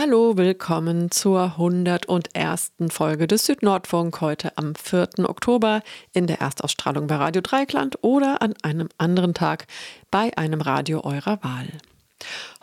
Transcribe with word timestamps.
Hallo, 0.00 0.36
willkommen 0.36 1.10
zur 1.10 1.54
101. 1.58 2.70
Folge 2.88 3.26
des 3.26 3.46
Südnordfunk 3.46 4.20
heute 4.20 4.56
am 4.56 4.76
4. 4.76 5.08
Oktober 5.28 5.82
in 6.12 6.28
der 6.28 6.40
Erstausstrahlung 6.40 7.08
bei 7.08 7.16
Radio 7.16 7.42
Dreikland 7.42 7.98
oder 8.02 8.40
an 8.40 8.54
einem 8.62 8.90
anderen 8.98 9.34
Tag 9.34 9.66
bei 10.12 10.30
einem 10.38 10.60
Radio 10.60 11.02
eurer 11.02 11.42
Wahl. 11.42 11.66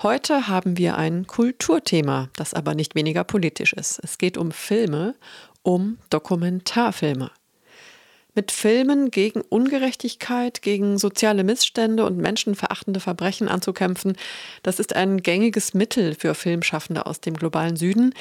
Heute 0.01 0.47
haben 0.47 0.77
wir 0.77 0.95
ein 0.95 1.27
Kulturthema, 1.27 2.29
das 2.37 2.53
aber 2.53 2.73
nicht 2.73 2.95
weniger 2.95 3.25
politisch 3.25 3.73
ist. 3.73 3.99
Es 4.01 4.17
geht 4.17 4.37
um 4.37 4.51
Filme, 4.51 5.13
um 5.61 5.97
Dokumentarfilme 6.11 7.31
mit 8.35 8.51
Filmen 8.51 9.09
gegen 9.09 9.41
Ungerechtigkeit, 9.41 10.61
gegen 10.61 10.97
soziale 10.97 11.43
Missstände 11.43 12.05
und 12.05 12.17
menschenverachtende 12.17 12.99
Verbrechen 12.99 13.47
anzukämpfen, 13.47 14.17
das 14.61 14.79
ist 14.79 14.95
ein 14.95 15.23
gängiges 15.23 15.73
Mittel 15.73 16.15
für 16.15 16.35
Filmschaffende 16.35 17.05
aus 17.05 17.21
dem 17.21 17.35
globalen 17.35 17.77
Süden, 17.77 18.13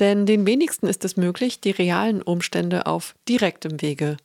denn 0.00 0.26
den 0.26 0.46
wenigsten 0.46 0.86
ist 0.86 1.04
es 1.04 1.16
möglich, 1.16 1.60
die 1.60 1.70
realen 1.70 2.20
Umstände 2.20 2.86
auf 2.86 3.14
direktem 3.28 3.80
Wege 3.80 4.16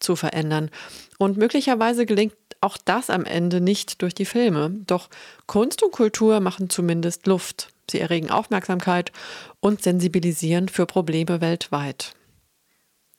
zu 0.00 0.16
verändern. 0.16 0.70
Und 1.18 1.36
möglicherweise 1.36 2.06
gelingt 2.06 2.34
auch 2.60 2.78
das 2.82 3.10
am 3.10 3.24
Ende 3.24 3.60
nicht 3.60 4.00
durch 4.02 4.14
die 4.14 4.24
Filme. 4.24 4.70
Doch 4.86 5.10
Kunst 5.46 5.82
und 5.82 5.92
Kultur 5.92 6.40
machen 6.40 6.70
zumindest 6.70 7.26
Luft. 7.26 7.68
Sie 7.90 8.00
erregen 8.00 8.30
Aufmerksamkeit 8.30 9.12
und 9.60 9.82
sensibilisieren 9.82 10.68
für 10.68 10.86
Probleme 10.86 11.40
weltweit. 11.40 12.14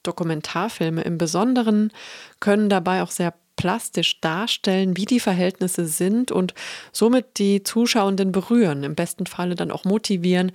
Dokumentarfilme 0.08 1.02
im 1.02 1.18
Besonderen 1.18 1.92
können 2.40 2.70
dabei 2.70 3.02
auch 3.02 3.12
sehr 3.12 3.34
plastisch 3.56 4.20
darstellen, 4.22 4.98
wie 4.98 5.06
die 5.06 5.20
Verhältnisse 5.20 5.86
sind 5.86 6.32
und 6.32 6.54
somit 6.92 7.38
die 7.38 7.64
Zuschauenden 7.64 8.32
berühren, 8.32 8.84
im 8.84 8.96
besten 8.96 9.26
Falle 9.26 9.56
dann 9.56 9.72
auch 9.72 9.86
motivieren, 9.86 10.52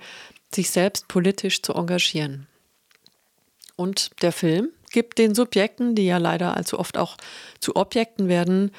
sich 0.53 0.69
selbst 0.69 1.07
politisch 1.07 1.61
zu 1.61 1.73
engagieren. 1.73 2.47
Und 3.75 4.11
der 4.21 4.31
Film 4.31 4.69
gibt 4.91 5.17
den 5.17 5.33
Subjekten, 5.33 5.95
die 5.95 6.05
ja 6.05 6.17
leider 6.17 6.55
allzu 6.55 6.77
oft 6.77 6.97
auch 6.97 7.17
zu 7.59 7.75
Objekten 7.75 8.27
werden, 8.27 8.71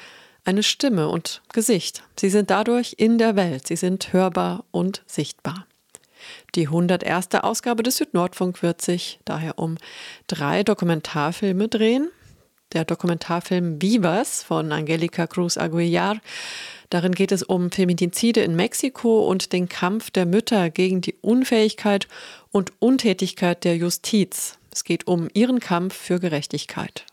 eine 0.45 0.63
Stimme 0.63 1.09
und 1.09 1.41
Gesicht. 1.51 2.03
Sie 2.19 2.29
sind 2.29 2.49
dadurch 2.49 2.95
in 2.97 3.17
der 3.17 3.35
Welt, 3.35 3.67
sie 3.67 3.75
sind 3.75 4.13
hörbar 4.13 4.65
und 4.71 5.03
sichtbar. 5.07 5.65
Die 6.55 6.67
101. 6.67 7.29
Ausgabe 7.35 7.83
des 7.83 7.97
Südnordfunk 7.97 8.61
wird 8.63 8.81
sich 8.81 9.19
daher 9.25 9.59
um 9.59 9.77
drei 10.27 10.63
Dokumentarfilme 10.63 11.67
drehen. 11.67 12.09
Der 12.73 12.85
Dokumentarfilm 12.85 13.81
Vivas 13.81 14.43
von 14.43 14.71
Angelica 14.71 15.27
Cruz 15.27 15.57
Aguilar. 15.57 16.19
Darin 16.89 17.13
geht 17.13 17.31
es 17.31 17.43
um 17.43 17.71
Feminizide 17.71 18.41
in 18.41 18.55
Mexiko 18.55 19.27
und 19.27 19.53
den 19.53 19.69
Kampf 19.69 20.11
der 20.11 20.25
Mütter 20.25 20.69
gegen 20.69 21.01
die 21.01 21.15
Unfähigkeit 21.21 22.07
und 22.51 22.71
Untätigkeit 22.79 23.63
der 23.63 23.77
Justiz. 23.77 24.57
Es 24.71 24.83
geht 24.83 25.07
um 25.07 25.27
ihren 25.33 25.59
Kampf 25.59 25.95
für 25.95 26.19
Gerechtigkeit. 26.19 27.05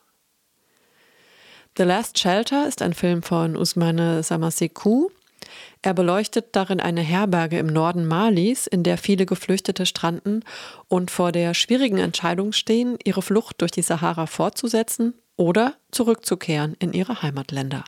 The 1.77 1.85
Last 1.85 2.19
Shelter 2.19 2.67
ist 2.67 2.83
ein 2.83 2.95
Film 2.95 3.23
von 3.23 3.57
Usmane 3.57 4.23
Samasekou. 4.23 5.11
Er 5.83 5.95
beleuchtet 5.95 6.55
darin 6.57 6.79
eine 6.81 7.01
Herberge 7.01 7.59
im 7.59 7.67
Norden 7.67 8.07
Malis, 8.07 8.67
in 8.67 8.83
der 8.83 8.99
viele 8.99 9.25
Geflüchtete 9.25 9.87
stranden 9.87 10.45
und 10.89 11.11
vor 11.11 11.33
der 11.33 11.55
schwierigen 11.55 11.99
Entscheidung 11.99 12.53
stehen, 12.53 12.99
ihre 13.03 13.23
Flucht 13.23 13.63
durch 13.63 13.71
die 13.71 13.83
Sahara 13.83 14.27
fortzusetzen 14.27 15.15
oder 15.37 15.75
zurückzukehren 15.91 16.77
in 16.79 16.93
ihre 16.93 17.23
Heimatländer 17.23 17.85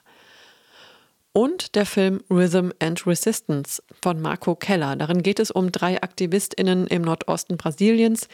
und 1.33 1.75
der 1.75 1.87
Film 1.87 2.23
Rhythm 2.31 2.71
and 2.79 3.07
Resistance 3.07 3.83
von 4.03 4.21
Marco 4.21 4.55
Keller. 4.55 4.97
Darin 4.97 5.23
geht 5.23 5.41
es 5.41 5.51
um 5.51 5.73
drei 5.73 6.03
Aktivistinnen 6.03 6.87
im 6.87 7.03
Nordosten 7.03 7.57
Brasiliens, 7.57 8.29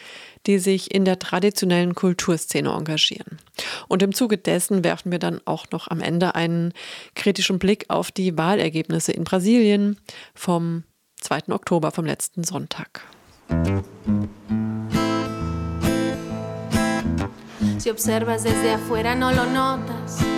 die 0.46 0.58
sich 0.58 0.92
in 0.92 1.04
der 1.04 1.18
traditionellen 1.18 1.94
Kulturszene 1.94 2.70
engagieren. 2.70 3.38
Und 3.86 4.02
im 4.02 4.14
Zuge 4.14 4.36
dessen 4.36 4.82
werfen 4.82 5.12
wir 5.12 5.18
dann 5.18 5.40
auch 5.44 5.66
noch 5.70 5.88
am 5.88 6.00
Ende 6.00 6.34
einen 6.34 6.72
kritischen 7.14 7.58
Blick 7.58 7.84
auf 7.88 8.10
die 8.10 8.36
Wahlergebnisse 8.36 9.12
in 9.12 9.24
Brasilien 9.24 9.98
vom 10.34 10.82
2. 11.20 11.52
Oktober, 11.52 11.90
vom 11.92 12.04
letzten 12.04 12.44
Sonntag. 12.44 13.02
Si 17.78 17.90
observas 17.90 18.42
desde 18.42 18.74
afuera 18.74 19.14
no 19.14 19.30
lo 19.30 19.44
notas. 19.44 20.37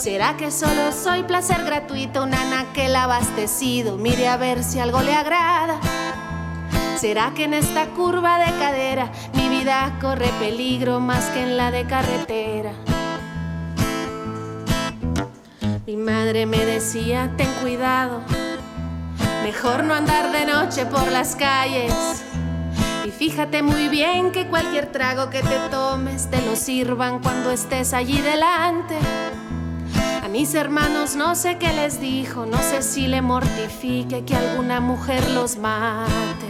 ¿Será 0.00 0.34
que 0.38 0.50
solo 0.50 0.92
soy 0.92 1.24
placer 1.24 1.62
gratuito, 1.62 2.22
un 2.22 2.32
anaquel 2.32 2.96
abastecido? 2.96 3.98
Mire 3.98 4.28
a 4.28 4.38
ver 4.38 4.64
si 4.64 4.78
algo 4.78 5.02
le 5.02 5.14
agrada. 5.14 5.78
¿Será 6.96 7.34
que 7.34 7.44
en 7.44 7.52
esta 7.52 7.84
curva 7.88 8.38
de 8.38 8.46
cadera 8.58 9.12
mi 9.34 9.50
vida 9.50 9.98
corre 10.00 10.30
peligro 10.38 11.00
más 11.00 11.26
que 11.26 11.42
en 11.42 11.58
la 11.58 11.70
de 11.70 11.84
carretera? 11.84 12.72
Mi 15.86 15.98
madre 15.98 16.46
me 16.46 16.64
decía, 16.64 17.34
ten 17.36 17.52
cuidado, 17.60 18.22
mejor 19.42 19.84
no 19.84 19.92
andar 19.92 20.32
de 20.32 20.46
noche 20.46 20.86
por 20.86 21.12
las 21.12 21.36
calles. 21.36 22.24
Y 23.04 23.10
fíjate 23.10 23.62
muy 23.62 23.88
bien 23.88 24.32
que 24.32 24.46
cualquier 24.46 24.90
trago 24.92 25.28
que 25.28 25.42
te 25.42 25.58
tomes 25.70 26.30
te 26.30 26.40
lo 26.40 26.56
sirvan 26.56 27.18
cuando 27.18 27.50
estés 27.50 27.92
allí 27.92 28.18
delante 28.22 28.96
mis 30.30 30.54
hermanos 30.54 31.16
no 31.16 31.34
sé 31.34 31.58
qué 31.58 31.72
les 31.72 32.00
dijo, 32.00 32.46
no 32.46 32.58
sé 32.58 32.82
si 32.82 33.08
le 33.08 33.20
mortifique 33.20 34.24
que 34.24 34.36
alguna 34.36 34.80
mujer 34.80 35.28
los 35.30 35.56
mate. 35.56 36.49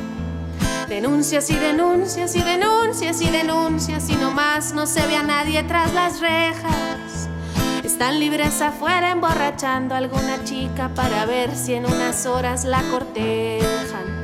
Denuncias 0.91 1.49
y 1.49 1.55
denuncias 1.55 2.35
y 2.35 2.41
denuncias 2.41 3.21
y 3.21 3.29
denuncias 3.29 4.09
y 4.09 4.15
no 4.15 4.29
más 4.29 4.73
no 4.73 4.85
se 4.85 5.07
ve 5.07 5.15
a 5.15 5.23
nadie 5.23 5.63
tras 5.63 5.93
las 5.93 6.19
rejas. 6.19 7.29
están 7.81 8.19
libres 8.19 8.61
afuera 8.61 9.11
emborrachando 9.11 9.95
a 9.95 9.99
alguna 9.99 10.43
chica 10.43 10.89
para 10.93 11.25
ver 11.25 11.55
si 11.55 11.75
en 11.75 11.85
unas 11.85 12.25
horas 12.25 12.65
la 12.65 12.83
cortejan. 12.91 14.20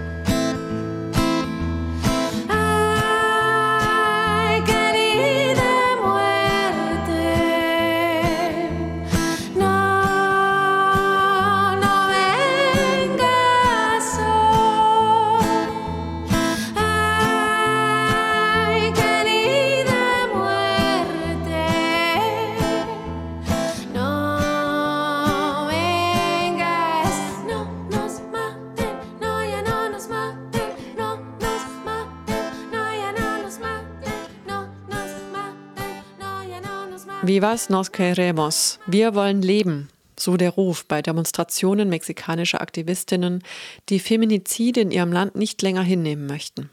Vivas 37.27 37.69
nos 37.69 37.91
queremos. 37.91 38.79
Wir 38.87 39.13
wollen 39.13 39.41
leben. 39.41 39.89
So 40.17 40.37
der 40.37 40.51
Ruf 40.51 40.85
bei 40.85 41.01
Demonstrationen 41.01 41.89
mexikanischer 41.89 42.61
Aktivistinnen, 42.61 43.43
die 43.89 43.99
Feminizide 43.99 44.79
in 44.79 44.91
ihrem 44.91 45.11
Land 45.11 45.35
nicht 45.35 45.61
länger 45.61 45.81
hinnehmen 45.81 46.25
möchten. 46.25 46.69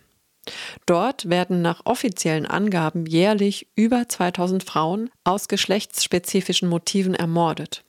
Dort 0.87 1.29
werden 1.29 1.61
nach 1.61 1.81
offiziellen 1.85 2.47
Angaben 2.47 3.05
jährlich 3.05 3.67
über 3.75 4.09
2000 4.09 4.62
Frauen 4.62 5.11
aus 5.25 5.49
geschlechtsspezifischen 5.49 6.69
Motiven 6.69 7.17
ermordet. 7.17 7.83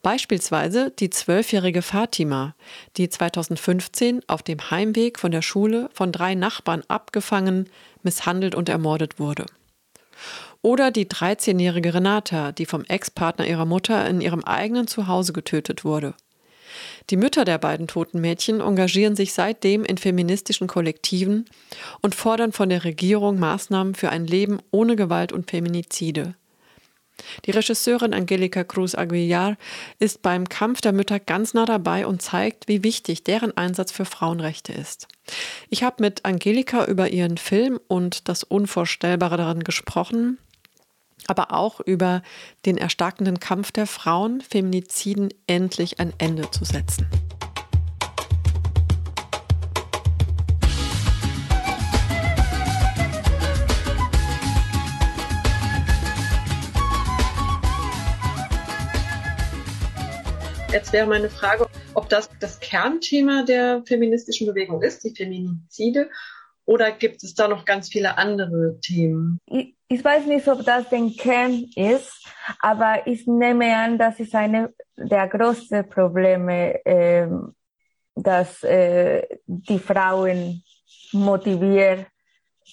Beispielsweise 0.00 0.92
die 0.98 1.10
zwölfjährige 1.10 1.82
Fatima, 1.82 2.54
die 2.96 3.10
2015 3.10 4.22
auf 4.28 4.42
dem 4.42 4.70
Heimweg 4.70 5.18
von 5.18 5.30
der 5.30 5.42
Schule 5.42 5.90
von 5.92 6.10
drei 6.10 6.34
Nachbarn 6.36 6.84
abgefangen, 6.88 7.68
misshandelt 8.02 8.54
und 8.54 8.70
ermordet 8.70 9.18
wurde. 9.18 9.44
Oder 10.62 10.92
die 10.92 11.06
13-jährige 11.06 11.92
Renata, 11.92 12.52
die 12.52 12.66
vom 12.66 12.84
Ex-Partner 12.84 13.46
ihrer 13.46 13.66
Mutter 13.66 14.08
in 14.08 14.20
ihrem 14.20 14.44
eigenen 14.44 14.86
Zuhause 14.86 15.32
getötet 15.32 15.84
wurde. 15.84 16.14
Die 17.10 17.16
Mütter 17.16 17.44
der 17.44 17.58
beiden 17.58 17.88
toten 17.88 18.20
Mädchen 18.20 18.60
engagieren 18.60 19.16
sich 19.16 19.32
seitdem 19.34 19.84
in 19.84 19.98
feministischen 19.98 20.68
Kollektiven 20.68 21.46
und 22.00 22.14
fordern 22.14 22.52
von 22.52 22.68
der 22.68 22.84
Regierung 22.84 23.38
Maßnahmen 23.38 23.94
für 23.94 24.10
ein 24.10 24.26
Leben 24.26 24.60
ohne 24.70 24.96
Gewalt 24.96 25.32
und 25.32 25.50
Feminizide. 25.50 26.36
Die 27.44 27.50
Regisseurin 27.50 28.14
Angelika 28.14 28.64
Cruz 28.64 28.94
Aguilar 28.94 29.56
ist 29.98 30.22
beim 30.22 30.48
Kampf 30.48 30.80
der 30.80 30.92
Mütter 30.92 31.20
ganz 31.20 31.54
nah 31.54 31.66
dabei 31.66 32.06
und 32.06 32.22
zeigt, 32.22 32.68
wie 32.68 32.82
wichtig 32.82 33.22
deren 33.24 33.56
Einsatz 33.56 33.92
für 33.92 34.04
Frauenrechte 34.04 34.72
ist. 34.72 35.08
Ich 35.68 35.82
habe 35.82 35.96
mit 36.00 36.24
Angelika 36.24 36.86
über 36.86 37.10
ihren 37.10 37.36
Film 37.36 37.78
und 37.86 38.28
das 38.28 38.44
Unvorstellbare 38.44 39.36
darin 39.36 39.62
gesprochen, 39.62 40.38
aber 41.28 41.52
auch 41.52 41.80
über 41.80 42.22
den 42.66 42.76
erstarkenden 42.76 43.40
Kampf 43.40 43.72
der 43.72 43.86
Frauen, 43.86 44.40
Feminiziden 44.40 45.28
endlich 45.46 46.00
ein 46.00 46.12
Ende 46.18 46.50
zu 46.50 46.64
setzen. 46.64 47.06
Jetzt 60.72 60.94
wäre 60.94 61.06
meine 61.06 61.28
Frage, 61.28 61.68
ob 61.92 62.08
das 62.08 62.30
das 62.40 62.58
Kernthema 62.58 63.42
der 63.42 63.82
feministischen 63.84 64.46
Bewegung 64.46 64.82
ist, 64.82 65.04
die 65.04 65.14
Feminizide, 65.14 66.08
oder 66.64 66.92
gibt 66.92 67.22
es 67.22 67.34
da 67.34 67.48
noch 67.48 67.64
ganz 67.64 67.88
viele 67.88 68.16
andere 68.16 68.78
Themen? 68.80 69.38
Ich, 69.46 69.74
ich 69.88 70.04
weiß 70.04 70.26
nicht, 70.26 70.46
ob 70.48 70.64
das 70.64 70.88
den 70.88 71.16
Kern 71.16 71.66
ist, 71.74 72.26
aber 72.60 73.06
ich 73.06 73.26
nehme 73.26 73.76
an, 73.76 73.98
das 73.98 74.20
ist 74.20 74.34
eine 74.34 74.72
der 74.96 75.28
größten 75.28 75.88
Probleme, 75.88 76.84
äh, 76.84 77.28
dass 78.14 78.62
äh, 78.62 79.26
die 79.46 79.78
Frauen 79.78 80.62
motiviert, 81.12 82.06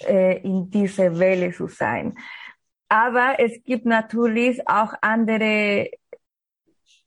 äh, 0.05 0.39
in 0.41 0.69
dieser 0.69 1.17
Welle 1.17 1.51
zu 1.51 1.67
sein. 1.67 2.15
Aber 2.87 3.35
es 3.37 3.63
gibt 3.63 3.85
natürlich 3.85 4.67
auch 4.67 4.93
andere, 5.01 5.91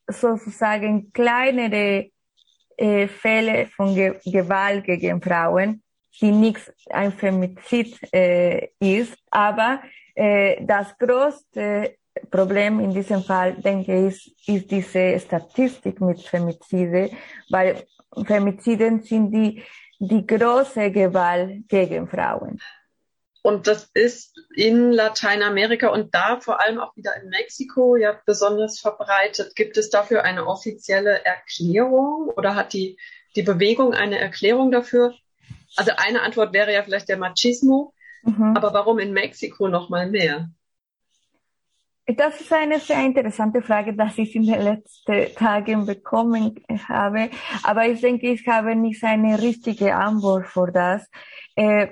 sozusagen 0.07 1.13
kleinere 1.13 2.11
äh, 2.77 3.09
Fälle 3.09 3.67
von 3.67 3.95
Ge 3.95 4.19
Gewalt 4.25 4.85
gegen 4.85 5.23
Frauen, 5.23 5.83
die 6.21 6.31
nicht 6.31 6.73
ein 6.91 7.13
Femizid 7.13 7.99
äh, 8.13 8.69
ist. 8.79 9.17
Aber 9.31 9.81
äh, 10.15 10.65
das 10.65 10.97
größte 10.99 11.97
Problem 12.31 12.81
in 12.81 12.93
diesem 12.93 13.23
Fall, 13.23 13.55
denke 13.55 14.09
ich, 14.09 14.35
ist 14.47 14.71
diese 14.71 15.19
Statistik 15.19 16.01
mit 16.01 16.21
Femizide, 16.21 17.11
weil 17.49 17.85
Femiziden 18.27 19.03
sind 19.03 19.31
die, 19.31 19.63
die 19.99 20.27
große 20.27 20.91
Gewalt 20.91 21.69
gegen 21.69 22.07
Frauen. 22.07 22.61
Und 23.45 23.67
das 23.67 23.91
ist 23.93 24.39
in 24.55 24.93
Lateinamerika 24.93 25.89
und 25.89 26.15
da 26.15 26.39
vor 26.39 26.61
allem 26.61 26.79
auch 26.79 26.97
wieder 26.97 27.17
in 27.21 27.29
Mexiko 27.29 27.97
ja 27.97 28.21
besonders 28.25 28.79
verbreitet. 28.79 29.57
Gibt 29.57 29.77
es 29.77 29.91
dafür 29.91 30.23
eine 30.23 30.47
offizielle 30.47 31.25
Erklärung 31.25 32.29
oder 32.37 32.55
hat 32.55 32.73
die, 32.73 32.97
die 33.35 33.43
Bewegung 33.43 33.95
eine 33.95 34.19
Erklärung 34.21 34.71
dafür? 34.71 35.13
Also 35.77 35.93
eine 35.97 36.23
Antwort 36.23 36.53
wäre 36.53 36.73
ja 36.73 36.83
vielleicht 36.83 37.09
der 37.09 37.19
Machismo, 37.19 37.95
mhm. 38.23 38.57
aber 38.57 38.73
warum 38.73 38.99
in 38.99 39.13
Mexiko 39.13 39.69
noch 39.69 39.89
mal 39.89 40.11
mehr? 40.11 40.51
Das 42.05 42.41
ist 42.41 42.53
eine 42.53 42.81
sehr 42.81 43.05
interessante 43.05 43.63
Frage, 43.63 43.95
die 43.95 44.23
ich 44.23 44.35
in 44.35 44.45
den 44.45 44.61
letzten 44.61 45.35
Tagen 45.37 45.87
bekommen 45.87 46.57
habe. 46.89 47.31
Aber 47.63 47.87
ich 47.87 48.01
denke, 48.01 48.33
ich 48.33 48.47
habe 48.49 48.75
nicht 48.75 49.05
eine 49.05 49.41
richtige 49.41 49.95
Antwort 49.95 50.49
für 50.49 50.73
das. 50.73 51.09
Äh, 51.55 51.89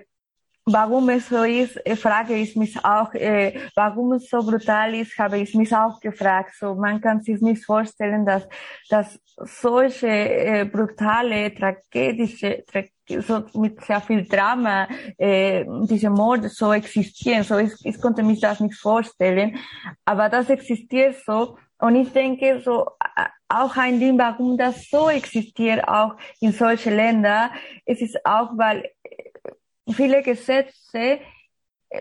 warum 0.65 1.09
es 1.11 1.29
so 1.29 1.45
ist, 1.45 1.77
äh, 1.87 1.95
frage 1.97 2.35
ich 2.35 2.57
mich 2.57 2.85
auch, 2.85 3.15
äh, 3.15 3.61
warum 3.75 4.13
es 4.13 4.29
so 4.29 4.43
brutal 4.43 4.95
ist, 4.95 5.17
habe 5.19 5.39
ich 5.39 5.55
mich 5.55 5.75
auch 5.75 6.01
gefragt. 6.01 6.55
So, 6.59 6.75
man 6.75 7.01
kann 7.01 7.23
sich 7.23 7.41
nicht 7.41 7.65
vorstellen, 7.65 8.27
dass, 8.27 8.49
dass 8.89 9.21
solche 9.37 10.09
äh, 10.09 10.65
brutale, 10.65 11.55
tragedische, 11.55 12.65
tra 12.67 12.83
so 13.21 13.45
mit 13.55 13.85
sehr 13.85 14.01
viel 14.01 14.27
Drama 14.27 14.89
äh, 15.19 15.65
diese 15.83 16.11
Morde 16.11 16.49
so 16.49 16.73
existieren. 16.73 17.43
So, 17.45 17.59
ich, 17.59 17.73
ich 17.85 18.01
konnte 18.01 18.23
mich 18.23 18.41
das 18.41 18.61
nicht 18.61 18.77
vorstellen, 18.77 19.59
aber 20.05 20.29
das 20.29 20.49
existiert 20.51 21.17
so. 21.27 21.57
Und 21.79 21.97
ich 21.97 22.13
denke, 22.13 22.61
so 22.65 22.87
äh, 23.17 23.25
auch 23.49 23.77
ein 23.77 23.99
Ding, 23.99 24.19
warum 24.19 24.57
das 24.57 24.89
so 24.89 25.09
existiert, 25.09 25.87
auch 25.89 26.17
in 26.41 26.53
solchen 26.53 26.95
Ländern, 26.95 27.51
es 27.85 28.01
ist 28.01 28.25
auch, 28.25 28.51
weil 28.57 28.91
viele 29.93 30.23
Gesetze 30.23 31.19
äh, 31.89 32.01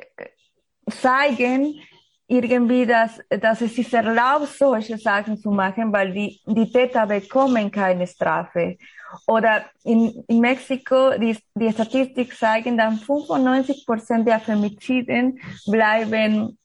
zeigen 0.89 1.81
irgendwie, 2.29 2.85
dass, 2.85 3.19
dass 3.29 3.61
es 3.61 3.77
ist 3.77 3.93
erlaubt, 3.93 4.47
solche 4.57 4.97
Sachen 4.97 5.37
zu 5.37 5.49
machen, 5.49 5.91
weil 5.91 6.13
die, 6.13 6.39
die 6.45 6.71
Täter 6.71 7.07
bekommen 7.07 7.71
keine 7.71 8.05
Strafe. 8.05 8.77
Oder 9.25 9.65
in, 9.83 10.23
in 10.27 10.39
Mexiko, 10.39 11.17
die, 11.17 11.35
die 11.55 11.71
Statistik 11.71 12.35
zeigen, 12.37 12.77
dann 12.77 12.97
95 12.97 13.85
Prozent 13.85 14.27
der 14.27 14.39
Femiziden 14.39 15.39
bleiben 15.65 16.57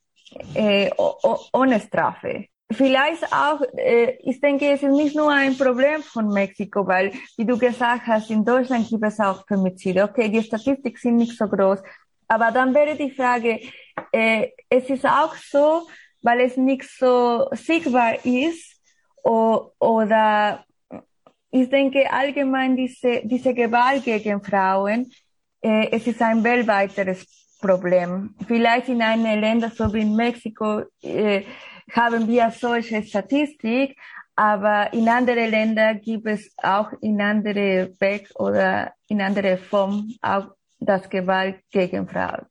äh, 0.53 0.91
ohne 1.51 1.79
Strafe. 1.79 2.45
Vielleicht 2.71 3.23
auch, 3.31 3.61
äh, 3.75 4.17
ich 4.19 4.39
denke, 4.41 4.71
es 4.71 4.83
ist 4.83 4.91
nicht 4.91 5.15
nur 5.15 5.31
ein 5.31 5.57
Problem 5.57 6.03
von 6.03 6.27
Mexiko, 6.27 6.85
weil, 6.85 7.11
wie 7.37 7.45
du 7.45 7.57
gesagt 7.57 8.05
hast, 8.05 8.29
in 8.29 8.45
Deutschland 8.45 8.87
gibt 8.87 9.03
es 9.03 9.19
auch 9.19 9.45
Femizide. 9.47 10.03
Okay, 10.03 10.29
die 10.29 10.43
Statistiken 10.43 10.97
sind 10.97 11.15
nicht 11.15 11.37
so 11.37 11.47
groß. 11.47 11.79
Aber 12.27 12.51
dann 12.51 12.73
wäre 12.73 12.95
die 12.95 13.11
Frage, 13.11 13.59
äh, 14.11 14.49
es 14.69 14.89
ist 14.89 15.05
auch 15.05 15.35
so, 15.35 15.87
weil 16.21 16.41
es 16.41 16.57
nicht 16.57 16.83
so 16.83 17.47
sichtbar 17.51 18.25
ist, 18.25 18.75
oder 19.25 20.65
ich 21.51 21.69
denke 21.69 22.11
allgemein 22.11 22.75
diese, 22.75 23.21
diese 23.23 23.53
Gewalt 23.53 24.03
gegen 24.03 24.43
Frauen, 24.43 25.11
äh, 25.61 25.89
es 25.91 26.05
ist 26.05 26.21
ein 26.21 26.43
weltweiteres 26.43 27.25
Problem. 27.59 28.35
Vielleicht 28.47 28.89
in 28.89 29.01
einem 29.01 29.39
Länder 29.39 29.71
so 29.71 29.91
wie 29.93 30.01
in 30.01 30.15
Mexiko, 30.15 30.83
äh, 31.01 31.43
haben 31.91 32.27
wir 32.27 32.51
solche 32.51 33.01
Statistik, 33.03 33.97
aber 34.35 34.91
in 34.93 35.07
anderen 35.07 35.49
Ländern 35.49 36.01
gibt 36.01 36.27
es 36.27 36.51
auch 36.57 36.91
in 37.01 37.21
andere 37.21 37.93
Weg 37.99 38.29
oder 38.35 38.93
in 39.07 39.21
andere 39.21 39.57
Form 39.57 40.13
auch 40.21 40.47
das 40.79 41.09
Gewalt 41.09 41.61
gegen 41.71 42.07
Frauen. 42.07 42.45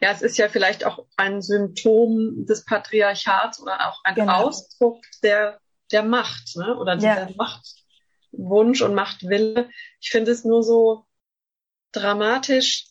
Ja, 0.00 0.12
es 0.12 0.22
ist 0.22 0.38
ja 0.38 0.48
vielleicht 0.48 0.84
auch 0.84 1.06
ein 1.16 1.42
Symptom 1.42 2.46
des 2.46 2.64
Patriarchats 2.64 3.60
oder 3.60 3.88
auch 3.88 4.00
ein 4.04 4.14
genau. 4.14 4.44
Ausdruck 4.44 5.04
der, 5.22 5.60
der 5.90 6.02
Macht 6.02 6.56
ne? 6.56 6.76
oder 6.76 6.96
dieser 6.96 7.28
ja. 7.28 7.34
Machtwunsch 7.36 8.82
und 8.82 8.94
Machtwille. 8.94 9.70
Ich 10.00 10.10
finde 10.10 10.30
es 10.30 10.44
nur 10.44 10.62
so 10.62 11.04
dramatisch, 11.92 12.86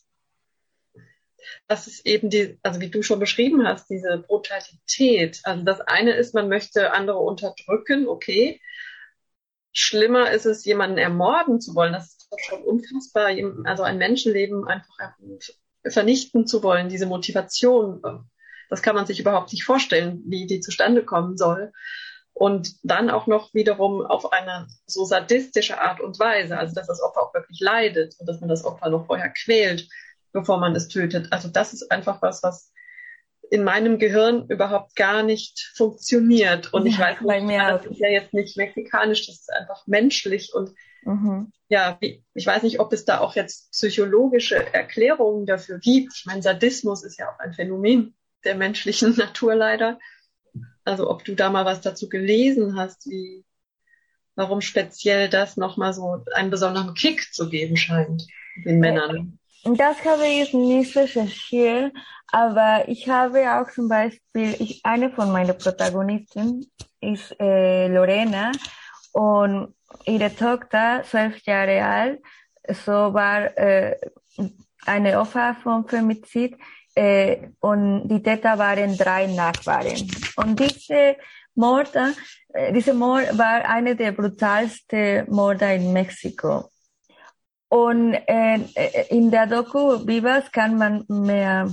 dass 1.66 1.86
es 1.86 2.04
eben 2.04 2.30
die, 2.30 2.58
also 2.62 2.80
wie 2.80 2.90
du 2.90 3.02
schon 3.02 3.18
beschrieben 3.18 3.66
hast, 3.66 3.88
diese 3.88 4.18
Brutalität. 4.18 5.40
Also 5.44 5.64
das 5.64 5.80
eine 5.80 6.12
ist, 6.12 6.34
man 6.34 6.48
möchte 6.48 6.92
andere 6.92 7.18
unterdrücken, 7.18 8.08
okay. 8.08 8.60
Schlimmer 9.72 10.30
ist 10.30 10.46
es, 10.46 10.64
jemanden 10.64 10.98
ermorden 10.98 11.60
zu 11.60 11.74
wollen. 11.74 11.92
Das 11.92 12.08
ist 12.08 12.28
doch 12.30 12.38
schon 12.40 12.62
unfassbar. 12.62 13.30
Also 13.64 13.82
ein 13.82 13.98
Menschenleben 13.98 14.66
einfach 14.66 14.96
vernichten 15.90 16.46
zu 16.46 16.62
wollen, 16.62 16.88
diese 16.88 17.06
Motivation. 17.06 18.02
Das 18.70 18.82
kann 18.82 18.94
man 18.94 19.06
sich 19.06 19.20
überhaupt 19.20 19.52
nicht 19.52 19.64
vorstellen, 19.64 20.22
wie 20.26 20.46
die 20.46 20.60
zustande 20.60 21.04
kommen 21.04 21.36
soll. 21.36 21.72
Und 22.32 22.76
dann 22.84 23.10
auch 23.10 23.26
noch 23.26 23.52
wiederum 23.52 24.06
auf 24.06 24.32
eine 24.32 24.68
so 24.86 25.04
sadistische 25.04 25.80
Art 25.80 26.00
und 26.00 26.20
Weise, 26.20 26.56
also 26.56 26.72
dass 26.72 26.86
das 26.86 27.02
Opfer 27.02 27.22
auch 27.22 27.34
wirklich 27.34 27.58
leidet 27.60 28.14
und 28.18 28.28
dass 28.28 28.40
man 28.40 28.48
das 28.48 28.64
Opfer 28.64 28.90
noch 28.90 29.06
vorher 29.06 29.30
quält 29.30 29.88
bevor 30.32 30.58
man 30.58 30.74
es 30.74 30.88
tötet. 30.88 31.32
Also 31.32 31.48
das 31.48 31.72
ist 31.72 31.90
einfach 31.90 32.22
was, 32.22 32.42
was 32.42 32.72
in 33.50 33.64
meinem 33.64 33.98
Gehirn 33.98 34.46
überhaupt 34.48 34.94
gar 34.94 35.22
nicht 35.22 35.72
funktioniert. 35.74 36.72
Und 36.72 36.86
ja, 36.86 37.12
ich 37.12 37.24
weiß 37.24 37.42
nicht, 37.42 37.60
das 37.60 37.86
ist 37.86 38.00
ja 38.00 38.08
jetzt 38.08 38.34
nicht 38.34 38.56
mexikanisch, 38.56 39.26
das 39.26 39.36
ist 39.36 39.52
einfach 39.52 39.86
menschlich. 39.86 40.52
Und 40.54 40.74
mhm. 41.02 41.52
ja, 41.68 41.96
wie, 42.00 42.24
ich 42.34 42.46
weiß 42.46 42.62
nicht, 42.62 42.80
ob 42.80 42.92
es 42.92 43.04
da 43.04 43.20
auch 43.20 43.36
jetzt 43.36 43.70
psychologische 43.72 44.72
Erklärungen 44.74 45.46
dafür 45.46 45.78
gibt. 45.78 46.14
Ich 46.14 46.26
meine, 46.26 46.42
Sadismus 46.42 47.02
ist 47.04 47.18
ja 47.18 47.30
auch 47.30 47.38
ein 47.38 47.52
Phänomen 47.52 48.14
der 48.44 48.54
menschlichen 48.54 49.14
Natur 49.16 49.54
leider. 49.54 49.98
Also 50.84 51.10
ob 51.10 51.24
du 51.24 51.34
da 51.34 51.50
mal 51.50 51.64
was 51.64 51.80
dazu 51.80 52.08
gelesen 52.08 52.78
hast, 52.78 53.06
wie 53.06 53.44
warum 54.38 54.60
speziell 54.60 55.28
das 55.28 55.56
nochmal 55.56 55.92
so 55.92 56.24
einen 56.32 56.50
besonderen 56.50 56.94
Kick 56.94 57.34
zu 57.34 57.48
geben 57.50 57.76
scheint 57.76 58.24
den 58.64 58.78
Männern. 58.78 59.38
Das 59.64 60.04
habe 60.04 60.26
ich 60.26 60.54
nicht 60.54 60.96
recherchiert, 60.96 61.92
aber 62.28 62.84
ich 62.86 63.08
habe 63.08 63.40
auch 63.52 63.70
zum 63.70 63.88
Beispiel, 63.88 64.54
ich, 64.60 64.80
eine 64.84 65.10
von 65.10 65.32
meinen 65.32 65.58
Protagonisten 65.58 66.70
ist 67.00 67.34
äh, 67.40 67.88
Lorena 67.88 68.52
und 69.12 69.74
ihre 70.04 70.34
Tochter, 70.34 71.02
zwölf 71.04 71.38
Jahre 71.44 71.84
alt, 71.84 72.20
so 72.68 72.92
war 72.92 73.56
äh, 73.56 73.96
eine 74.86 75.20
Opfer 75.20 75.56
von 75.62 75.86
Femizid 75.86 76.56
äh, 76.94 77.48
und 77.60 78.08
die 78.08 78.22
Täter 78.22 78.58
waren 78.58 78.96
drei 78.96 79.26
Nachbarn. 79.26 79.96
Und 80.36 80.58
diese 80.58 81.16
Morde, 81.54 82.14
äh, 82.52 82.72
diese 82.72 82.94
Mord 82.94 83.36
war 83.36 83.64
eine 83.68 83.94
der 83.96 84.12
brutalsten 84.12 85.30
Morde 85.30 85.74
in 85.74 85.92
Mexiko. 85.92 86.70
Und 87.70 88.14
äh, 88.14 88.58
in 89.10 89.30
der 89.30 89.46
Doku 89.46 90.06
Vivas 90.06 90.50
kann 90.50 90.78
man 90.78 91.04
mehr, 91.08 91.68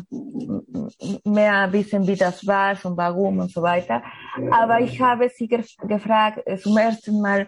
mehr 1.24 1.72
wissen, 1.72 2.05
wie 2.05 2.17
das 2.17 2.45
war 2.45 2.75
und 2.84 2.98
warum 2.98 3.39
und 3.39 3.51
so 3.51 3.62
weiter. 3.62 4.03
Aber 4.51 4.81
ich 4.81 5.00
habe 5.00 5.29
sie 5.29 5.48
ge 5.48 5.63
gefragt 5.88 6.43
zum 6.62 6.77
ersten 6.77 7.22
Mal, 7.22 7.48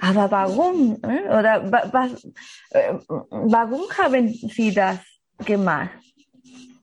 aber 0.00 0.30
warum? 0.30 0.98
Äh? 1.02 1.28
Oder 1.28 1.70
was, 1.92 2.24
äh, 2.70 2.94
warum 3.08 3.82
haben 3.98 4.28
Sie 4.28 4.72
das 4.72 4.98
gemacht? 5.44 5.90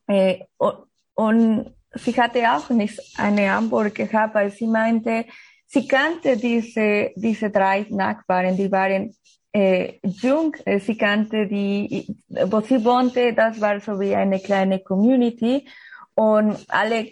Äh, 0.06 0.44
und, 0.56 0.76
und 1.14 1.74
sie 1.94 2.16
hatte 2.20 2.40
auch 2.52 2.70
nicht 2.70 3.00
eine 3.18 3.52
Antwort 3.52 3.94
gehabt, 3.94 4.34
weil 4.34 4.50
sie 4.50 4.66
meinte, 4.66 5.24
sie 5.66 5.86
kannte 5.86 6.36
diese, 6.36 7.10
diese 7.16 7.50
drei 7.50 7.86
Nachbarn, 7.90 8.56
die 8.56 8.70
waren 8.70 9.14
äh, 9.52 9.98
jung. 10.02 10.54
Äh, 10.64 10.80
sie 10.80 10.96
kannte 10.96 11.46
die, 11.46 12.06
wo 12.28 12.60
sie 12.60 12.84
wohnte, 12.84 13.34
das 13.34 13.60
war 13.60 13.80
so 13.80 13.98
wie 14.00 14.14
eine 14.14 14.40
kleine 14.40 14.80
Community 14.80 15.66
und 16.14 16.56
alle, 16.68 17.10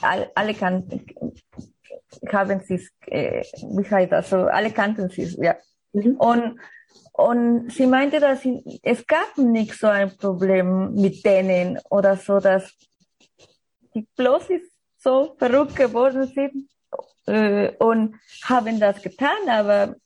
alle, 0.00 0.30
alle 0.34 0.54
kannten, 0.54 1.06
haben 2.32 2.60
sie, 2.60 2.86
äh, 3.06 3.42
wie 3.42 3.90
heißt 3.90 4.12
das 4.12 4.30
so, 4.30 4.36
alle 4.36 4.70
kannten 4.70 5.08
sie, 5.10 5.36
ja. 5.40 5.56
Mhm. 5.92 6.16
Und, 6.16 6.60
und 7.12 7.72
sie 7.72 7.86
meinte, 7.86 8.20
dass 8.20 8.42
sie, 8.42 8.62
es 8.82 9.06
gab 9.06 9.36
nicht 9.36 9.74
so 9.74 9.88
ein 9.88 10.16
Problem 10.16 10.94
mit 10.94 11.24
denen 11.24 11.78
oder 11.90 12.16
so, 12.16 12.38
dass 12.40 12.72
die 13.94 14.06
bloß 14.16 14.48
so 14.98 15.34
verrückt 15.38 15.76
geworden 15.76 16.26
sind 16.26 16.68
äh, 17.26 17.74
und 17.78 18.16
haben 18.44 18.80
das 18.80 19.02
getan, 19.02 19.48
aber 19.48 19.96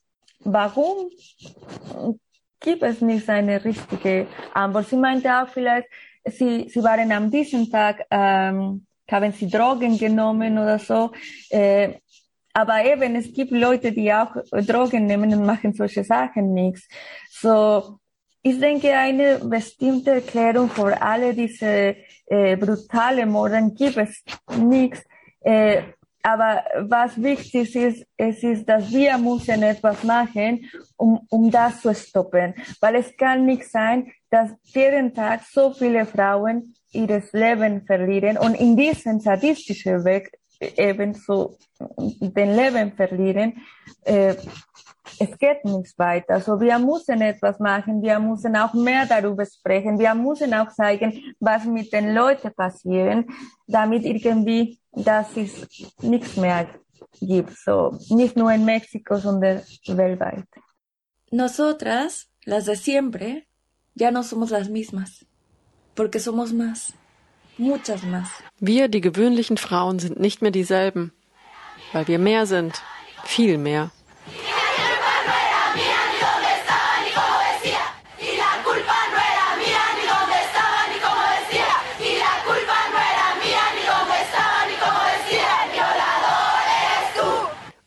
warum 0.40 1.11
gibt 2.61 2.82
es 2.82 3.00
nicht 3.00 3.28
eine 3.28 3.64
richtige 3.64 4.26
Antwort? 4.54 4.88
Sie 4.88 4.97
meinte 4.97 5.30
auch 5.30 5.49
vielleicht, 5.49 5.88
sie, 6.25 6.68
sie 6.68 6.82
waren 6.82 7.11
am 7.12 7.30
diesem 7.30 7.71
Tag, 7.71 8.06
ähm, 8.11 8.87
haben 9.12 9.33
sie 9.33 9.49
Drogen 9.49 9.99
genommen 9.99 10.59
oder 10.59 10.78
so. 10.78 11.12
Äh, 11.50 11.95
aber 12.54 12.85
eben, 12.85 13.16
es 13.16 13.33
gibt 13.33 13.50
Leute, 13.52 13.92
die 13.92 14.12
auch 14.12 14.35
Drogen 14.50 15.07
nehmen 15.07 15.33
und 15.33 15.47
machen 15.47 15.73
solche 15.73 16.04
Sachen 16.04 16.52
nichts. 16.52 16.87
So, 17.31 17.99
ich 18.42 18.59
denke, 18.59 18.92
eine 18.92 19.38
bestimmte 19.38 20.12
Erklärung 20.12 20.69
für 20.69 21.00
alle 21.00 21.33
diese 21.33 21.97
äh, 22.26 22.57
brutale 22.57 23.25
Morden 23.25 23.75
gibt 23.75 23.97
es 23.97 24.23
nichts. 24.59 25.02
Äh, 25.40 25.83
aber 26.23 26.62
was 26.88 27.21
wichtig 27.21 27.75
ist, 27.75 28.07
es 28.16 28.42
ist, 28.42 28.69
dass 28.69 28.90
wir 28.92 29.19
müssen 29.19 29.62
etwas 29.62 30.04
machen, 30.04 30.71
um, 30.97 31.26
um 31.31 31.50
das 31.50 31.81
zu 31.81 31.95
stoppen. 31.95 32.54
Weil 32.81 32.97
es 32.97 33.16
kann 33.16 33.45
nicht 33.45 33.69
sein, 33.69 34.12
dass 34.31 34.50
jeden 34.62 35.12
Tag 35.14 35.42
so 35.50 35.73
viele 35.73 36.07
Frauen 36.07 36.75
ihres 36.92 37.32
Leben 37.32 37.84
verlieren 37.87 38.38
und 38.38 38.54
in 38.54 38.76
diesem 38.76 39.20
sadistischen 39.20 40.04
Weg 40.04 40.32
ebenso 40.76 41.58
den 41.99 42.56
Leben 42.56 42.92
verlieren. 42.92 43.54
Äh, 44.04 44.34
es 45.18 45.37
geht 45.38 45.64
nicht 45.64 45.99
weiter. 45.99 46.34
Also 46.34 46.61
wir 46.61 46.78
müssen 46.78 47.20
etwas 47.20 47.58
machen. 47.58 48.02
Wir 48.02 48.18
müssen 48.18 48.56
auch 48.56 48.72
mehr 48.72 49.06
darüber 49.06 49.44
sprechen. 49.44 49.99
Wir 49.99 50.14
müssen 50.14 50.54
auch 50.54 50.70
zeigen, 50.72 51.34
was 51.38 51.64
mit 51.64 51.92
den 51.92 52.14
Leuten 52.14 52.52
passiert, 52.54 53.26
damit 53.66 54.04
irgendwie 54.04 54.78
dass 54.92 55.37
es 55.37 55.66
nichts 56.02 56.37
mehr 56.37 56.68
gibt. 57.20 57.56
So, 57.56 57.99
nicht 58.11 58.37
nur 58.37 58.52
en 58.52 58.64
México, 58.64 59.16
sondern 59.16 59.62
weltweit. 59.87 60.46
Nosotras, 61.30 62.28
las 62.44 62.66
de 62.66 62.76
siempre, 62.76 63.46
ya 63.94 64.11
no 64.11 64.22
somos 64.22 64.50
las 64.50 64.68
mismas, 64.68 65.25
porque 65.94 66.20
somos 66.20 66.52
más, 66.52 66.94
muchas 67.58 68.02
más. 68.04 68.28
Wir, 68.61 68.88
die 68.88 69.00
gewöhnlichen 69.00 69.56
Frauen, 69.56 69.99
sind 69.99 70.18
nicht 70.18 70.42
mehr 70.42 70.50
dieselben, 70.50 71.12
weil 71.92 72.06
wir 72.08 72.18
mehr 72.18 72.46
sind, 72.46 72.82
viel 73.25 73.58
mehr. 73.58 73.90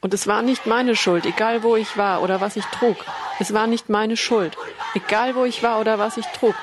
Und 0.05 0.13
es 0.13 0.27
war 0.27 0.43
nicht 0.43 0.67
meine 0.67 0.95
Schuld, 0.95 1.25
egal 1.25 1.63
wo 1.63 1.75
ich 1.75 1.97
war 1.97 2.21
oder 2.21 2.39
was 2.39 2.55
ich 2.57 2.65
trug. 2.65 2.95
Es 3.39 3.55
war 3.55 3.65
nicht 3.65 3.89
meine 3.89 4.15
Schuld, 4.15 4.55
egal 4.93 5.33
wo 5.33 5.45
ich 5.45 5.63
war 5.63 5.79
oder 5.79 5.97
was 5.97 6.17
ich 6.17 6.27
trug. 6.27 6.53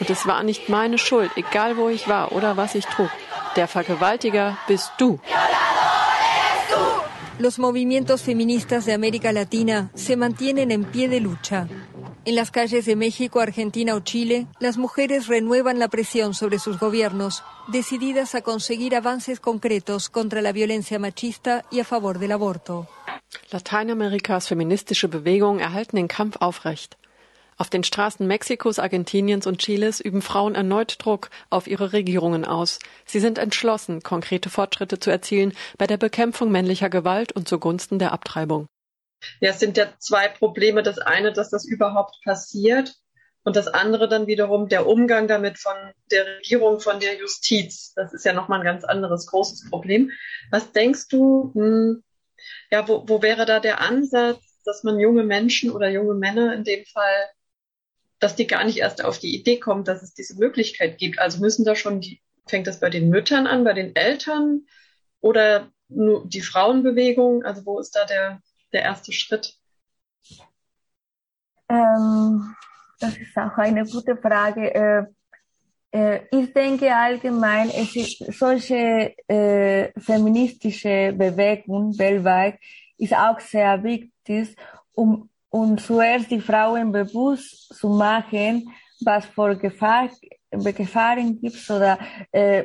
Und 0.00 0.10
es 0.10 0.26
war 0.26 0.42
nicht 0.42 0.68
meine 0.68 0.98
Schuld, 0.98 1.30
egal 1.36 1.76
wo 1.76 1.88
ich 1.88 2.08
war 2.08 2.32
oder 2.32 2.56
was 2.56 2.74
ich 2.74 2.86
trug. 2.86 3.10
Der 3.56 3.68
Vergewaltiger 3.68 4.58
bist 4.66 4.92
du. 4.98 5.20
Los 7.38 7.58
movimientos 7.58 8.22
feministas 8.22 8.84
de 8.86 8.94
América 8.94 9.32
Latina 9.32 9.90
se 9.94 10.16
mantienen 10.16 10.70
en 10.70 10.84
pie 10.84 11.08
de 11.08 11.20
lucha. 11.20 11.68
En 12.26 12.36
las 12.36 12.50
calles 12.50 12.86
de 12.86 12.96
México, 12.96 13.40
Argentina 13.40 13.94
o 13.94 14.00
Chile, 14.00 14.46
las 14.58 14.78
mujeres 14.78 15.26
renuevan 15.26 15.78
la 15.78 15.88
presión 15.88 16.32
sobre 16.32 16.58
sus 16.58 16.78
gobiernos, 16.78 17.42
decididas 17.66 18.34
a 18.34 18.40
conseguir 18.40 18.96
avances 18.96 19.40
concretos 19.40 20.08
contra 20.08 20.40
la 20.40 20.52
violencia 20.52 20.98
machista 20.98 21.64
y 21.70 21.80
a 21.80 21.84
favor 21.84 22.18
del 22.18 22.32
aborto. 22.32 22.86
Lateinamerikas 23.50 24.48
feministische 24.48 25.08
Bewegungen 25.08 25.60
erhalten 25.60 25.96
den 25.96 26.08
Kampf 26.08 26.36
aufrecht. 26.40 26.96
Auf 27.56 27.70
den 27.70 27.84
Straßen 27.84 28.26
Mexikos, 28.26 28.78
Argentiniens 28.78 29.46
und 29.46 29.58
Chiles 29.58 30.00
üben 30.00 30.22
Frauen 30.22 30.54
erneut 30.54 30.96
Druck 30.98 31.30
auf 31.50 31.66
ihre 31.66 31.92
Regierungen 31.92 32.44
aus. 32.44 32.78
Sie 33.04 33.20
sind 33.20 33.38
entschlossen, 33.38 34.02
konkrete 34.02 34.50
Fortschritte 34.50 34.98
zu 34.98 35.10
erzielen 35.10 35.52
bei 35.78 35.86
der 35.86 35.96
Bekämpfung 35.96 36.50
männlicher 36.50 36.90
Gewalt 36.90 37.32
und 37.32 37.48
zugunsten 37.48 37.98
der 37.98 38.12
Abtreibung. 38.12 38.66
Ja, 39.40 39.50
es 39.50 39.60
sind 39.60 39.76
ja 39.76 39.86
zwei 39.98 40.28
Probleme. 40.28 40.82
Das 40.82 40.98
eine, 40.98 41.32
dass 41.32 41.50
das 41.50 41.64
überhaupt 41.64 42.20
passiert 42.24 42.94
und 43.44 43.56
das 43.56 43.68
andere 43.68 44.08
dann 44.08 44.26
wiederum 44.26 44.68
der 44.68 44.86
Umgang 44.86 45.28
damit 45.28 45.58
von 45.58 45.76
der 46.10 46.26
Regierung, 46.38 46.80
von 46.80 46.98
der 46.98 47.16
Justiz. 47.16 47.92
Das 47.94 48.12
ist 48.12 48.24
ja 48.24 48.32
nochmal 48.32 48.60
ein 48.60 48.64
ganz 48.64 48.84
anderes 48.84 49.26
großes 49.26 49.70
Problem. 49.70 50.10
Was 50.50 50.72
denkst 50.72 51.08
du, 51.08 51.52
hm, 51.54 52.02
ja, 52.70 52.88
wo, 52.88 53.04
wo 53.06 53.22
wäre 53.22 53.46
da 53.46 53.60
der 53.60 53.80
Ansatz, 53.80 54.40
dass 54.64 54.82
man 54.82 54.98
junge 54.98 55.24
Menschen 55.24 55.70
oder 55.70 55.90
junge 55.90 56.14
Männer 56.14 56.54
in 56.54 56.64
dem 56.64 56.84
Fall, 56.86 57.28
dass 58.24 58.36
die 58.36 58.46
gar 58.46 58.64
nicht 58.64 58.78
erst 58.78 59.04
auf 59.04 59.18
die 59.18 59.36
Idee 59.38 59.60
kommen, 59.60 59.84
dass 59.84 60.02
es 60.02 60.14
diese 60.14 60.38
Möglichkeit 60.38 60.96
gibt? 60.96 61.18
Also 61.18 61.40
müssen 61.40 61.66
da 61.66 61.76
schon 61.76 62.00
die, 62.00 62.22
fängt 62.46 62.66
das 62.66 62.80
bei 62.80 62.88
den 62.88 63.10
Müttern 63.10 63.46
an, 63.46 63.64
bei 63.64 63.74
den 63.74 63.94
Eltern 63.94 64.62
oder 65.20 65.70
nur 65.88 66.26
die 66.26 66.40
Frauenbewegung? 66.40 67.44
Also 67.44 67.66
wo 67.66 67.78
ist 67.78 67.94
da 67.94 68.06
der, 68.06 68.40
der 68.72 68.80
erste 68.80 69.12
Schritt? 69.12 69.58
Ähm, 71.68 72.54
das 72.98 73.14
ist 73.18 73.36
auch 73.36 73.58
eine 73.58 73.84
gute 73.84 74.16
Frage. 74.16 74.74
Äh, 74.74 75.04
äh, 75.90 76.20
ich 76.30 76.50
denke 76.54 76.96
allgemein, 76.96 77.68
es 77.68 77.94
ist 77.94 78.24
solche 78.38 79.14
äh, 79.28 79.92
feministische 80.00 81.12
Bewegung 81.12 81.98
weltweit 81.98 82.58
ist 82.96 83.12
auch 83.12 83.38
sehr 83.40 83.82
wichtig, 83.82 84.56
um, 84.92 85.28
um 85.54 85.78
zuerst 85.78 86.32
die 86.32 86.40
Frauen 86.40 86.90
bewusst 86.90 87.72
zu 87.78 87.88
machen, 87.88 88.68
was 89.04 89.24
für 89.26 89.56
Gefahr, 89.56 90.08
Gefahren 90.50 91.40
gibt 91.40 91.70
oder 91.70 91.96
äh, 92.32 92.64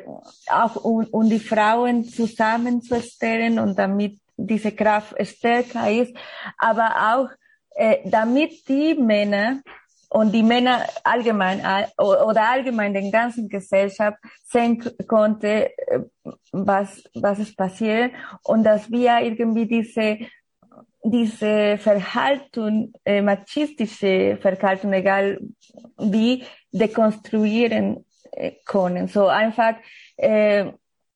auch 0.49 0.75
um, 0.77 1.05
um 1.11 1.29
die 1.29 1.39
Frauen 1.39 2.03
zusammenzustellen 2.03 3.59
und 3.59 3.77
damit 3.77 4.19
diese 4.37 4.71
Kraft 4.71 5.13
stärker 5.23 5.91
ist, 5.91 6.15
aber 6.57 6.89
auch 7.13 7.29
äh, 7.75 7.97
damit 8.09 8.67
die 8.67 8.95
Männer 8.95 9.61
und 10.09 10.31
die 10.31 10.41
Männer 10.41 10.87
allgemein 11.03 11.61
oder 11.97 12.49
allgemein 12.49 12.95
den 12.95 13.11
ganzen 13.11 13.47
Gesellschaft 13.49 14.17
sehen 14.45 14.83
konnte, 15.07 15.77
äh, 15.77 15.99
was, 16.51 17.03
was 17.13 17.37
ist 17.37 17.55
passiert 17.55 18.13
und 18.43 18.63
dass 18.63 18.89
wir 18.89 19.19
irgendwie 19.19 19.67
diese, 19.67 20.17
diese 21.11 21.77
Verhalten, 21.77 22.93
äh, 23.05 23.21
machistische 23.21 24.37
Verhalten, 24.41 24.93
egal 24.93 25.39
wie, 25.97 26.43
dekonstruieren 26.71 28.05
äh, 28.31 28.51
können. 28.65 29.07
So 29.07 29.27
einfach, 29.27 29.75
äh, 30.17 30.71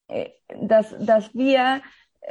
äh 0.08 0.30
dass, 0.62 0.96
dass 1.00 1.34
wir 1.34 1.82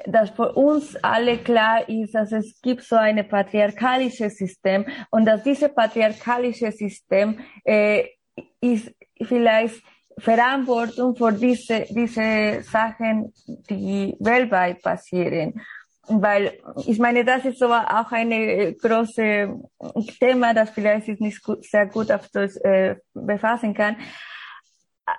dass 0.06 0.30
für 0.30 0.52
uns 0.52 0.96
alle 1.02 1.38
klar 1.38 1.86
ist, 1.88 2.14
dass 2.14 2.32
es 2.32 2.60
gibt 2.62 2.82
so 2.82 2.96
ein 2.96 3.26
patriarchalisches 3.28 4.38
System 4.38 4.86
und 5.10 5.26
dass 5.26 5.42
dieses 5.42 5.74
patriarchalische 5.74 6.72
System 6.72 7.40
äh, 7.64 8.06
ist 8.60 8.90
vielleicht 9.22 9.82
Verantwortung 10.18 11.16
für 11.16 11.32
diese, 11.32 11.86
diese 11.90 12.62
Sachen, 12.62 13.32
die 13.46 14.14
weltweit 14.20 14.82
passieren. 14.82 15.60
Weil 16.08 16.58
ich 16.86 16.98
meine, 16.98 17.24
das 17.24 17.44
ist 17.44 17.58
so 17.58 17.66
auch 17.66 18.10
ein 18.10 18.76
großes 18.76 19.50
Thema, 20.18 20.52
das 20.52 20.70
vielleicht 20.70 21.08
ist 21.08 21.20
nicht 21.20 21.40
sehr 21.60 21.86
gut 21.86 22.10
auf 22.10 22.28
das 22.32 22.56
äh, 22.56 22.96
befassen 23.14 23.72
kann. 23.72 23.96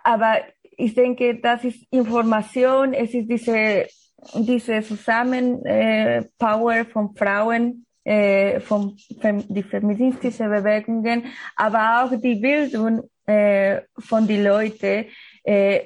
Aber 0.03 0.39
ich 0.75 0.93
denke, 0.93 1.39
das 1.39 1.63
ist 1.63 1.85
Information, 1.91 2.93
es 2.93 3.13
ist 3.13 3.29
diese 3.29 3.87
diese 4.33 4.81
Zusammenpower 4.81 6.75
äh, 6.75 6.85
von 6.85 7.15
Frauen, 7.15 7.85
äh, 8.03 8.59
von 8.59 8.97
fem 9.21 9.43
die 9.47 9.63
feministischen 9.63 10.49
Bewegungen, 10.49 11.25
aber 11.55 12.03
auch 12.03 12.11
die 12.19 12.35
Bildung 12.35 13.09
äh, 13.25 13.81
von 13.99 14.27
den 14.27 14.43
Leuten, 14.43 15.05
äh, 15.43 15.85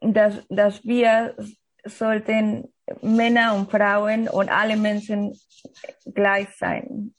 dass, 0.00 0.46
dass 0.48 0.84
wir 0.84 1.34
sollten 1.84 2.72
Männer 3.02 3.54
und 3.54 3.70
Frauen 3.70 4.28
und 4.28 4.48
alle 4.48 4.76
Menschen 4.76 5.38
gleich 6.14 6.48
sein. 6.58 7.14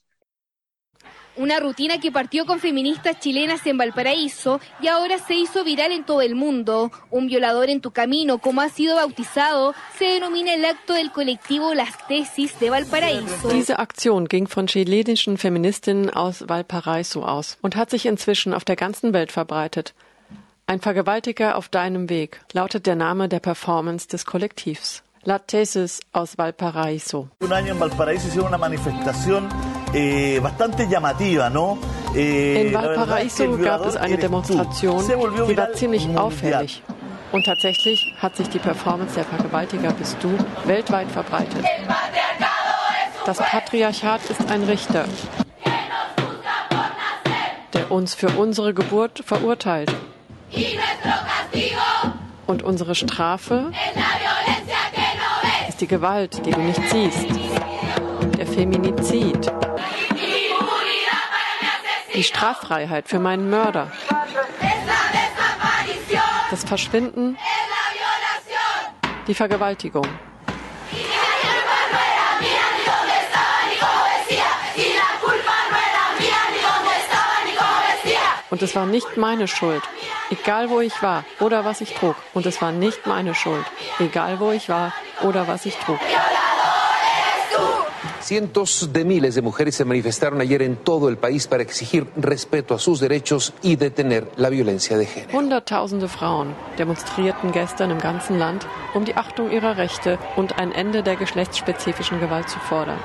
Una 1.34 1.58
rutina 1.60 1.98
que 1.98 2.12
partió 2.12 2.44
con 2.44 2.60
feministas 2.60 3.18
chilenas 3.18 3.66
en 3.66 3.78
Valparaíso 3.78 4.60
y 4.82 4.88
ahora 4.88 5.16
se 5.16 5.32
hizo 5.32 5.64
viral 5.64 5.90
en 5.92 6.04
todo 6.04 6.20
el 6.20 6.34
mundo. 6.34 6.90
Un 7.10 7.26
violador 7.26 7.70
en 7.70 7.80
tu 7.80 7.90
camino, 7.90 8.36
como 8.38 8.60
ha 8.60 8.68
sido 8.68 8.96
bautizado, 8.96 9.74
se 9.98 10.04
denomina 10.04 10.52
el 10.52 10.62
acto 10.66 10.92
del 10.92 11.10
colectivo 11.10 11.72
Las 11.72 12.06
Tesis 12.06 12.58
de 12.60 12.68
Valparaíso. 12.68 13.48
Diese 13.48 13.78
Aktion 13.78 14.28
ging 14.28 14.46
von 14.46 14.66
chilenischen 14.66 15.38
Feministinnen 15.38 16.10
aus 16.10 16.46
Valparaíso 16.46 17.24
aus 17.24 17.56
und 17.62 17.76
hat 17.76 17.88
sich 17.88 18.04
inzwischen 18.04 18.52
auf 18.52 18.66
der 18.66 18.76
ganzen 18.76 19.14
Welt 19.14 19.32
verbreitet. 19.32 19.94
Ein 20.66 20.80
Vergewaltiger 20.80 21.56
auf 21.56 21.70
deinem 21.70 22.10
Weg 22.10 22.42
lautet 22.52 22.86
der 22.86 22.94
Name 22.94 23.30
der 23.30 23.40
Performance 23.40 24.06
des 24.06 24.26
Kollektivs. 24.26 25.02
La 25.24 25.38
Tesis 25.38 26.00
aus 26.12 26.36
Valparaíso. 26.36 27.28
Un 27.40 27.52
año 27.52 27.72
en 27.72 27.78
Valparaíso 27.78 28.26
hicieron 28.26 28.48
una 28.48 28.58
manifestación 28.58 29.48
eh, 29.94 30.40
bastante 30.42 30.88
llamativa, 30.88 31.48
¿no? 31.48 31.78
Eh, 32.14 32.64
In 32.66 32.72
Valparaíso 32.74 33.56
gab 33.58 33.86
es 33.86 33.96
eine 33.96 34.16
Demonstration, 34.18 35.06
die 35.06 35.56
war 35.56 35.72
ziemlich 35.74 36.08
auffällig. 36.16 36.82
Und 37.30 37.46
tatsächlich 37.46 38.14
hat 38.20 38.36
sich 38.36 38.48
die 38.48 38.58
Performance 38.58 39.14
der 39.14 39.24
Vergewaltiger 39.24 39.92
bist 39.92 40.16
du 40.22 40.36
weltweit 40.64 41.08
verbreitet. 41.10 41.64
Das 43.24 43.38
Patriarchat 43.38 44.28
ist 44.28 44.50
ein 44.50 44.64
Richter, 44.64 45.04
der 47.72 47.90
uns 47.92 48.14
für 48.14 48.28
unsere 48.30 48.74
Geburt 48.74 49.22
verurteilt. 49.24 49.94
Und 52.46 52.62
unsere 52.64 52.94
Strafe 52.94 53.70
die 55.82 55.88
Gewalt, 55.88 56.46
die 56.46 56.52
du 56.52 56.60
nicht 56.60 56.80
siehst. 56.90 57.26
Der 58.38 58.46
Feminizid. 58.46 59.52
Die 62.14 62.22
Straffreiheit 62.22 63.08
für 63.08 63.18
meinen 63.18 63.50
Mörder. 63.50 63.90
Das 66.50 66.62
Verschwinden. 66.62 67.36
Die 69.26 69.34
Vergewaltigung. 69.34 70.06
Und 78.50 78.62
es 78.62 78.76
war 78.76 78.86
nicht 78.86 79.16
meine 79.16 79.48
Schuld, 79.48 79.82
egal 80.32 80.70
wo 80.70 80.80
ich 80.80 80.96
war 81.02 81.24
oder 81.40 81.64
was 81.64 81.80
ich 81.80 81.92
trug. 81.94 82.16
Und 82.34 82.46
es 82.46 82.60
war 82.62 82.72
nicht 82.72 83.06
meine 83.06 83.34
Schuld, 83.34 83.66
egal 83.98 84.40
wo 84.40 84.50
ich 84.50 84.68
war 84.68 84.92
oder 85.22 85.46
was 85.46 85.66
ich 85.66 85.76
trug. 85.76 86.00
Cientos 88.22 88.92
de 88.92 89.04
miles 89.04 89.34
de 89.34 89.42
mujeres 89.42 89.74
se 89.74 89.84
manifestaron 89.84 90.40
ayer 90.40 90.62
en 90.62 90.76
todo 90.76 91.08
el 91.08 91.16
país 91.16 91.48
para 91.48 91.62
exigir 91.62 92.06
respeto 92.16 92.72
a 92.72 92.78
sus 92.78 93.00
derechos 93.00 93.52
y 93.62 93.74
detener 93.74 94.30
la 94.36 94.48
violencia 94.48 94.96
de 94.96 95.06
género. 95.06 95.36
Hunderttausende 95.36 96.08
Frauen 96.08 96.54
demonstrierten 96.78 97.50
gestern 97.50 97.90
im 97.90 97.98
ganzen 97.98 98.38
Land, 98.38 98.64
um 98.94 99.04
die 99.04 99.16
Achtung 99.16 99.50
ihrer 99.50 99.76
Rechte 99.76 100.18
und 100.36 100.56
ein 100.58 100.70
Ende 100.70 101.02
der 101.02 101.16
geschlechtsspezifischen 101.16 102.20
Gewalt 102.20 102.48
zu 102.48 102.60
fordern. 102.60 103.00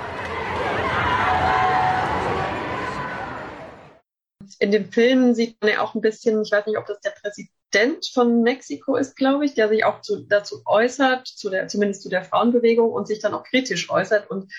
In 4.60 4.72
dem 4.72 4.92
Film 4.92 5.34
sieht 5.34 5.58
man 5.62 5.72
ja 5.72 5.82
auch 5.82 5.96
ein 5.96 6.02
bisschen, 6.02 6.42
ich 6.42 6.52
weiß 6.52 6.66
nicht, 6.66 6.78
ob 6.78 6.86
das 6.86 7.00
der 7.02 7.12
Präsident 7.12 8.10
von 8.14 8.42
Mexiko 8.42 8.96
ist, 8.96 9.16
glaube 9.16 9.46
ich, 9.46 9.54
der 9.54 9.70
sich 9.70 9.86
auch 9.86 10.02
zu, 10.02 10.26
dazu 10.28 10.62
äußert, 10.66 11.28
zu 11.28 11.50
der, 11.50 11.68
zumindest 11.68 12.04
zu 12.04 12.10
der 12.10 12.24
Frauenbewegung 12.24 12.92
und 12.92 13.08
sich 13.08 13.20
dann 13.20 13.34
auch 13.34 13.44
kritisch 13.44 13.90
äußert 13.90 14.30
und 14.30 14.52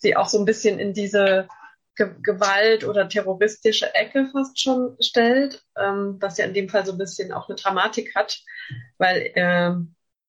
sie 0.00 0.16
auch 0.16 0.28
so 0.28 0.38
ein 0.38 0.44
bisschen 0.44 0.78
in 0.78 0.92
diese 0.92 1.48
Ge 1.96 2.10
Gewalt 2.22 2.84
oder 2.84 3.08
terroristische 3.08 3.94
Ecke 3.94 4.28
fast 4.32 4.60
schon 4.60 4.96
stellt, 5.00 5.62
ähm, 5.78 6.16
was 6.20 6.38
ja 6.38 6.44
in 6.44 6.54
dem 6.54 6.68
Fall 6.68 6.84
so 6.84 6.92
ein 6.92 6.98
bisschen 6.98 7.32
auch 7.32 7.48
eine 7.48 7.56
Dramatik 7.56 8.14
hat, 8.16 8.40
weil 8.98 9.30
äh, 9.34 9.74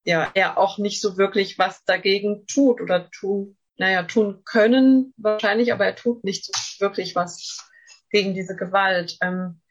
ja 0.04 0.32
er 0.34 0.58
auch 0.58 0.78
nicht 0.78 1.02
so 1.02 1.18
wirklich 1.18 1.58
was 1.58 1.84
dagegen 1.84 2.46
tut 2.46 2.82
oder 2.82 3.10
tun, 3.10 3.58
naja, 3.78 4.04
tun 4.04 4.44
können 4.46 5.14
wahrscheinlich, 5.18 5.74
aber 5.74 5.86
er 5.86 5.96
tut 5.96 6.24
nicht 6.24 6.46
so 6.46 6.54
wirklich 6.80 7.16
was 7.16 7.68
gegen 8.10 8.34
diese 8.34 8.56
Gewalt. 8.56 9.18
Ähm, 9.22 9.62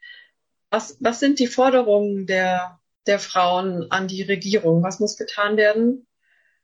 was, 0.70 0.96
was 1.00 1.20
sind 1.20 1.38
die 1.38 1.46
Forderungen 1.46 2.26
der, 2.26 2.80
der 3.06 3.18
Frauen 3.18 3.90
an 3.90 4.08
die 4.08 4.22
Regierung? 4.22 4.82
Was 4.82 5.00
muss 5.00 5.16
getan 5.16 5.56
werden, 5.56 6.06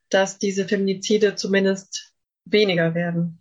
dass 0.09 0.39
diese 0.39 0.67
Feminizide 0.67 1.37
zumindest 1.37 2.13
weniger 2.45 2.95
werden? 2.95 3.41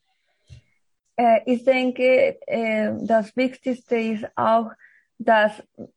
Äh, 1.15 1.42
ich 1.46 1.63
denke, 1.63 2.39
äh, 2.48 2.92
das 3.02 3.36
Wichtigste 3.36 3.96
ist 3.98 4.26
auch, 4.36 4.72
dass 5.18 5.52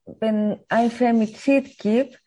wenn 0.05 0.59
ein 0.69 0.91
Femizid 0.91 1.79
gibt, 1.79 2.21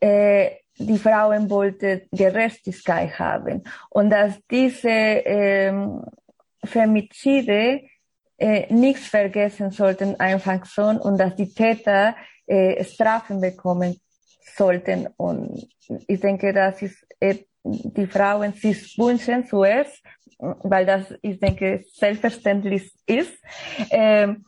äh, 0.00 0.56
die 0.76 0.98
Frauen 0.98 1.48
wollten 1.50 2.02
Gerechtigkeit 2.10 3.18
haben 3.18 3.62
und 3.90 4.10
dass 4.10 4.34
diese 4.50 4.88
ähm, 4.88 6.04
Femizide 6.64 7.82
äh, 8.38 8.72
nichts 8.72 9.06
vergessen 9.06 9.70
sollten 9.70 10.18
einfach 10.18 10.64
so 10.66 10.82
und 10.82 11.18
dass 11.18 11.36
die 11.36 11.52
Täter 11.52 12.14
äh, 12.46 12.82
Strafen 12.84 13.40
bekommen 13.40 14.00
sollten. 14.56 15.08
Und 15.16 15.68
ich 16.06 16.20
denke, 16.20 16.52
das 16.52 16.82
ist 16.82 17.06
äh, 17.20 17.36
die 17.64 18.06
Frauen 18.06 18.52
sich 18.54 18.98
wünschen 18.98 19.46
zuerst, 19.46 20.02
weil 20.38 20.84
das, 20.86 21.14
ich 21.22 21.38
denke, 21.38 21.84
selbstverständlich 21.92 22.92
ist. 23.06 23.32
Ähm, 23.90 24.44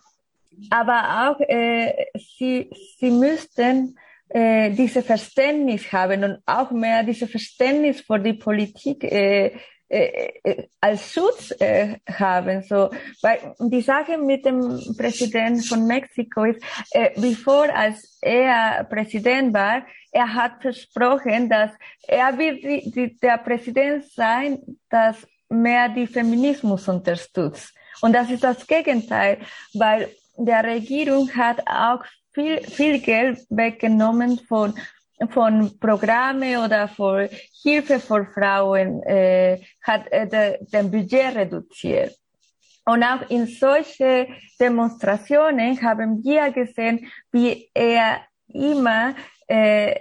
aber 0.70 1.30
auch 1.30 1.40
äh, 1.40 2.06
sie, 2.36 2.70
sie 2.98 3.10
müssten 3.10 3.96
äh, 4.28 4.70
diese 4.70 5.02
Verständnis 5.02 5.92
haben 5.92 6.24
und 6.24 6.38
auch 6.46 6.70
mehr 6.70 7.02
diese 7.02 7.28
Verständnis 7.28 8.00
für 8.00 8.18
die 8.18 8.34
Politik 8.34 9.04
äh, 9.04 9.52
äh, 9.88 10.32
äh, 10.42 10.68
als 10.80 11.12
Schutz 11.12 11.50
äh, 11.60 11.98
haben. 12.10 12.62
So, 12.62 12.90
weil 13.22 13.54
die 13.58 13.82
Sache 13.82 14.16
mit 14.18 14.44
dem 14.44 14.80
Präsident 14.96 15.64
von 15.66 15.86
Mexiko 15.86 16.44
ist, 16.44 16.62
äh, 16.90 17.10
bevor 17.20 17.68
als 17.74 18.18
er 18.22 18.84
Präsident 18.84 19.52
war, 19.52 19.82
er 20.10 20.32
hat 20.32 20.62
versprochen, 20.62 21.48
dass 21.48 21.70
er 22.06 22.38
wird 22.38 22.62
die, 22.62 22.90
die, 22.90 23.16
der 23.18 23.38
Präsident 23.38 24.04
sein, 24.12 24.58
das 24.88 25.16
mehr 25.48 25.88
die 25.88 26.06
Feminismus 26.06 26.88
unterstützt. 26.88 27.74
Und 28.00 28.14
das 28.14 28.30
ist 28.30 28.44
das 28.44 28.66
Gegenteil, 28.66 29.38
weil 29.74 30.08
der 30.36 30.64
Regierung 30.64 31.30
hat 31.34 31.60
auch 31.66 32.04
viel, 32.32 32.60
viel 32.62 33.00
Geld 33.00 33.38
weggenommen 33.50 34.38
von 34.48 34.74
von 35.30 35.78
Programme 35.78 36.64
oder 36.64 36.88
von 36.88 37.28
Hilfe 37.62 38.00
für 38.00 38.26
Frauen 38.26 39.02
äh, 39.04 39.60
hat 39.82 40.10
äh, 40.10 40.26
de, 40.26 40.64
den 40.66 40.90
Budget 40.90 41.34
reduziert. 41.34 42.16
Und 42.84 43.02
auch 43.02 43.28
in 43.30 43.46
solche 43.46 44.28
Demonstrationen 44.60 45.80
haben 45.80 46.22
wir 46.22 46.50
gesehen, 46.50 47.10
wie 47.32 47.70
er 47.72 48.20
immer 48.48 49.14
äh, 49.46 49.94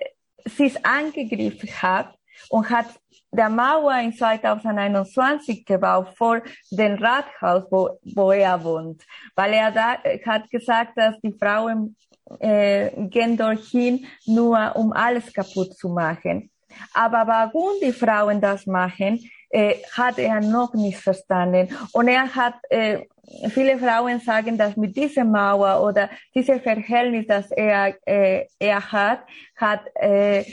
sich 0.46 0.86
angegriffen 0.86 1.70
hat 1.82 2.14
und 2.50 2.70
hat 2.70 2.88
der 3.32 3.50
Mauer 3.50 3.98
in 4.00 4.14
2021 4.14 5.66
gebaut 5.66 6.10
vor 6.16 6.42
dem 6.72 6.96
Rathaus, 6.96 7.64
wo, 7.72 7.98
wo 8.16 8.32
er 8.32 8.64
wohnt, 8.64 9.04
weil 9.36 9.54
er 9.54 9.72
da 9.72 9.98
hat 10.26 10.50
gesagt, 10.52 10.98
dass 10.98 11.20
die 11.22 11.34
Frauen 11.34 11.96
äh, 12.40 12.90
gehen 13.10 13.38
dorthin 13.38 14.06
nur 14.26 14.76
um 14.76 14.94
alles 14.94 15.32
kaputt 15.34 15.78
zu 15.78 15.90
machen. 15.90 16.50
Aber 16.94 17.28
warum 17.28 17.74
die 17.82 17.92
Frauen 17.92 18.42
das 18.42 18.66
machen, 18.66 19.20
äh, 19.50 19.76
hat 19.92 20.18
er 20.18 20.42
noch 20.42 20.74
nicht 20.74 20.98
verstanden. 20.98 21.70
Und 21.92 22.08
er 22.08 22.34
hat, 22.34 22.56
äh, 22.70 23.06
viele 23.50 23.78
Frauen 23.78 24.20
sagen, 24.20 24.58
dass 24.58 24.76
mit 24.76 24.96
dieser 24.96 25.24
Mauer 25.24 25.82
oder 25.88 26.10
diesem 26.34 26.60
Verhältnis, 26.60 27.28
das 27.28 27.52
er, 27.52 27.96
äh, 28.06 28.48
er 28.60 28.92
hat, 28.92 29.20
hat 29.56 29.82
äh, 29.96 30.44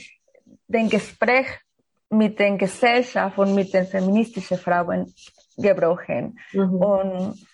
den 0.69 0.89
Gespräch 0.89 1.47
mit 2.11 2.39
den 2.39 2.59
Gesellschaft 2.59 3.39
und 3.39 3.55
mit 3.55 3.73
den 3.73 3.87
feministischen 3.87 4.59
Frauen 4.59 5.13
gebrochen. 5.57 6.39
Mhm. 6.53 6.75
Und 6.75 7.47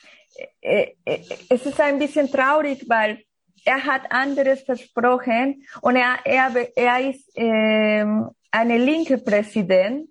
äh, 0.61 0.95
äh, 1.05 1.21
es 1.49 1.65
ist 1.65 1.81
ein 1.81 1.99
bisschen 1.99 2.31
traurig, 2.31 2.85
weil 2.89 3.19
er 3.67 3.85
hat 3.85 4.11
anderes 4.11 4.63
versprochen 4.63 5.67
und 5.81 5.97
er, 5.97 6.19
er, 6.25 6.77
er 6.77 7.11
ist 7.11 7.31
ähm, 7.35 8.31
eine 8.51 8.79
linke 8.79 9.19
Präsident 9.19 10.09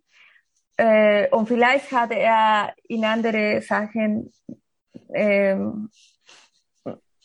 äh, 0.77 1.29
und 1.29 1.47
vielleicht 1.47 1.91
hat 1.91 2.11
er 2.11 2.73
in 2.87 3.05
andere 3.05 3.61
Sachen 3.61 4.31
ähm, 5.13 5.89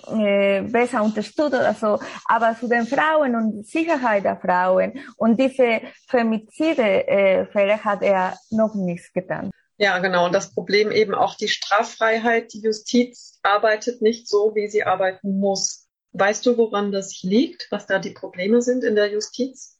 äh, 0.06 0.62
besser 0.62 1.02
unterstützt 1.02 1.54
oder 1.54 1.74
so, 1.74 1.98
aber 2.26 2.56
zu 2.58 2.68
den 2.68 2.86
Frauen 2.86 3.34
und 3.34 3.66
Sicherheit 3.66 4.24
der 4.24 4.36
Frauen 4.36 5.00
und 5.16 5.38
diese 5.38 5.80
Femizide 6.08 7.08
äh, 7.08 7.46
Fälle 7.46 7.82
hat 7.84 8.02
er 8.02 8.38
noch 8.50 8.74
nichts 8.74 9.12
getan. 9.12 9.50
Ja, 9.78 9.98
genau. 9.98 10.26
Und 10.26 10.34
das 10.34 10.52
Problem 10.52 10.92
eben 10.92 11.14
auch 11.14 11.34
die 11.36 11.48
Straffreiheit. 11.48 12.52
Die 12.52 12.60
Justiz 12.60 13.40
arbeitet 13.42 14.02
nicht 14.02 14.28
so, 14.28 14.54
wie 14.54 14.68
sie 14.68 14.84
arbeiten 14.84 15.40
muss. 15.40 15.89
Weißt 16.12 16.44
du, 16.44 16.56
woran 16.56 16.90
das 16.90 17.22
liegt, 17.22 17.68
was 17.70 17.86
da 17.86 17.98
die 17.98 18.10
Probleme 18.10 18.62
sind 18.62 18.84
in 18.84 18.94
der 18.94 19.12
Justiz? 19.12 19.78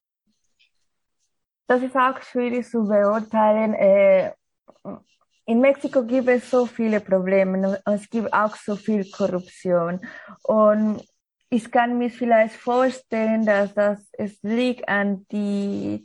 Das 1.67 1.83
ist 1.83 1.97
auch 1.97 2.21
schwierig 2.23 2.69
zu 2.69 2.85
beurteilen. 2.85 3.75
Äh, 3.75 4.33
in 5.47 5.61
Mexiko 5.61 6.05
gibt 6.05 6.29
es 6.29 6.51
so 6.51 6.67
viele 6.67 7.01
Probleme 7.01 7.81
und 7.85 7.95
es 7.95 8.09
gibt 8.09 8.33
auch 8.33 8.55
so 8.55 8.77
viel 8.77 9.11
Korruption. 9.11 10.01
Und 10.43 11.03
ich 11.49 11.71
kann 11.73 11.99
mir 11.99 12.11
vielleicht 12.11 12.55
vorstellen, 12.55 13.45
dass 13.45 13.75
das 13.75 14.09
es 14.13 14.39
liegt 14.43 14.89
an 14.89 15.27
die 15.33 16.05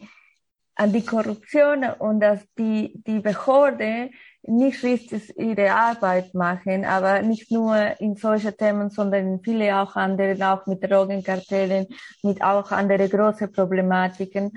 an 0.76 0.92
die 0.92 1.06
Korruption 1.06 1.86
und 2.00 2.20
dass 2.20 2.42
die 2.58 2.92
die 3.08 3.20
Behörde 3.20 4.10
nicht 4.48 4.84
richtig 4.84 5.36
ihre 5.38 5.72
Arbeit 5.72 6.34
machen, 6.34 6.86
aber 6.86 7.22
nicht 7.22 7.52
nur 7.52 8.00
in 8.00 8.16
solchen 8.16 8.56
Themen, 8.56 8.90
sondern 8.90 9.34
in 9.34 9.40
viele 9.42 9.76
auch 9.80 9.96
andere, 9.96 10.38
auch 10.48 10.66
mit 10.68 10.84
Drogenkartellen, 10.84 11.88
mit 12.22 12.44
auch 12.44 12.72
andere 12.72 13.10
große 13.10 13.48
Problematiken. 13.48 14.52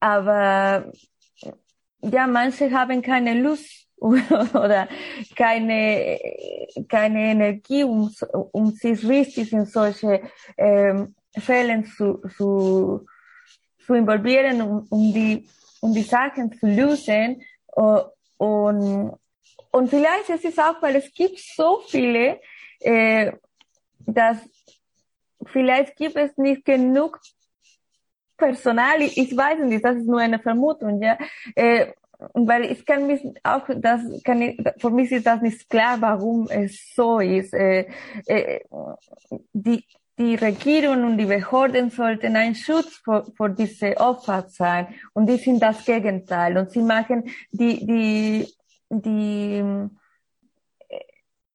Aber 0.00 0.92
ja, 2.02 2.26
manche 2.26 2.70
haben 2.70 3.00
keine 3.00 3.40
Lust 3.40 3.86
oder 3.96 4.88
keine, 5.36 6.18
keine 6.88 7.30
Energie, 7.30 7.84
um, 7.84 8.10
um 8.52 8.72
sich 8.72 9.06
richtig 9.08 9.52
in 9.52 9.64
solche 9.64 10.20
ähm, 10.58 11.14
Fällen 11.36 11.86
zu, 11.86 12.20
zu, 12.36 13.06
zu 13.86 13.94
involvieren, 13.94 14.62
um, 14.62 14.86
um, 14.90 15.12
die, 15.12 15.48
um 15.80 15.94
die 15.94 16.02
Sachen 16.02 16.52
zu 16.52 16.66
lösen. 16.66 17.42
Und, 18.38 19.12
und 19.70 19.90
vielleicht 19.90 20.28
ist 20.30 20.44
es 20.44 20.58
auch, 20.58 20.80
weil 20.80 20.96
es 20.96 21.12
gibt 21.12 21.38
so 21.38 21.80
viele, 21.88 22.40
äh, 22.80 23.32
dass 24.06 24.38
vielleicht 25.46 25.96
gibt 25.96 26.16
es 26.16 26.36
nicht 26.36 26.64
genug 26.64 27.20
Personal. 28.36 29.00
Ich 29.00 29.36
weiß 29.36 29.60
nicht, 29.60 29.84
das 29.84 29.96
ist 29.96 30.06
nur 30.06 30.20
eine 30.20 30.38
Vermutung, 30.38 31.00
ja. 31.02 31.16
Äh, 31.54 31.92
weil 32.32 32.70
ich 32.70 32.84
kann 32.86 33.06
mich 33.06 33.20
auch, 33.42 33.68
das 33.76 34.00
kann 34.24 34.40
ich, 34.42 34.60
für 34.78 34.90
mich 34.90 35.10
ist 35.12 35.26
das 35.26 35.40
nicht 35.42 35.68
klar, 35.68 36.00
warum 36.00 36.48
es 36.48 36.94
so 36.94 37.18
ist. 37.18 37.52
Äh, 37.52 37.86
äh, 38.26 38.60
die, 39.52 39.84
die 40.18 40.36
Regierung 40.36 41.04
und 41.04 41.18
die 41.18 41.26
Behörden 41.26 41.90
sollten 41.90 42.36
ein 42.36 42.54
Schutz 42.54 43.00
für, 43.04 43.24
für 43.36 43.50
diese 43.50 43.96
Opfer 43.96 44.46
sein. 44.48 44.94
Und 45.12 45.26
die 45.26 45.36
sind 45.36 45.60
das 45.60 45.84
Gegenteil. 45.84 46.56
Und 46.56 46.70
sie 46.70 46.82
machen 46.82 47.24
die, 47.50 47.84
die, 47.84 48.48
die, 48.90 49.88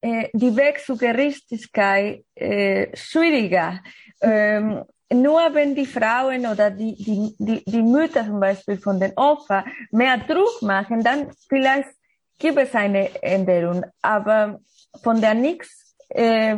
äh, 0.02 0.30
die 0.34 0.56
Weg 0.56 0.80
zur 0.82 0.98
Gerechtigkeit 0.98 2.24
äh, 2.36 2.96
schwieriger. 2.96 3.80
Ähm, 4.22 4.84
nur 5.12 5.54
wenn 5.54 5.74
die 5.74 5.88
Frauen 5.88 6.46
oder 6.46 6.70
die, 6.70 6.96
die, 6.96 7.36
die, 7.40 7.64
die 7.66 7.82
Mütter 7.82 8.26
zum 8.26 8.40
Beispiel 8.40 8.78
von 8.78 9.00
den 9.00 9.18
Opfern 9.18 9.64
mehr 9.92 10.18
Druck 10.18 10.62
machen, 10.62 11.04
dann 11.04 11.32
vielleicht 11.48 11.90
gibt 12.38 12.58
es 12.58 12.76
eine 12.76 13.24
Änderung. 13.24 13.86
Aber 14.02 14.60
von 15.02 15.22
der 15.22 15.34
Nix 15.34 15.96
äh, 16.10 16.58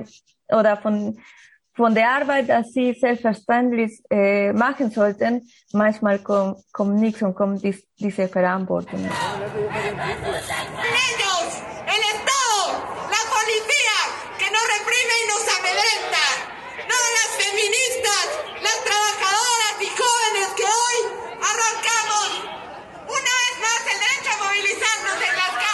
oder 0.50 0.78
von 0.78 1.18
von 1.74 1.96
der 1.96 2.10
Arbeit, 2.10 2.50
dass 2.50 2.74
sie 2.74 2.94
selbstverständlich 2.94 4.02
äh, 4.10 4.52
machen 4.54 4.92
sollten, 4.92 5.50
manchmal 5.74 6.20
kommt, 6.20 6.58
kommt 6.72 6.96
nichts 6.96 7.22
und 7.22 7.36
kommt 7.36 7.64
dies, 7.64 7.84
diese 7.98 8.28
Verantwortung. 8.28 9.10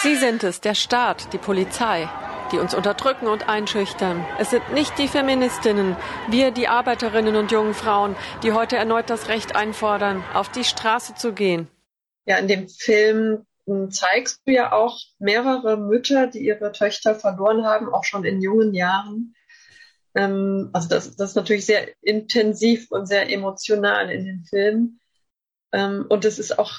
Sie 0.03 0.15
sind 0.15 0.43
es, 0.43 0.61
der 0.61 0.73
Staat, 0.73 1.33
die 1.33 1.37
Polizei, 1.37 2.07
die 2.51 2.59
uns 2.59 2.73
unterdrücken 2.73 3.27
und 3.27 3.49
einschüchtern. 3.49 4.25
Es 4.39 4.49
sind 4.49 4.73
nicht 4.73 4.97
die 4.97 5.07
Feministinnen, 5.07 5.95
wir, 6.29 6.51
die 6.51 6.67
Arbeiterinnen 6.67 7.35
und 7.35 7.51
jungen 7.51 7.73
Frauen, 7.73 8.15
die 8.43 8.53
heute 8.53 8.77
erneut 8.77 9.09
das 9.09 9.29
Recht 9.29 9.55
einfordern, 9.55 10.23
auf 10.33 10.49
die 10.49 10.63
Straße 10.63 11.15
zu 11.15 11.33
gehen. 11.33 11.67
Ja, 12.25 12.37
in 12.37 12.47
dem 12.47 12.67
Film 12.67 13.45
hm, 13.65 13.91
zeigst 13.91 14.41
du 14.45 14.51
ja 14.51 14.71
auch 14.71 14.97
mehrere 15.19 15.77
Mütter, 15.77 16.27
die 16.27 16.39
ihre 16.39 16.71
Töchter 16.71 17.15
verloren 17.15 17.65
haben, 17.65 17.93
auch 17.93 18.03
schon 18.03 18.25
in 18.25 18.41
jungen 18.41 18.73
Jahren. 18.73 19.35
Ähm, 20.15 20.69
also 20.73 20.89
das, 20.89 21.15
das 21.15 21.31
ist 21.31 21.35
natürlich 21.35 21.65
sehr 21.65 21.89
intensiv 22.01 22.91
und 22.91 23.05
sehr 23.05 23.31
emotional 23.31 24.09
in 24.09 24.25
den 24.25 24.43
Filmen. 24.45 24.99
Ähm, 25.71 26.05
und 26.09 26.25
es 26.25 26.39
ist 26.39 26.57
auch, 26.57 26.71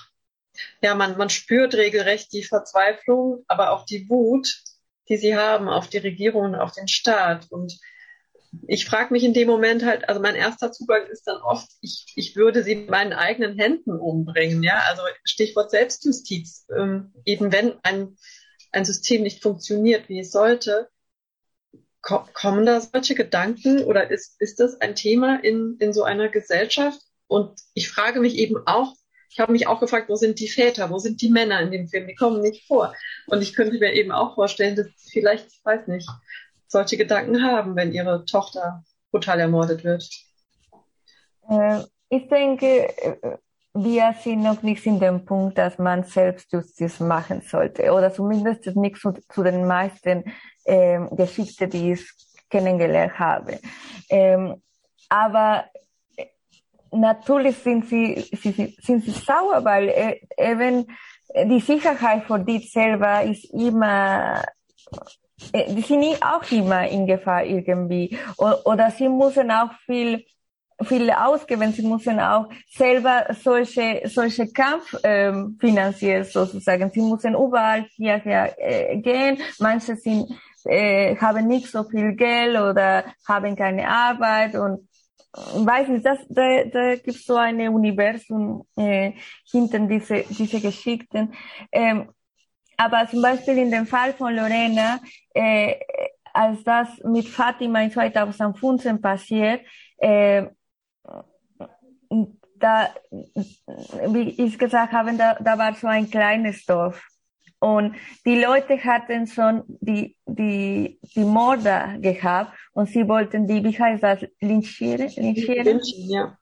ja, 0.82 0.94
man, 0.94 1.16
man 1.16 1.30
spürt 1.30 1.74
regelrecht 1.74 2.32
die 2.32 2.42
Verzweiflung, 2.42 3.44
aber 3.46 3.72
auch 3.72 3.84
die 3.84 4.08
Wut 4.08 4.62
die 5.08 5.16
sie 5.16 5.36
haben 5.36 5.68
auf 5.68 5.88
die 5.88 5.98
Regierung 5.98 6.44
und 6.46 6.54
auf 6.54 6.72
den 6.72 6.88
Staat. 6.88 7.46
Und 7.50 7.78
ich 8.66 8.86
frage 8.86 9.12
mich 9.12 9.24
in 9.24 9.34
dem 9.34 9.48
Moment 9.48 9.84
halt, 9.84 10.08
also 10.08 10.20
mein 10.20 10.34
erster 10.34 10.72
Zugang 10.72 11.06
ist 11.06 11.24
dann 11.24 11.40
oft, 11.42 11.68
ich, 11.80 12.12
ich 12.16 12.36
würde 12.36 12.62
sie 12.62 12.76
mit 12.76 12.90
meinen 12.90 13.12
eigenen 13.12 13.58
Händen 13.58 13.98
umbringen, 13.98 14.62
ja, 14.62 14.82
also 14.88 15.02
Stichwort 15.24 15.70
Selbstjustiz. 15.70 16.66
Ähm, 16.76 17.12
eben 17.24 17.52
wenn 17.52 17.74
ein, 17.82 18.16
ein 18.72 18.84
System 18.84 19.22
nicht 19.22 19.42
funktioniert, 19.42 20.08
wie 20.08 20.20
es 20.20 20.30
sollte, 20.30 20.88
ko 22.00 22.24
kommen 22.32 22.64
da 22.64 22.80
solche 22.80 23.14
Gedanken 23.14 23.84
oder 23.84 24.10
ist, 24.10 24.40
ist 24.40 24.60
das 24.60 24.80
ein 24.80 24.94
Thema 24.94 25.42
in, 25.42 25.76
in 25.78 25.92
so 25.92 26.04
einer 26.04 26.28
Gesellschaft? 26.28 27.00
Und 27.26 27.60
ich 27.74 27.90
frage 27.90 28.20
mich 28.20 28.36
eben 28.36 28.56
auch, 28.66 28.94
ich 29.30 29.40
habe 29.40 29.52
mich 29.52 29.66
auch 29.66 29.80
gefragt, 29.80 30.08
wo 30.08 30.16
sind 30.16 30.40
die 30.40 30.48
Väter, 30.48 30.90
wo 30.90 30.98
sind 30.98 31.20
die 31.20 31.30
Männer 31.30 31.60
in 31.60 31.70
dem 31.70 31.88
Film? 31.88 32.06
Die 32.06 32.14
kommen 32.14 32.40
nicht 32.40 32.66
vor. 32.66 32.94
Und 33.26 33.42
ich 33.42 33.54
könnte 33.54 33.78
mir 33.78 33.92
eben 33.92 34.10
auch 34.10 34.34
vorstellen, 34.34 34.76
dass 34.76 34.86
vielleicht, 35.10 35.46
ich 35.48 35.64
weiß 35.64 35.86
nicht, 35.88 36.08
solche 36.66 36.96
Gedanken 36.96 37.42
haben, 37.42 37.76
wenn 37.76 37.92
ihre 37.92 38.24
Tochter 38.24 38.84
brutal 39.10 39.40
ermordet 39.40 39.84
wird. 39.84 40.08
Äh, 41.48 41.80
ich 42.08 42.28
denke, 42.28 42.88
äh, 42.98 43.36
wir 43.74 44.14
sind 44.22 44.42
noch 44.42 44.62
nicht 44.62 44.84
in 44.86 44.98
dem 44.98 45.24
Punkt, 45.24 45.58
dass 45.58 45.78
man 45.78 46.04
Selbstjustiz 46.04 47.00
machen 47.00 47.42
sollte. 47.42 47.92
Oder 47.92 48.12
zumindest 48.12 48.66
nicht 48.76 48.96
zu, 48.96 49.12
zu 49.12 49.42
den 49.42 49.66
meisten 49.66 50.24
ähm, 50.64 51.08
Geschichten, 51.16 51.70
die 51.70 51.92
ich 51.92 52.10
kennengelernt 52.50 53.18
habe. 53.18 53.58
Ähm, 54.08 54.62
aber 55.08 55.66
natürlich 56.92 57.58
sind 57.58 57.88
sie, 57.88 58.28
sie, 58.32 58.76
sind 58.80 59.04
sie 59.04 59.10
sauer, 59.10 59.64
weil 59.64 59.88
äh, 59.88 60.20
eben 60.36 60.86
die 61.44 61.60
Sicherheit 61.60 62.24
von 62.24 62.44
dir 62.44 62.60
selber 62.60 63.22
ist 63.22 63.44
immer, 63.52 64.42
äh, 65.52 65.72
die 65.72 65.82
sind 65.82 66.22
auch 66.22 66.50
immer 66.50 66.88
in 66.88 67.06
Gefahr 67.06 67.44
irgendwie. 67.44 68.16
Oder 68.36 68.90
sie 68.90 69.08
müssen 69.08 69.50
auch 69.50 69.72
viel, 69.84 70.24
viel 70.82 71.10
ausgeben. 71.10 71.72
Sie 71.72 71.86
müssen 71.86 72.18
auch 72.18 72.48
selber 72.70 73.26
solche, 73.42 74.02
solche 74.06 74.50
Kampf 74.52 74.94
ähm, 75.02 75.58
finanzieren 75.60 76.24
sozusagen. 76.24 76.90
Sie 76.90 77.02
müssen 77.02 77.34
überall 77.34 77.84
hierher 77.96 78.54
äh, 78.58 78.96
gehen. 78.98 79.38
Manche 79.58 79.96
sind, 79.96 80.30
äh, 80.64 81.14
haben 81.16 81.46
nicht 81.46 81.70
so 81.70 81.84
viel 81.84 82.14
Geld 82.14 82.56
oder 82.56 83.04
haben 83.26 83.54
keine 83.54 83.88
Arbeit 83.88 84.54
und 84.54 84.88
weiß 85.32 85.88
nicht, 85.88 86.04
das, 86.04 86.18
da, 86.28 86.64
da 86.64 86.94
gibt 86.96 87.16
es 87.16 87.24
so 87.24 87.36
ein 87.36 87.60
Universum 87.68 88.66
äh, 88.76 89.12
hinter 89.50 89.80
diese, 89.80 90.24
diese 90.30 90.60
Geschichten. 90.60 91.32
Ähm, 91.72 92.10
aber 92.76 93.08
zum 93.08 93.22
Beispiel 93.22 93.58
in 93.58 93.70
dem 93.70 93.86
Fall 93.86 94.12
von 94.14 94.34
Lorena, 94.34 95.00
äh, 95.34 95.74
als 96.32 96.62
das 96.64 96.88
mit 97.04 97.28
Fatima 97.28 97.82
in 97.82 97.90
2015 97.90 99.00
passiert, 99.00 99.62
äh, 99.98 100.46
da, 102.58 102.92
wie 104.08 104.30
ich 104.30 104.58
gesagt 104.58 104.92
habe, 104.92 105.14
da, 105.16 105.34
da 105.34 105.58
war 105.58 105.74
so 105.74 105.86
ein 105.86 106.10
kleines 106.10 106.64
Dorf. 106.64 107.02
Und 107.60 107.96
die 108.24 108.40
Leute 108.40 108.82
hatten 108.84 109.26
schon 109.26 109.64
die, 109.80 110.16
die, 110.26 110.98
die 111.14 111.24
Morde 111.24 111.96
gehabt 112.00 112.52
und 112.72 112.88
sie 112.88 113.08
wollten 113.08 113.48
die, 113.48 113.64
wie 113.64 113.76
heißt 113.76 114.02
das, 114.02 114.20
lynchieren? 114.40 115.10
lynchieren? 115.16 115.64
Lynchen, 115.64 116.10
ja. 116.10 116.38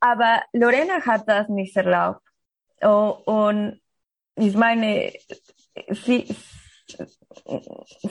Aber 0.00 0.42
Lorena 0.52 1.00
hat 1.06 1.28
das 1.28 1.48
nicht 1.48 1.76
erlaubt. 1.76 2.22
Oh, 2.82 3.16
und 3.24 3.80
ich 4.36 4.54
meine, 4.54 5.12
sie, 5.90 6.26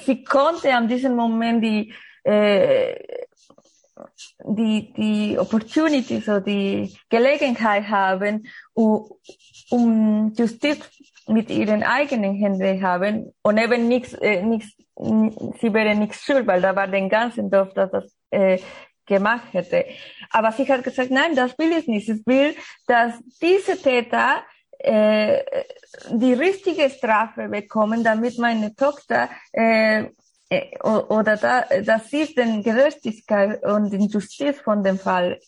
sie 0.05 0.23
konnte 0.23 0.73
an 0.73 0.87
diesem 0.87 1.15
Moment 1.15 1.63
die, 1.63 1.93
äh, 2.23 2.95
die, 4.45 4.93
die 4.93 5.37
Opportunities 5.37 6.27
oder 6.27 6.41
die 6.41 6.95
Gelegenheit 7.09 7.87
haben, 7.89 8.47
um 8.73 10.33
Justiz 10.35 10.79
mit 11.27 11.49
ihren 11.49 11.83
eigenen 11.83 12.35
Händen 12.35 12.81
haben 12.81 13.33
und 13.41 13.57
eben 13.57 13.87
nichts, 13.87 14.13
äh, 14.13 14.41
nichts, 14.41 14.73
sie 14.95 15.73
wäre 15.73 15.95
nichts 15.95 16.23
schuld, 16.23 16.47
weil 16.47 16.61
da 16.61 16.75
war 16.75 16.87
den 16.87 17.09
ganzen 17.09 17.49
Dorf, 17.49 17.73
das 17.73 17.91
das 17.91 18.15
äh, 18.31 18.59
gemacht 19.05 19.53
hätte. 19.53 19.85
Aber 20.31 20.51
sie 20.51 20.67
hat 20.67 20.83
gesagt, 20.83 21.11
nein, 21.11 21.35
das 21.35 21.57
will 21.57 21.71
ich 21.77 21.87
nicht. 21.87 22.09
Ich 22.09 22.25
will, 22.25 22.55
dass 22.87 23.13
diese 23.41 23.81
Täter 23.81 24.43
äh, 24.79 25.43
die 26.09 26.33
richtige 26.33 26.89
Strafe 26.89 27.47
bekommen, 27.47 28.03
damit 28.03 28.37
meine 28.37 28.75
Tochter 28.75 29.29
äh, 29.51 30.05
äh 30.49 30.79
oder 30.81 31.37
da, 31.37 31.65
dass 31.85 32.09
sie 32.09 32.33
den 32.33 32.63
Gerechtigkeit 32.63 33.63
und 33.63 33.91
die 33.91 34.07
Justiz 34.07 34.59
von 34.59 34.83
dem 34.83 34.99
Fall 34.99 35.39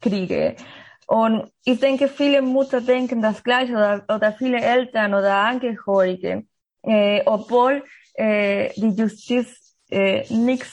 kriege. 0.00 0.56
Und 1.06 1.52
ich 1.64 1.78
denke, 1.78 2.08
viele 2.08 2.42
Mütter 2.42 2.80
denken 2.80 3.22
das 3.22 3.42
gleiche 3.42 3.72
oder, 3.72 4.04
oder 4.12 4.32
viele 4.32 4.60
Eltern 4.60 5.14
oder 5.14 5.34
Angehörige, 5.34 6.44
äh, 6.82 7.22
obwohl 7.24 7.84
äh, 8.14 8.70
die 8.74 8.90
Justiz 8.90 9.76
äh, 9.90 10.24
nichts 10.32 10.72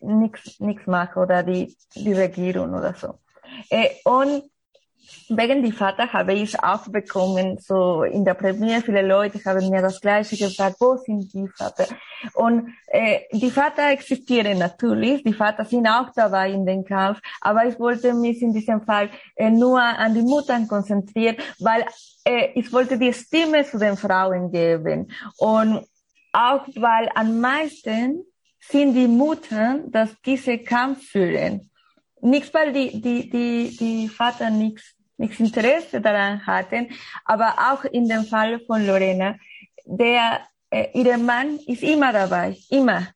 nichts 0.00 0.58
nichts 0.60 0.86
macht 0.86 1.16
oder 1.18 1.42
die, 1.42 1.76
die 1.94 2.12
Regierung 2.14 2.72
oder 2.72 2.94
so. 2.94 3.18
Äh, 3.68 3.90
und 4.04 4.44
wegen 5.28 5.62
die 5.62 5.72
Vater 5.72 6.12
habe 6.12 6.34
ich 6.34 6.58
auch 6.62 6.88
bekommen, 6.88 7.58
so 7.58 8.02
in 8.02 8.24
der 8.24 8.34
Premiere, 8.34 8.82
viele 8.82 9.02
Leute 9.02 9.40
haben 9.44 9.68
mir 9.70 9.82
das 9.82 10.00
Gleiche 10.00 10.36
gesagt, 10.36 10.76
wo 10.80 10.96
sind 10.96 11.32
die 11.32 11.48
Vater? 11.56 11.86
Und 12.34 12.74
äh, 12.86 13.20
die 13.32 13.50
Vater 13.50 13.90
existieren 13.90 14.58
natürlich, 14.58 15.22
die 15.22 15.32
Vater 15.32 15.64
sind 15.64 15.86
auch 15.86 16.10
dabei 16.14 16.50
in 16.50 16.66
den 16.66 16.84
Kampf, 16.84 17.20
aber 17.40 17.66
ich 17.66 17.78
wollte 17.78 18.12
mich 18.14 18.42
in 18.42 18.52
diesem 18.52 18.82
Fall 18.82 19.10
äh, 19.36 19.50
nur 19.50 19.80
an 19.80 20.14
die 20.14 20.22
Muttern 20.22 20.66
konzentrieren, 20.66 21.36
weil 21.58 21.84
äh, 22.24 22.48
ich 22.54 22.72
wollte 22.72 22.98
die 22.98 23.12
Stimme 23.12 23.64
zu 23.64 23.78
den 23.78 23.96
Frauen 23.96 24.50
geben. 24.50 25.10
Und 25.38 25.86
auch 26.32 26.66
weil 26.76 27.08
am 27.14 27.40
meisten 27.40 28.24
sind 28.60 28.94
die 28.94 29.08
Muttern, 29.08 29.90
dass 29.90 30.10
diese 30.24 30.58
Kampf 30.58 31.02
führen. 31.10 31.70
Nichts, 32.20 32.52
weil 32.52 32.72
die, 32.72 33.00
die, 33.00 33.30
die, 33.30 33.76
die 33.78 34.08
Vater 34.08 34.50
nichts 34.50 34.94
nichts 35.20 35.38
Interesse 35.38 36.00
daran 36.00 36.44
hatten. 36.46 36.88
Aber 37.24 37.54
auch 37.70 37.84
in 37.84 38.08
dem 38.08 38.24
Fall 38.24 38.58
von 38.66 38.86
Lorena, 38.86 39.36
der, 39.84 40.40
äh, 40.70 40.88
ihr 40.94 41.18
Mann 41.18 41.58
ist 41.66 41.82
immer 41.82 42.12
dabei, 42.12 42.56
immer. 42.70 43.08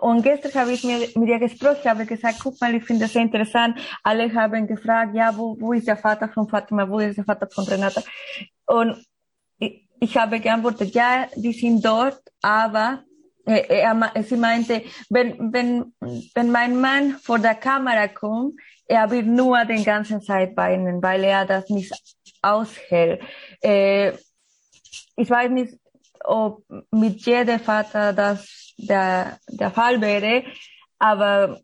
Und 0.00 0.22
gestern 0.22 0.54
habe 0.54 0.72
ich 0.72 0.84
mir 0.84 0.98
mit 1.16 1.28
ihr 1.28 1.40
gesprochen, 1.40 1.90
habe 1.90 2.06
gesagt, 2.06 2.38
guck 2.40 2.60
mal, 2.60 2.72
ich 2.74 2.84
finde 2.84 3.04
das 3.04 3.12
sehr 3.12 3.22
interessant. 3.22 3.78
Alle 4.04 4.32
haben 4.32 4.66
gefragt, 4.66 5.14
ja, 5.14 5.36
wo, 5.36 5.56
wo 5.58 5.72
ist 5.72 5.88
der 5.88 5.96
Vater 5.96 6.28
von 6.28 6.48
Fatima, 6.48 6.88
wo 6.88 7.00
ist 7.00 7.16
der 7.16 7.24
Vater 7.24 7.48
von 7.50 7.64
Renata? 7.64 8.00
Und 8.66 9.04
ich, 9.58 9.88
ich 9.98 10.16
habe 10.16 10.38
geantwortet, 10.38 10.94
ja, 10.94 11.26
die 11.34 11.52
sind 11.52 11.84
dort, 11.84 12.22
aber 12.40 13.02
äh, 13.44 13.80
er, 13.80 14.22
sie 14.22 14.36
meinte, 14.36 14.82
wenn, 15.08 15.52
wenn, 15.52 15.92
wenn 16.34 16.50
mein 16.52 16.80
Mann 16.80 17.16
vor 17.20 17.40
der 17.40 17.56
Kamera 17.56 18.06
kommt, 18.06 18.54
er 18.86 19.10
wird 19.10 19.26
nur 19.26 19.64
den 19.64 19.84
ganzen 19.84 20.20
Zeit 20.20 20.56
weinen, 20.56 21.02
weil 21.02 21.24
er 21.24 21.46
das 21.46 21.68
nicht 21.68 21.92
aushält. 22.42 23.22
Äh, 23.62 24.12
ich 25.16 25.30
weiß 25.30 25.50
nicht, 25.50 25.74
ob 26.24 26.62
mit 26.90 27.24
jedem 27.26 27.60
Vater 27.60 28.12
das 28.12 28.74
der, 28.76 29.38
der 29.48 29.70
Fall 29.70 30.00
wäre, 30.00 30.44
aber 30.98 31.60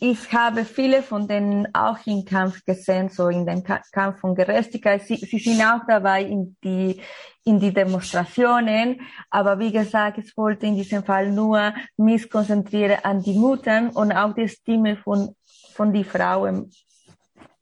ich 0.00 0.32
habe 0.32 0.64
viele 0.64 1.02
von 1.02 1.28
denen 1.28 1.72
auch 1.74 1.98
im 2.06 2.24
Kampf 2.24 2.64
gesehen, 2.64 3.08
so 3.08 3.28
in 3.28 3.46
den 3.46 3.62
Kampf 3.62 4.20
von 4.20 4.34
Gerechtigkeit. 4.34 5.02
Sie, 5.02 5.16
sie 5.16 5.38
sind 5.38 5.62
auch 5.62 5.82
dabei 5.86 6.24
in 6.24 6.56
die, 6.64 7.00
in 7.44 7.60
die 7.60 7.72
Demonstrationen. 7.72 9.00
Aber 9.30 9.58
wie 9.60 9.70
gesagt, 9.70 10.18
ich 10.18 10.36
wollte 10.36 10.66
in 10.66 10.74
diesem 10.74 11.04
Fall 11.04 11.30
nur 11.30 11.72
mich 11.96 12.28
konzentrieren 12.28 12.98
an 13.04 13.22
die 13.22 13.38
Muttern 13.38 13.90
und 13.90 14.12
auch 14.12 14.34
die 14.34 14.48
Stimme 14.48 14.96
von 14.96 15.36
von 15.80 15.94
die 15.94 16.04
Frauen 16.04 16.70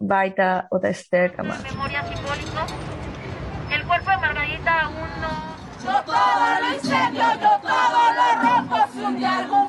weiter 0.00 0.66
oder 0.72 0.92
stärker 0.92 1.44
machen. 1.44 1.64
El 3.70 3.85
cuerpo 3.85 4.11
de 4.11 4.16
Margarita 4.16 4.81
aún 4.81 5.11
no. 5.22 5.35
Yo 5.85 6.02
todo 6.04 6.61
lo 6.62 6.74
incendio, 6.74 7.22
yo 7.44 7.52
todo 7.62 8.00
lo 8.18 8.26
rompo. 8.42 8.76
Si 8.92 8.98
un 8.98 9.16
día 9.18 9.38
algún 9.38 9.67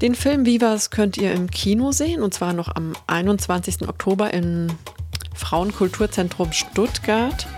Den 0.00 0.14
Film 0.14 0.46
Vivas 0.46 0.90
könnt 0.90 1.16
ihr 1.16 1.32
im 1.32 1.50
Kino 1.50 1.90
sehen 1.90 2.22
und 2.22 2.32
zwar 2.32 2.52
noch 2.52 2.68
am 2.76 2.92
21. 3.08 3.88
Oktober 3.88 4.32
im 4.32 4.68
Frauenkulturzentrum 5.34 6.52
Stuttgart, 6.52 7.48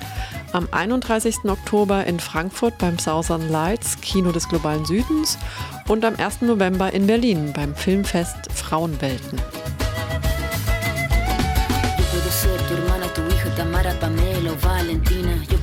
am 0.53 0.67
31. 0.71 1.45
Oktober 1.45 2.07
in 2.07 2.19
Frankfurt 2.19 2.79
beim 2.79 2.99
Southern 2.99 3.51
Lights 3.51 4.01
Kino 4.01 4.33
des 4.33 4.49
globalen 4.49 4.87
Südens 4.87 5.37
und 5.87 6.03
am 6.03 6.17
1. 6.17 6.41
November 6.41 6.91
in 6.95 7.07
Berlin 7.07 7.53
beim 7.53 7.75
Filmfest 7.75 8.51
Frauenwelten. 8.55 9.39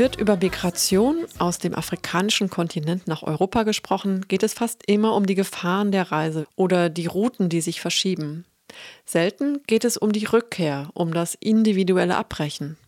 Wird 0.00 0.18
über 0.18 0.38
Migration 0.38 1.26
aus 1.36 1.58
dem 1.58 1.74
afrikanischen 1.74 2.48
Kontinent 2.48 3.06
nach 3.06 3.22
Europa 3.22 3.64
gesprochen, 3.64 4.24
geht 4.28 4.42
es 4.42 4.54
fast 4.54 4.82
immer 4.86 5.14
um 5.14 5.26
die 5.26 5.34
Gefahren 5.34 5.92
der 5.92 6.10
Reise 6.10 6.46
oder 6.56 6.88
die 6.88 7.04
Routen, 7.04 7.50
die 7.50 7.60
sich 7.60 7.82
verschieben. 7.82 8.46
Selten 9.04 9.62
geht 9.66 9.84
es 9.84 9.98
um 9.98 10.12
die 10.12 10.24
Rückkehr, 10.24 10.88
um 10.94 11.12
das 11.12 11.34
individuelle 11.34 12.16
Abbrechen. 12.16 12.78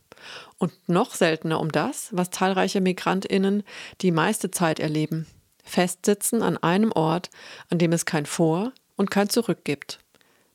Und 0.57 0.72
noch 0.88 1.14
seltener 1.14 1.61
um 1.61 1.70
das, 1.70 2.09
was 2.12 2.31
zahlreiche 2.31 2.81
Migrantinnen 2.81 3.62
die 4.01 4.11
meiste 4.11 4.51
Zeit 4.51 4.81
erleben. 4.81 5.27
Festsitzen 5.62 6.40
an 6.42 6.57
einem 6.57 6.92
Ort, 6.92 7.29
an 7.68 7.77
dem 7.77 7.92
es 7.92 8.07
kein 8.07 8.25
Vor 8.25 8.72
und 8.96 9.11
kein 9.11 9.29
Zurück 9.29 9.64
gibt. 9.64 9.98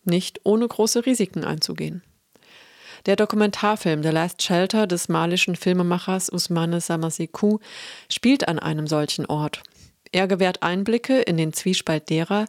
Nicht 0.06 0.40
ohne 0.44 0.68
große 0.68 1.06
Risiken 1.06 1.44
einzugehen. 1.44 2.02
Der 3.06 3.16
Dokumentarfilm 3.16 4.04
The 4.04 4.10
Last 4.10 4.42
Shelter 4.42 4.88
des 4.88 5.10
malischen 5.10 5.56
Filmemachers 5.56 6.32
Ousmane 6.32 6.82
Samasekou 6.82 7.60
spielt 8.12 8.48
an 8.48 8.60
einem 8.60 8.88
solchen 8.88 9.26
Ort. 9.26 9.64
Er 10.12 10.28
gewährt 10.28 10.64
Einblicke 10.64 11.20
in 11.22 11.38
den 11.38 11.54
Zwiespalt 11.54 12.10
derer, 12.10 12.46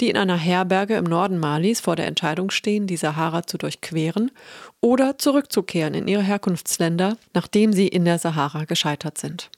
die 0.00 0.08
in 0.08 0.16
einer 0.16 0.36
Herberge 0.36 0.96
im 0.96 1.04
Norden 1.04 1.38
Malis 1.38 1.80
vor 1.80 1.96
der 1.96 2.06
Entscheidung 2.06 2.50
stehen, 2.50 2.86
die 2.86 2.96
Sahara 2.96 3.46
zu 3.46 3.58
durchqueren 3.58 4.30
oder 4.80 5.18
zurückzukehren 5.18 5.94
in 5.94 6.08
ihre 6.08 6.22
Herkunftsländer, 6.22 7.16
nachdem 7.34 7.72
sie 7.72 7.88
in 7.88 8.04
der 8.04 8.18
Sahara 8.18 8.64
gescheitert 8.64 9.18
sind. 9.18 9.50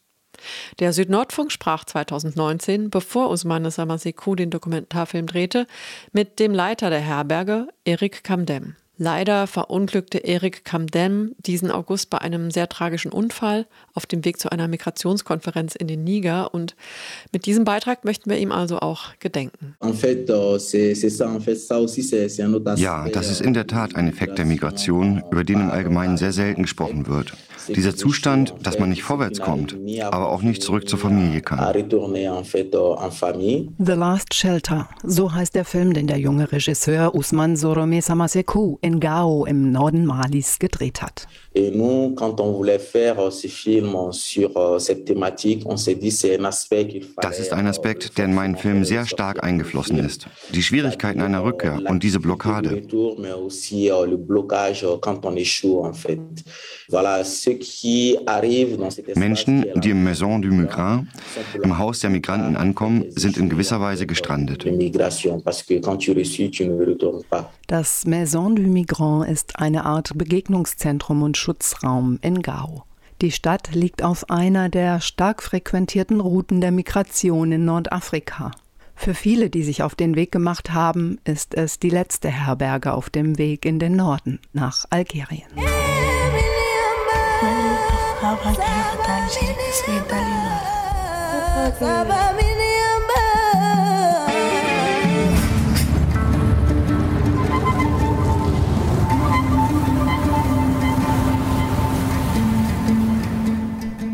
Der 0.80 0.92
Südnordfunk 0.92 1.52
sprach 1.52 1.85
2019, 1.85 2.90
bevor 2.90 3.30
Ousmane 3.30 3.70
Samasekou 3.70 4.35
den 4.35 4.50
Dokumentarfilm 4.50 5.26
drehte, 5.26 5.66
mit 6.12 6.38
dem 6.38 6.52
Leiter 6.52 6.90
der 6.90 7.00
Herberge, 7.00 7.68
Erik 7.85 8.24
Kamdem. 8.24 8.76
Leider 8.96 9.48
verunglückte 9.48 10.18
Erik 10.18 10.64
Kamdem 10.64 11.35
diesen 11.38 11.72
August 11.72 12.11
bei 12.11 12.18
einem 12.18 12.52
sehr 12.52 12.68
tragischen 12.68 13.11
Unfall 13.11 13.66
auf 13.92 14.07
dem 14.07 14.24
Weg 14.24 14.38
zu 14.38 14.52
einer 14.52 14.68
Migrationskonferenz 14.68 15.74
in 15.74 15.88
den 15.88 16.04
Niger 16.04 16.54
und 16.54 16.76
mit 17.33 17.46
diesem 17.46 17.64
Beitrag 17.64 18.04
möchten 18.04 18.30
wir 18.30 18.38
ihm 18.38 18.52
also 18.52 18.78
auch 18.78 19.18
gedenken. 19.18 19.74
Ja, 22.78 23.09
das 23.09 23.30
ist 23.30 23.40
in 23.40 23.54
der 23.54 23.66
Tat 23.66 23.96
ein 23.96 24.07
Effekt 24.07 24.38
der 24.38 24.44
Migration, 24.44 25.24
über 25.30 25.42
den 25.42 25.61
im 25.61 25.70
Allgemeinen 25.70 26.16
sehr 26.16 26.33
selten 26.33 26.62
gesprochen 26.62 27.09
wird. 27.09 27.33
Dieser 27.68 27.96
Zustand, 27.96 28.55
dass 28.62 28.79
man 28.79 28.90
nicht 28.90 29.03
vorwärts 29.03 29.40
kommt, 29.40 29.77
aber 30.00 30.31
auch 30.31 30.42
nicht 30.42 30.62
zurück 30.62 30.88
zur 30.88 30.98
Familie 30.98 31.40
kann. 31.40 31.72
The 33.79 33.92
Last 33.92 34.35
Shelter, 34.35 34.88
so 35.03 35.33
heißt 35.33 35.55
der 35.55 35.64
Film, 35.64 35.94
den 35.94 36.07
der 36.07 36.18
junge 36.18 36.50
Regisseur 36.50 37.14
Ousmane 37.14 37.57
Sorome 37.57 38.03
Samasekou 38.03 38.79
in 38.81 39.00
Gao 39.00 39.44
im 39.46 39.72
Norden 39.72 40.05
Malis 40.07 40.59
gedreht 40.59 41.03
hat. 41.03 41.27
Et 41.57 41.71
nous, 41.71 42.14
quand 42.17 42.40
on 42.40 42.51
voulait 42.53 42.81
faire 42.81 43.33
ce 43.33 43.47
film 43.47 43.95
sur 44.11 44.57
euh, 44.57 44.79
cette 44.81 45.05
thématique, 45.05 45.62
on 45.67 45.77
s'est 45.77 45.95
dit 45.95 46.11
c'est 46.11 46.38
un 46.38 46.45
aspect 46.45 46.88
qu'il 46.88 47.03
fallait. 47.05 47.29
Das 47.29 47.38
ist 47.38 47.53
ein 47.53 47.67
Aspekt, 47.67 48.19
der 48.19 48.25
in 48.25 48.35
meinen 48.35 48.57
Film 48.57 48.85
sehr 48.85 49.07
stark 49.07 49.45
eingeflossen 49.45 49.99
ist. 49.99 50.27
Die 50.53 50.62
Schwierigkeiten 50.62 51.21
einer 51.21 51.45
Rückkehr 51.45 51.79
und 51.88 52.03
diese 52.03 52.19
Blockade. 52.19 52.71
Retour, 52.71 53.21
mais 53.21 53.33
aussi 53.33 53.90
euh, 53.90 54.05
le 54.05 54.17
blocage 54.17 54.83
euh, 54.83 54.97
quand 55.01 55.25
on 55.25 55.37
échoue 55.37 55.85
en 55.85 55.93
fait. 55.93 56.19
Voilà, 56.88 57.23
ceux 57.23 57.53
qui 57.53 58.19
arrivent 58.27 58.77
dans 58.77 58.90
cet 58.90 59.17
Menschen, 59.17 59.64
die 59.77 59.90
im 59.90 60.03
Maison 60.03 60.40
du 60.40 60.51
Migrant, 60.51 61.05
im 61.62 61.79
Haus 61.79 62.01
der 62.01 62.11
Migranten 62.11 62.57
ankommen, 62.57 63.05
sind 63.11 63.37
in 63.37 63.49
gewisser 63.49 63.81
Weise 63.81 64.07
gestrandet. 64.07 64.64
de 64.64 64.71
migration, 64.71 65.40
parce 65.40 65.62
que 65.62 65.75
quand 65.81 65.99
tu 65.99 66.12
reçus, 66.12 66.51
tu 66.51 66.67
ne 66.67 66.85
retournes 66.85 67.23
pas. 67.31 67.51
Das 67.69 68.05
Maison 68.07 68.51
du 68.51 68.62
Migrant 68.62 69.25
ist 69.25 69.59
eine 69.59 69.85
Art 69.85 70.12
Begegnungszentrum 70.16 71.22
und 71.22 71.37
Schutzraum 71.45 72.18
in 72.22 72.40
Gao. 72.40 72.84
Die 73.20 73.30
Stadt 73.30 73.74
liegt 73.74 74.03
auf 74.03 74.30
einer 74.30 74.70
der 74.70 75.03
stark 75.03 75.42
frequentierten 75.42 76.20
Routen 76.20 76.62
der 76.62 76.70
Migration 76.70 77.53
in 77.53 77.66
Nordafrika. 77.66 78.51
Für 78.97 79.12
viele, 79.12 79.51
die 79.51 79.62
sich 79.62 79.82
auf 79.82 79.95
den 79.95 80.16
Weg 80.16 80.32
gemacht 80.32 80.72
haben, 80.72 81.18
ist 81.24 81.55
es 81.55 81.78
die 81.78 81.90
letzte 81.90 82.30
Herberge 82.30 82.95
auf 82.95 83.11
dem 83.11 83.36
Weg 83.36 83.66
in 83.66 83.78
den 83.78 83.95
Norden 83.95 84.40
nach 84.55 84.86
Algerien. 84.88 85.42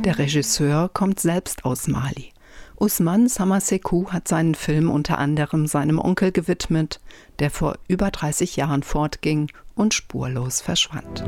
Der 0.04 0.18
Regisseur 0.18 0.88
kommt 0.88 1.20
selbst 1.20 1.66
aus 1.66 1.86
Mali. 1.86 2.32
Ousmane 2.76 3.28
Samasekou 3.28 4.10
hat 4.10 4.28
seinen 4.28 4.54
Film 4.54 4.90
unter 4.90 5.18
anderem 5.18 5.66
seinem 5.66 5.98
Onkel 5.98 6.32
gewidmet, 6.32 7.00
der 7.38 7.50
vor 7.50 7.76
über 7.86 8.10
30 8.10 8.56
Jahren 8.56 8.82
fortging 8.82 9.50
und 9.74 9.92
spurlos 9.92 10.62
verschwand. 10.62 11.22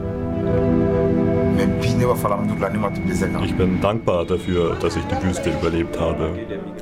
Ich 3.44 3.56
bin 3.56 3.80
dankbar 3.82 4.24
dafür, 4.24 4.76
dass 4.76 4.96
ich 4.96 5.04
die 5.04 5.22
Wüste 5.22 5.50
überlebt 5.50 6.00
habe. 6.00 6.34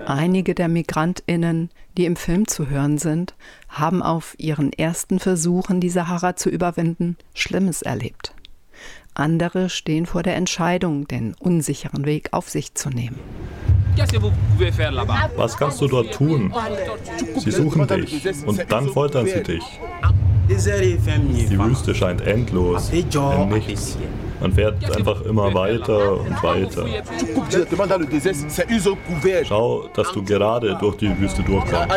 Einige 0.07 0.55
der 0.55 0.69
Migrantinnen, 0.69 1.71
die 1.97 2.05
im 2.05 2.15
Film 2.15 2.47
zu 2.47 2.71
hören 2.71 2.99
sind, 2.99 3.35
haben 3.69 4.01
auf 4.01 4.37
ihren 4.39 4.73
ersten 4.73 5.19
Versuchen, 5.19 5.81
die 5.81 5.91
Sahara 5.91 6.37
zu 6.37 6.51
überwinden, 6.51 7.17
Schlimmes 7.35 7.83
erlebt. 7.83 8.33
Andere 9.21 9.69
stehen 9.69 10.07
vor 10.07 10.23
der 10.23 10.37
Entscheidung, 10.37 11.07
den 11.07 11.35
unsicheren 11.39 12.05
Weg 12.07 12.29
auf 12.33 12.49
sich 12.49 12.75
zu 12.75 12.89
nehmen. 12.89 13.19
Was 15.37 15.57
kannst 15.57 15.81
du 15.81 15.87
dort 15.87 16.13
tun? 16.15 16.53
Sie 17.37 17.51
suchen 17.51 17.87
dich 17.87 18.27
und 18.47 18.65
dann 18.69 18.89
foltern 18.89 19.27
sie 19.27 19.43
dich. 19.43 19.65
Die 20.49 21.59
Wüste 21.59 21.95
scheint 21.95 22.23
endlos, 22.23 22.91
in 22.91 23.09
nichts. 23.51 23.99
Man 24.41 24.53
fährt 24.53 24.97
einfach 24.97 25.21
immer 25.23 25.53
weiter 25.53 26.19
und 26.19 26.43
weiter. 26.43 26.87
Schau, 29.45 29.89
dass 29.95 30.13
du 30.13 30.25
gerade 30.25 30.77
durch 30.81 30.97
die 30.97 31.19
Wüste 31.21 31.43
durchkommst. 31.43 31.91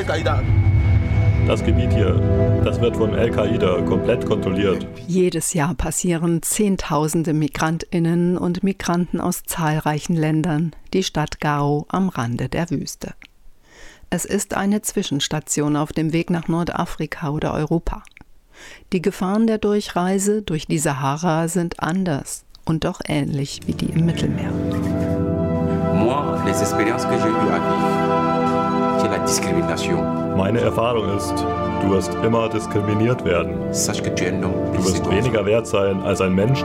Das 1.47 1.61
Gebiet 1.61 1.91
hier, 1.91 2.13
das 2.63 2.79
wird 2.79 2.95
von 2.95 3.13
Al-Qaida 3.13 3.81
komplett 3.81 4.25
kontrolliert. 4.25 4.87
Jedes 5.07 5.53
Jahr 5.53 5.73
passieren 5.73 6.41
Zehntausende 6.41 7.33
Migrantinnen 7.33 8.37
und 8.37 8.63
Migranten 8.63 9.19
aus 9.19 9.43
zahlreichen 9.43 10.15
Ländern 10.15 10.71
die 10.93 11.03
Stadt 11.03 11.41
Gao 11.41 11.85
am 11.89 12.07
Rande 12.07 12.47
der 12.47 12.69
Wüste. 12.69 13.13
Es 14.09 14.23
ist 14.23 14.53
eine 14.53 14.81
Zwischenstation 14.83 15.75
auf 15.75 15.91
dem 15.91 16.13
Weg 16.13 16.29
nach 16.29 16.47
Nordafrika 16.47 17.29
oder 17.31 17.53
Europa. 17.53 18.03
Die 18.93 19.01
Gefahren 19.01 19.45
der 19.45 19.57
Durchreise 19.57 20.43
durch 20.43 20.65
die 20.67 20.79
Sahara 20.79 21.49
sind 21.49 21.81
anders 21.81 22.45
und 22.63 22.85
doch 22.85 23.01
ähnlich 23.05 23.59
wie 23.65 23.73
die 23.73 23.87
im 23.87 24.05
Mittelmeer. 24.05 24.51
Moi, 25.93 26.15
les 26.45 26.61
expériences 26.61 27.05
que 27.05 27.17
j'ai 27.17 27.29
eues 27.29 27.51
à 27.51 27.59
vivre, 27.59 28.99
c'est 28.99 29.09
la 29.09 29.19
discrimination. 29.19 30.32
Meine 30.35 30.61
Erfahrung 30.61 31.15
ist, 31.15 31.31
du 31.81 31.91
wirst 31.91 32.13
immer 32.23 32.49
diskriminiert 32.49 33.23
werden. 33.23 33.53
Du 33.53 34.85
wirst 34.85 35.09
weniger 35.09 35.45
wert 35.45 35.67
sein 35.67 35.99
als 36.01 36.21
ein 36.21 36.33
Mensch. 36.33 36.63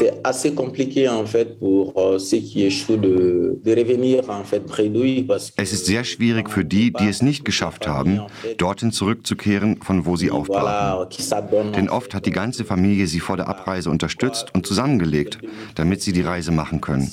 C'est 0.00 0.14
assez 0.24 0.54
compliqué 0.54 1.10
en 1.10 1.26
fait 1.26 1.58
pour 1.58 1.92
euh, 1.98 2.18
ceux 2.18 2.38
qui 2.38 2.64
échouent 2.64 2.96
de, 2.96 3.60
de 3.62 3.70
revenir 3.70 4.30
en 4.30 4.44
fait 4.44 4.60
bredouille 4.60 5.24
parce 5.24 5.50
que 5.50 5.60
Es 5.60 5.74
ist 5.74 5.84
sehr 5.84 6.04
schwierig 6.04 6.48
für 6.48 6.64
die, 6.64 6.90
die 6.90 7.06
es 7.06 7.20
nicht 7.20 7.44
geschafft 7.44 7.86
haben, 7.86 8.22
dorthin 8.56 8.92
zurückzukehren, 8.92 9.82
von 9.82 10.06
wo 10.06 10.16
sie 10.16 10.30
aufbrachen. 10.30 11.06
Denn 11.74 11.90
oft 11.90 12.14
hat 12.14 12.24
die 12.24 12.30
ganze 12.30 12.64
Familie 12.64 13.06
sie 13.06 13.20
vor 13.20 13.36
der 13.36 13.48
Abreise 13.48 13.90
unterstützt 13.90 14.54
und 14.54 14.66
zusammengelegt, 14.66 15.38
damit 15.74 16.00
sie 16.00 16.12
die 16.12 16.22
Reise 16.22 16.50
machen 16.50 16.80
können. 16.80 17.12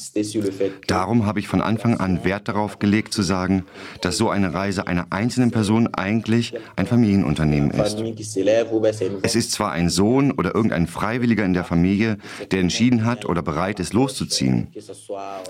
Darum 0.87 1.25
habe 1.25 1.41
ich 1.41 1.49
von 1.49 1.59
Anfang 1.59 1.97
an 1.97 2.23
Wert 2.23 2.47
darauf 2.47 2.79
gelegt 2.79 3.13
zu 3.13 3.21
sagen, 3.21 3.65
dass 3.99 4.15
so 4.15 4.29
eine 4.29 4.53
Reise 4.53 4.87
einer 4.87 5.07
einzelnen 5.27 5.51
Person 5.51 5.93
eigentlich 5.93 6.53
ein 6.77 6.87
Familienunternehmen 6.87 7.71
ist. 7.71 8.01
Es 9.23 9.35
ist 9.35 9.51
zwar 9.51 9.71
ein 9.73 9.89
Sohn 9.89 10.31
oder 10.31 10.55
irgendein 10.55 10.87
Freiwilliger 10.87 11.43
in 11.43 11.53
der 11.53 11.65
Familie, 11.65 12.17
der 12.51 12.61
entschieden 12.61 13.03
hat 13.03 13.25
oder 13.25 13.41
bereit 13.41 13.81
ist, 13.81 13.91
loszuziehen. 13.91 14.69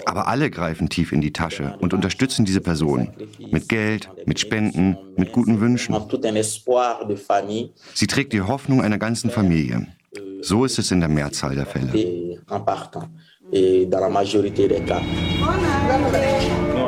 Aber 0.05 0.27
alle 0.27 0.49
greifen 0.49 0.89
tief 0.89 1.11
in 1.11 1.21
die 1.21 1.31
Tasche 1.31 1.77
und 1.79 1.93
unterstützen 1.93 2.43
diese 2.43 2.61
Person 2.61 3.09
mit 3.51 3.69
Geld, 3.69 4.09
mit 4.25 4.39
Spenden, 4.39 4.97
mit 5.15 5.31
guten 5.31 5.61
Wünschen. 5.61 5.95
Sie 7.93 8.07
trägt 8.07 8.33
die 8.33 8.41
Hoffnung 8.41 8.81
einer 8.81 8.97
ganzen 8.97 9.29
Familie. 9.29 9.85
So 10.41 10.65
ist 10.65 10.79
es 10.79 10.89
in 10.89 11.01
der 11.01 11.09
Mehrzahl 11.09 11.53
der 11.53 11.67
Fälle. 11.67 11.91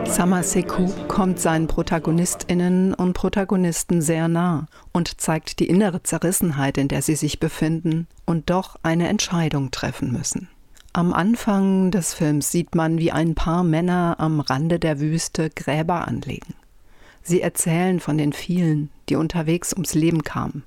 Samaseku 0.06 0.90
kommt 1.08 1.40
seinen 1.40 1.68
Protagonistinnen 1.68 2.94
und 2.94 3.14
Protagonisten 3.14 4.02
sehr 4.02 4.28
nah 4.28 4.66
und 4.92 5.22
zeigt 5.22 5.60
die 5.60 5.68
innere 5.68 6.04
Zerrissenheit, 6.04 6.78
in 6.78 6.90
der 6.90 7.02
sie 7.02 7.16
sich 7.16 7.40
befinden 7.40 8.08
und 8.26 8.50
doch 8.50 8.76
eine 8.84 9.08
Entscheidung 9.08 9.72
treffen 9.72 10.12
müssen. 10.12 10.50
Am 10.92 11.14
Anfang 11.14 11.92
des 11.92 12.14
Films 12.14 12.52
sieht 12.52 12.76
man, 12.76 12.98
wie 12.98 13.14
ein 13.14 13.36
paar 13.36 13.64
Männer 13.64 14.16
am 14.18 14.42
Rande 14.42 14.80
der 14.80 15.00
Wüste 15.00 15.50
Gräber 15.50 16.08
anlegen. 16.08 16.56
Sie 17.24 17.42
erzählen 17.42 18.02
von 18.02 18.18
den 18.18 18.34
vielen, 18.34 18.90
die 19.08 19.16
unterwegs 19.16 19.72
ums 19.72 19.94
Leben 19.94 20.24
kamen. 20.24 20.64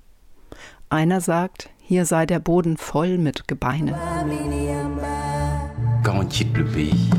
Einer 0.88 1.20
sagt, 1.20 1.68
hier 1.80 2.06
sei 2.06 2.24
der 2.24 2.38
Boden 2.38 2.78
voll 2.78 3.18
mit 3.18 3.48
Gebeinen. 3.48 3.94
Quand 6.02 6.18
on 6.18 6.26
quitte 6.26 6.56
le 6.56 6.64
pays, 6.64 7.10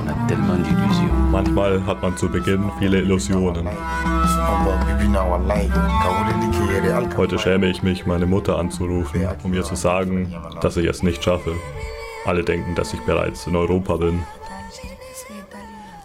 on 0.00 0.06
a 0.08 0.28
tellement 0.28 0.58
d'illusions. 0.62 1.30
Manchmal 1.32 1.84
hat 1.84 2.00
man 2.00 2.16
zu 2.16 2.28
Beginn 2.28 2.70
viele 2.78 3.00
Illusionen. 3.00 3.66
Heute 7.16 7.38
schäme 7.38 7.68
ich 7.68 7.82
mich, 7.82 8.06
meine 8.06 8.26
Mutter 8.26 8.58
anzurufen, 8.58 9.26
um 9.42 9.52
ihr 9.52 9.64
zu 9.64 9.74
sagen, 9.74 10.32
dass 10.60 10.76
ich 10.76 10.86
es 10.86 11.02
nicht 11.02 11.24
schaffe. 11.24 11.54
Alle 12.24 12.44
denken, 12.44 12.76
dass 12.76 12.94
ich 12.94 13.00
bereits 13.00 13.46
in 13.48 13.56
Europa 13.56 13.96
bin. 13.96 14.22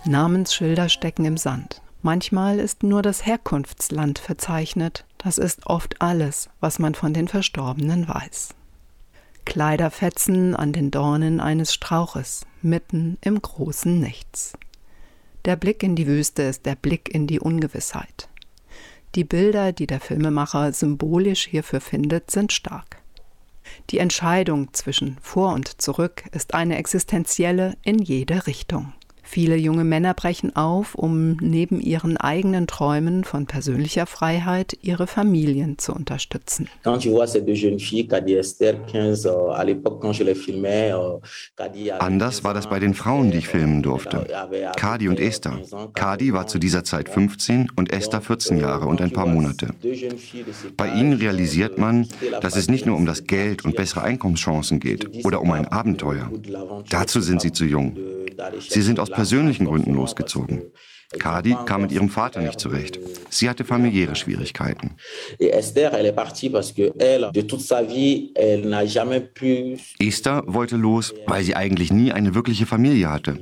Namensschilder 0.06 0.90
stecken 0.90 1.26
im 1.26 1.38
Sand. 1.38 1.82
Manchmal 2.02 2.60
ist 2.60 2.82
nur 2.82 3.02
das 3.02 3.26
Herkunftsland 3.26 4.18
verzeichnet. 4.18 5.06
Das 5.20 5.38
ist 5.38 5.68
oft 5.68 6.02
alles, 6.02 6.50
was 6.60 6.80
man 6.80 6.96
von 6.96 7.14
den 7.14 7.28
Verstorbenen 7.28 8.08
weiß. 8.08 8.56
Kleiderfetzen 9.46 10.56
an 10.56 10.74
den 10.74 10.92
Dornen 10.92 11.40
eines 11.40 11.74
Strauches, 11.74 12.46
mitten 12.62 13.18
im 13.22 13.42
großen 13.42 14.00
Nichts. 14.00 14.54
Der 15.46 15.56
Blick 15.56 15.84
in 15.84 15.96
die 15.96 16.08
Wüste 16.08 16.44
ist 16.44 16.66
der 16.66 16.76
Blick 16.76 17.14
in 17.14 17.28
die 17.28 17.40
Ungewissheit. 17.40 18.28
Die 19.14 19.24
Bilder, 19.24 19.72
die 19.72 19.88
der 19.88 20.02
Filmemacher 20.02 20.74
symbolisch 20.74 21.46
hierfür 21.46 21.80
findet, 21.80 22.32
sind 22.32 22.52
stark. 22.52 22.98
Die 23.92 24.00
Entscheidung 24.00 24.74
zwischen 24.74 25.18
vor 25.22 25.54
und 25.54 25.82
zurück 25.82 26.24
ist 26.32 26.54
eine 26.54 26.78
existenzielle 26.78 27.78
in 27.84 28.00
jede 28.00 28.48
Richtung. 28.48 28.94
Viele 29.26 29.56
junge 29.56 29.84
Männer 29.84 30.14
brechen 30.14 30.56
auf, 30.56 30.94
um 30.96 31.38
neben 31.42 31.82
ihren 31.82 32.16
eigenen 32.16 32.68
Träumen 32.68 33.24
von 33.24 33.48
persönlicher 33.48 34.06
Freiheit 34.06 34.78
ihre 34.82 35.08
Familien 35.08 35.78
zu 35.80 35.94
unterstützen. 35.94 36.70
Anders 42.00 42.44
war 42.44 42.54
das 42.54 42.70
bei 42.70 42.80
den 42.80 42.94
Frauen, 42.94 43.32
die 43.32 43.38
ich 43.40 43.48
filmen 43.48 43.82
durfte. 43.82 44.28
Kadi 44.78 45.10
und 45.10 45.20
Esther. 45.20 45.60
Kadi 45.94 46.34
war 46.34 46.48
zu 46.48 46.60
dieser 46.60 46.84
Zeit 46.84 47.10
15 47.10 47.72
und 47.76 47.92
Esther 47.92 48.22
14 48.22 48.60
Jahre 48.60 48.86
und 48.86 49.02
ein 49.02 49.12
paar 49.12 49.26
Monate. 49.26 49.70
Bei 50.78 50.88
ihnen 50.90 51.14
realisiert 51.14 51.80
man, 51.80 52.08
dass 52.42 52.56
es 52.56 52.70
nicht 52.70 52.86
nur 52.86 52.96
um 52.96 53.06
das 53.08 53.26
Geld 53.26 53.66
und 53.66 53.76
bessere 53.76 54.04
Einkommenschancen 54.04 54.80
geht 54.80 55.26
oder 55.26 55.42
um 55.42 55.52
ein 55.52 55.68
Abenteuer. 55.68 56.32
Dazu 56.90 57.22
sind 57.22 57.42
sie 57.42 57.52
zu 57.52 57.66
jung. 57.66 57.98
Sie 58.70 58.82
sind 58.82 59.00
aus 59.00 59.10
persönlichen 59.16 59.66
Gründen 59.66 59.94
losgezogen. 59.94 60.62
Kadi 61.20 61.56
kam 61.66 61.84
mit 61.84 61.92
ihrem 61.92 62.10
Vater 62.10 62.42
nicht 62.42 62.60
zurecht. 62.60 63.00
Sie 63.30 63.50
hatte 63.50 63.64
familiäre 63.64 64.16
Schwierigkeiten. 64.16 64.96
Esther 70.00 70.44
wollte 70.48 70.76
los, 70.78 71.14
weil 71.28 71.44
sie 71.44 71.56
eigentlich 71.56 71.92
nie 71.94 72.12
eine 72.12 72.36
wirkliche 72.36 72.66
Familie 72.66 73.12
hatte. 73.12 73.40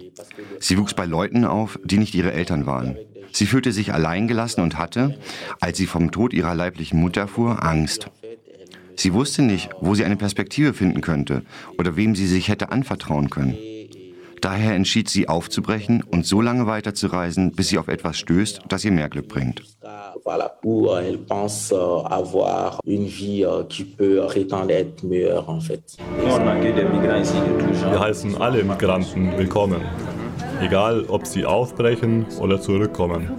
Sie 0.59 0.77
wuchs 0.77 0.93
bei 0.93 1.05
Leuten 1.05 1.45
auf, 1.45 1.79
die 1.83 1.97
nicht 1.97 2.15
ihre 2.15 2.33
Eltern 2.33 2.65
waren. 2.65 2.97
Sie 3.31 3.47
fühlte 3.47 3.71
sich 3.71 3.93
alleingelassen 3.93 4.61
und 4.61 4.77
hatte, 4.77 5.17
als 5.59 5.77
sie 5.77 5.87
vom 5.87 6.11
Tod 6.11 6.33
ihrer 6.33 6.53
leiblichen 6.53 6.99
Mutter 6.99 7.21
erfuhr, 7.21 7.63
Angst. 7.63 8.07
Sie 8.95 9.13
wusste 9.13 9.41
nicht, 9.41 9.69
wo 9.81 9.95
sie 9.95 10.05
eine 10.05 10.17
Perspektive 10.17 10.73
finden 10.73 11.01
könnte 11.01 11.43
oder 11.79 11.95
wem 11.95 12.13
sie 12.13 12.27
sich 12.27 12.47
hätte 12.47 12.71
anvertrauen 12.71 13.31
können. 13.31 13.57
Daher 14.43 14.75
entschied 14.75 15.09
sie 15.09 15.29
aufzubrechen 15.29 16.03
und 16.03 16.25
so 16.25 16.41
lange 16.41 16.67
weiterzureisen, 16.67 17.53
bis 17.53 17.69
sie 17.69 17.77
auf 17.77 17.87
etwas 17.87 18.17
stößt, 18.17 18.63
das 18.67 18.83
ihr 18.83 18.91
mehr 18.91 19.07
Glück 19.07 19.29
bringt. 19.29 19.63
Wir 27.85 27.99
heißen 27.99 28.41
alle 28.41 28.63
Migranten 28.65 29.37
willkommen, 29.37 29.81
egal 30.59 31.05
ob 31.05 31.25
sie 31.25 31.45
aufbrechen 31.45 32.25
oder 32.41 32.59
zurückkommen. 32.59 33.31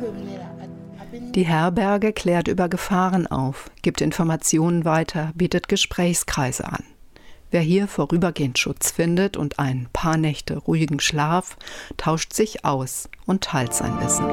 Die 1.35 1.45
Herberge 1.45 2.15
klärt 2.15 2.49
über 2.49 2.71
Gefahren 2.71 3.27
auf, 3.27 3.71
gibt 3.83 4.01
Informationen 4.01 4.87
weiter, 4.87 5.33
bietet 5.35 5.69
Gesprächskreise 5.69 6.65
an. 6.65 6.94
Wer 7.55 7.63
hier 7.63 7.87
vorübergehend 7.87 8.59
Schutz 8.59 8.91
findet 8.91 9.37
und 9.37 9.61
ein 9.61 9.87
paar 9.93 10.17
Nächte 10.17 10.57
ruhigen 10.57 10.99
Schlaf, 10.99 11.57
tauscht 11.97 12.33
sich 12.33 12.65
aus 12.65 13.09
und 13.27 13.45
teilt 13.45 13.73
sein 13.73 13.93
Wissen. 14.01 14.27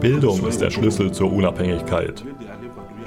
Bildung 0.00 0.46
ist 0.46 0.62
der 0.62 0.70
Schlüssel 0.70 1.12
zur 1.12 1.30
Unabhängigkeit. 1.30 2.24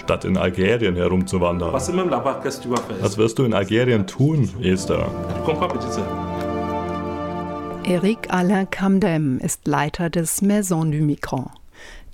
statt 0.03 0.24
in 0.24 0.38
Algerien 0.38 0.95
herumzuwandern. 0.95 1.74
Was 1.74 3.18
wirst 3.18 3.39
du 3.39 3.43
in 3.43 3.56
Algerien 3.56 4.06
tun, 4.06 4.49
Esther? 4.62 5.08
Eric 7.86 8.32
Alain 8.32 8.70
Camdem 8.70 9.39
ist 9.39 9.66
Leiter 9.66 10.12
des 10.12 10.43
Maison 10.43 10.91
du 10.91 10.99
Migrant. 10.99 11.49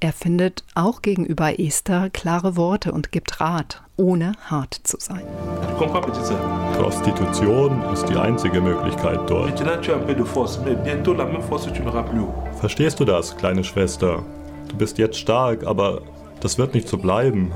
Er 0.04 0.14
findet 0.14 0.64
auch 0.74 1.04
gegenüber 1.04 1.60
Esther 1.60 2.10
klare 2.10 2.56
Worte 2.56 2.92
und 2.92 3.12
gibt 3.12 3.40
Rat, 3.40 3.84
ohne 3.98 4.32
hart 4.50 4.82
zu 4.84 4.98
sein. 5.00 5.22
Prostitution 6.76 7.84
ist 7.94 8.10
die 8.10 8.16
einzige 8.16 8.62
Möglichkeit 8.62 9.20
dort. 9.30 9.60
Verstehst 12.60 13.00
du 13.00 13.06
das, 13.06 13.38
kleine 13.38 13.64
Schwester? 13.64 14.26
Du 14.70 14.76
bist 14.76 14.98
jetzt 14.98 15.20
stark, 15.20 15.68
aber 15.68 16.02
das 16.40 16.58
wird 16.58 16.74
nicht 16.74 16.88
so 16.88 16.98
bleiben. 16.98 17.52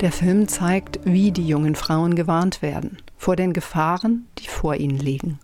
Der 0.00 0.10
Film 0.10 0.48
zeigt, 0.48 0.98
wie 1.04 1.30
die 1.30 1.46
jungen 1.46 1.76
Frauen 1.76 2.16
gewarnt 2.16 2.60
werden 2.60 2.98
vor 3.16 3.36
den 3.36 3.52
Gefahren, 3.52 4.26
die 4.38 4.48
vor 4.48 4.74
ihnen 4.74 4.98
liegen 4.98 5.38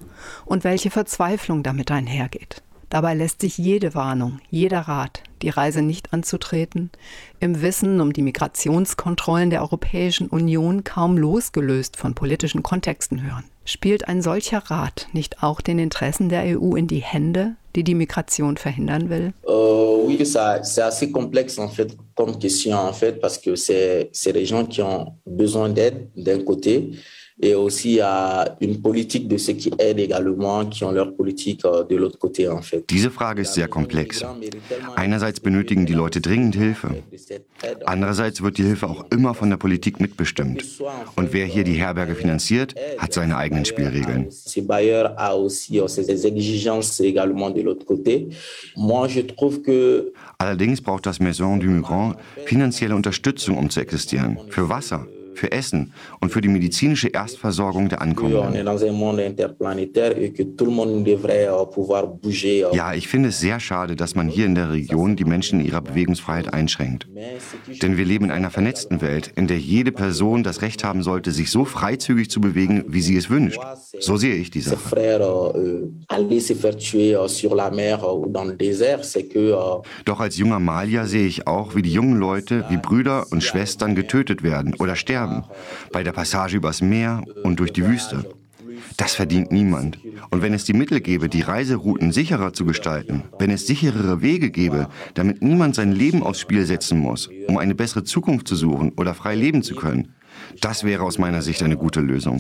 und 0.47 0.65
welche 0.65 0.91
Verzweiflung 0.91 1.63
damit 1.63 1.93
einhergeht. 1.93 2.61
Dabei 2.93 3.15
lässt 3.15 3.41
sich 3.41 3.57
jede 3.57 3.95
Warnung, 3.95 4.41
jeder 4.51 4.81
Rat, 4.81 5.23
die 5.41 5.49
Reise 5.49 5.81
nicht 5.81 6.13
anzutreten, 6.13 6.91
im 7.41 7.63
Wissen 7.63 8.03
um 8.03 8.13
die 8.13 8.21
Migrationskontrollen 8.21 9.49
der 9.49 9.63
Europäischen 9.63 10.27
Union 10.27 10.85
kaum 10.85 11.17
losgelöst 11.17 11.97
von 11.97 12.15
politischen 12.15 12.63
Kontexten 12.63 13.23
hören. 13.23 13.45
Spielt 13.65 14.09
ein 14.09 14.21
solcher 14.21 14.59
Rat 14.59 15.09
nicht 15.15 15.43
auch 15.43 15.63
den 15.63 15.79
Interessen 15.79 16.29
der 16.29 16.43
EU 16.45 16.75
in 16.75 16.87
die 16.87 16.99
Hände, 16.99 17.57
die 17.75 17.83
die 17.83 17.95
Migration 17.95 18.59
verhindern 18.59 19.09
will? 19.09 19.33
Uh, 19.47 20.05
oui, 20.07 20.19
c'est 20.27 20.83
assez 20.83 21.11
complexe 21.11 21.59
en 21.59 21.71
fait 21.71 21.97
comme 22.15 22.39
question 22.39 22.77
en 22.77 22.93
fait 22.93 23.23
parce 23.23 23.39
que 23.39 23.57
c'est 23.57 24.11
des 24.35 24.45
gens 24.45 24.67
qui 24.67 24.83
ont 24.83 25.15
besoin 25.25 25.71
d'aide 25.71 26.11
d'un 26.15 26.45
côté 26.45 26.91
et 27.43 27.55
aussi 27.57 28.01
à 28.01 28.57
une 28.61 28.81
politique 28.81 29.27
de 29.27 29.37
ceux 29.37 29.55
qui 29.55 29.71
aident 29.79 29.99
également, 29.99 30.65
qui 30.65 30.85
ont 30.85 30.93
leur 30.93 31.13
politique 31.15 31.65
euh, 31.65 31.83
de 31.83 31.97
l'autre 31.97 32.19
côté 32.19 32.49
en 32.49 32.63
fait. 32.63 32.85
Diese 32.89 33.11
Frage 33.11 33.41
ist 33.41 33.55
sehr 33.55 33.69
komplex. 33.69 34.25
Einerseits 34.97 35.41
benötigen 35.41 35.85
die 35.85 35.95
Leute 35.95 36.21
dringend 36.21 36.55
Hilfe. 36.55 37.03
Andererseits 37.85 38.43
wird 38.43 38.59
die 38.59 38.63
Hilfe 38.65 38.87
auch 38.87 39.05
immer 39.11 39.35
von 39.35 39.51
der 39.51 39.57
Politik 39.57 40.01
mitbestimmt. 40.01 40.65
Und 41.17 41.33
wer 41.33 41.47
hier 41.47 41.65
die 41.65 41.75
Herberge 41.75 42.15
finanziert, 42.15 42.75
hat 42.99 43.13
seine 43.13 43.37
eigenen 43.37 43.65
Spielregeln. 43.65 44.31
Ce 44.31 44.61
bailleur 44.61 45.15
a 45.17 45.35
aussi 45.35 45.81
euh, 45.81 45.89
ses 45.89 46.25
exigences 46.25 47.01
également 47.01 47.51
de 47.51 47.63
l'autre 47.63 47.85
côté. 47.85 48.29
Moi, 48.77 49.09
je 49.09 49.21
trouve 49.23 49.63
que 49.63 50.13
Allerdings 50.39 50.81
braucht 50.81 51.07
das 51.07 51.21
Maison 51.21 51.57
du 51.57 51.69
Migrant 51.69 52.15
finanzielle 52.47 52.95
Unterstützung, 52.95 53.59
um 53.59 53.71
zu 53.71 53.81
existieren. 53.81 54.39
Für 54.51 54.69
Wasser, 54.69 55.07
für 55.35 55.53
Essen 55.53 55.93
und 56.21 56.31
für 56.31 56.41
die 56.41 56.49
medizinische 56.49 57.09
Erstversorgung 57.09 57.89
der 57.89 58.03
Ankommenden. 58.03 58.55
Ja, 62.73 62.95
ich 62.95 63.09
finde 63.09 63.29
es 63.31 63.41
sehr 63.41 63.61
schade, 63.61 63.97
dass 63.97 64.15
man 64.15 64.29
hier 64.29 64.47
in 64.47 64.55
der 64.55 64.73
Region 64.73 65.17
die 65.17 65.25
Menschen 65.25 65.61
in 65.61 65.67
ihrer 65.67 65.81
Bewegungsfreiheit 65.81 66.53
einschränkt. 66.53 67.07
Denn 67.83 67.97
wir 67.97 68.05
leben 68.05 68.27
in 68.27 68.31
einer 68.31 68.51
vernetzten 68.51 69.01
Welt, 69.01 69.33
in 69.37 69.47
der 69.47 69.59
jede 69.59 69.93
Person 69.93 70.43
das 70.43 70.63
Recht 70.63 70.85
haben 70.85 71.03
sollte, 71.03 71.33
sich 71.33 71.51
so 71.51 71.65
freizügig 71.65 72.31
zu 72.31 72.41
bewegen, 72.41 72.85
wie 72.89 73.01
sie 73.01 73.17
es 73.17 73.31
wünscht. 73.31 73.61
So 73.99 74.17
sehe 74.17 74.35
ich 74.35 74.51
die 74.51 74.61
Sache. 74.61 74.79
Doch 80.05 80.21
als 80.21 80.37
junger 80.37 80.61
Malier 80.61 81.07
sehe 81.07 81.27
ich 81.27 81.47
auch, 81.47 81.75
wie 81.75 81.83
die 81.83 81.93
jungen 81.93 82.19
Leute, 82.19 82.65
wie 82.69 82.77
Brüder 82.77 83.27
und 83.31 83.43
Schwestern 83.43 83.95
getötet 83.95 84.43
werden 84.43 84.75
oder 84.79 84.97
sterben, 84.97 85.22
bei 85.93 86.03
der 86.03 86.13
Passage 86.13 86.57
übers 86.57 86.81
Meer 86.81 87.23
und 87.43 87.61
durch 87.61 87.73
die 87.73 87.85
Wüste. 87.87 88.25
Das 88.97 89.15
verdient 89.15 89.53
niemand. 89.53 89.99
Und 90.31 90.43
wenn 90.43 90.55
es 90.55 90.65
die 90.65 90.73
Mittel 90.73 91.01
gäbe, 91.01 91.29
die 91.29 91.43
Reiserouten 91.43 92.13
sicherer 92.13 92.53
zu 92.53 92.65
gestalten, 92.65 93.25
wenn 93.39 93.51
es 93.51 93.67
sicherere 93.67 94.23
Wege 94.23 94.51
gäbe, 94.51 94.89
damit 95.15 95.43
niemand 95.43 95.75
sein 95.75 95.93
Leben 95.93 96.23
aufs 96.23 96.41
Spiel 96.41 96.67
setzen 96.67 96.99
muss, 96.99 97.31
um 97.49 97.59
eine 97.59 97.75
bessere 97.75 98.05
Zukunft 98.05 98.49
zu 98.49 98.57
suchen 98.57 98.93
oder 98.97 99.15
frei 99.15 99.35
leben 99.35 99.63
zu 99.63 99.75
können, 99.75 100.15
das 100.61 100.85
wäre 100.85 101.03
aus 101.05 101.19
meiner 101.19 101.43
Sicht 101.43 101.63
eine 101.63 101.77
gute 101.77 102.01
Lösung. 102.01 102.39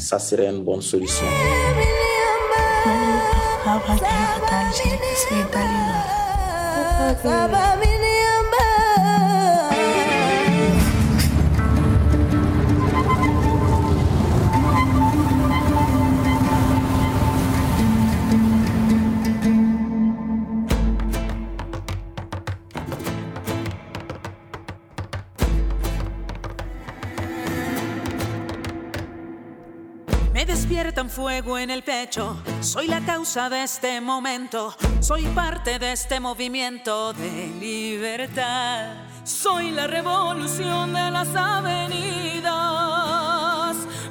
Me 30.72 30.78
despierta 30.78 31.02
un 31.02 31.10
fuego 31.10 31.58
en 31.58 31.68
el 31.70 31.82
pecho, 31.82 32.42
soy 32.62 32.86
la 32.88 33.02
causa 33.02 33.50
de 33.50 33.62
este 33.62 34.00
momento, 34.00 34.74
soy 35.00 35.26
parte 35.26 35.78
de 35.78 35.92
este 35.92 36.18
movimiento 36.18 37.12
de 37.12 37.48
libertad, 37.60 38.94
soy 39.22 39.70
la 39.70 39.86
revolución 39.86 40.94
de 40.94 41.10
las 41.10 41.36
avenidas, 41.36 42.46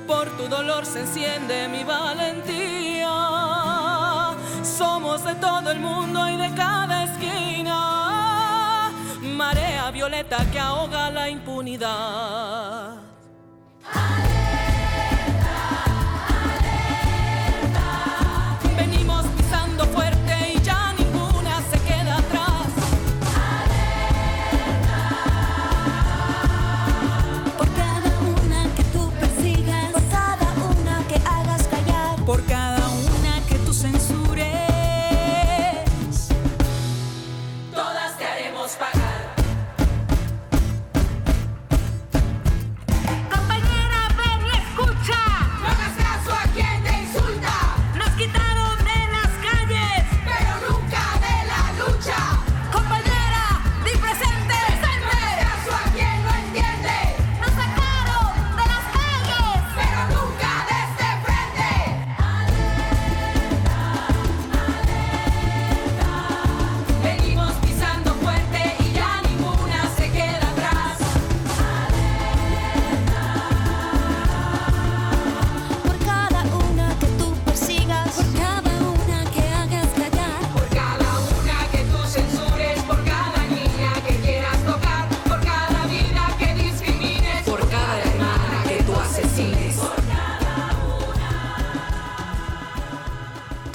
por 0.06 0.30
tu 0.38 0.48
dolor 0.48 0.86
se 0.86 1.00
enciende 1.00 1.68
mi 1.68 1.84
valentía, 1.84 3.10
somos 4.62 5.24
de 5.24 5.34
todo 5.34 5.72
el 5.72 5.80
mundo 5.80 6.30
y 6.30 6.38
de 6.38 6.54
cada 6.54 7.06
esquina, 7.06 8.92
marea 9.24 9.90
violeta 9.90 10.46
que 10.52 10.60
ahoga 10.60 11.10
la 11.10 11.28
impunidad. 11.28 13.11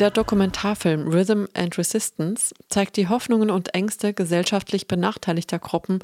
Der 0.06 0.12
Dokumentarfilm 0.12 1.08
Rhythm 1.08 1.46
and 1.52 1.76
Resistance 1.76 2.54
zeigt 2.68 2.96
die 2.96 3.08
Hoffnungen 3.08 3.50
und 3.50 3.74
Ängste 3.74 4.14
gesellschaftlich 4.14 4.86
benachteiligter 4.86 5.58
Gruppen 5.58 5.98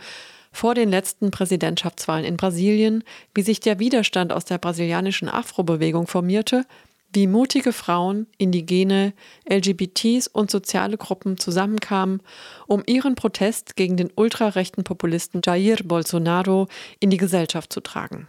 vor 0.51 0.75
den 0.75 0.89
letzten 0.89 1.31
Präsidentschaftswahlen 1.31 2.25
in 2.25 2.37
Brasilien, 2.37 3.05
wie 3.33 3.43
sich 3.43 3.61
der 3.61 3.79
Widerstand 3.79 4.33
aus 4.33 4.45
der 4.45 4.59
brasilianischen 4.59 5.29
Afro-Bewegung 5.29 6.09
formierte, 6.09 6.67
wie 7.13 7.29
mutige 7.29 7.73
Frauen, 7.73 8.27
Indigene, 8.39 9.13
LGBTs 9.49 10.27
und 10.27 10.51
soziale 10.51 10.97
Gruppen 10.97 11.39
zusammenkamen, 11.39 12.23
um 12.67 12.83
ihren 12.85 13.15
Protest 13.15 13.77
gegen 13.77 13.97
den 13.97 14.11
ultrarechten 14.17 14.83
Populisten 14.83 15.43
Jair 15.45 15.77
Bolsonaro 15.85 16.67
in 16.99 17.11
die 17.11 17.19
Gesellschaft 17.19 17.73
zu 17.73 17.79
tragen. 17.79 18.27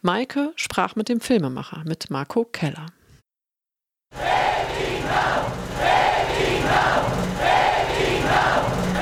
Maike 0.00 0.52
sprach 0.56 0.96
mit 0.96 1.08
dem 1.08 1.20
Filmemacher, 1.20 1.84
mit 1.86 2.10
Marco 2.10 2.44
Keller. 2.44 2.86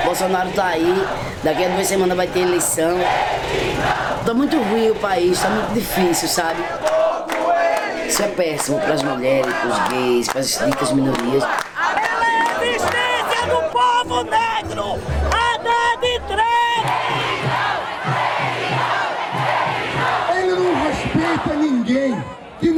Bolsonaro 0.04 0.50
tá 0.50 0.66
aí, 0.66 1.06
daqui 1.44 1.64
a 1.64 1.68
duas 1.68 1.86
semanas 1.86 2.16
vai 2.16 2.26
ter 2.26 2.40
eleição. 2.40 2.98
Tá 4.26 4.34
muito 4.34 4.56
ruim 4.60 4.90
o 4.90 4.94
país, 4.96 5.40
tá 5.40 5.48
muito 5.48 5.72
difícil, 5.72 6.28
sabe? 6.28 6.62
Isso 8.06 8.22
é 8.22 8.26
péssimo 8.26 8.80
para 8.80 8.94
as 8.94 9.02
mulheres, 9.04 9.54
para 9.54 9.68
os 9.68 9.88
gays, 9.88 10.28
para 10.28 10.40
as 10.40 10.58
ditas 10.58 10.92
minorias. 10.92 11.44
É 11.44 11.46
a 11.46 12.58
resistência 12.58 13.46
do 13.48 13.62
povo 13.70 14.24
negro! 14.24 15.19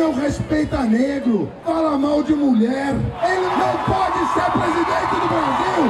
Não 0.03 0.13
respeita 0.15 0.83
negro, 0.83 1.49
fala 1.65 1.97
mal 1.97 2.23
de 2.25 2.35
mulher. 2.35 2.95
Ele 3.23 3.49
não 3.63 3.75
pode 3.87 4.19
ser 4.35 4.51
presidente 4.51 5.15
do 5.21 5.29
Brasil. 5.29 5.85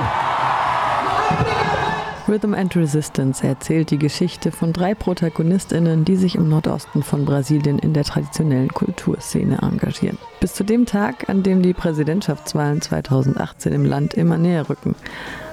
Rhythm 2.29 2.55
and 2.55 2.77
Resistance 2.77 3.47
erzählt 3.47 3.91
die 3.91 3.99
Geschichte 3.99 4.53
von 4.53 4.73
drei 4.73 4.95
Protagonistinnen, 4.95 6.05
die 6.05 6.17
sich 6.17 6.35
im 6.35 6.49
Nordosten 6.49 7.03
von 7.03 7.25
Brasilien 7.25 7.79
in 7.79 7.95
der 7.95 8.05
traditionellen 8.05 8.69
Kulturszene 8.69 9.59
engagieren. 9.63 10.19
Bis 10.41 10.55
zu 10.55 10.63
dem 10.63 10.87
Tag, 10.87 11.29
an 11.29 11.43
dem 11.43 11.63
die 11.63 11.75
Präsidentschaftswahlen 11.75 12.81
2018 12.81 13.73
im 13.73 13.85
Land 13.85 14.15
immer 14.15 14.39
näher 14.39 14.69
rücken. 14.69 14.95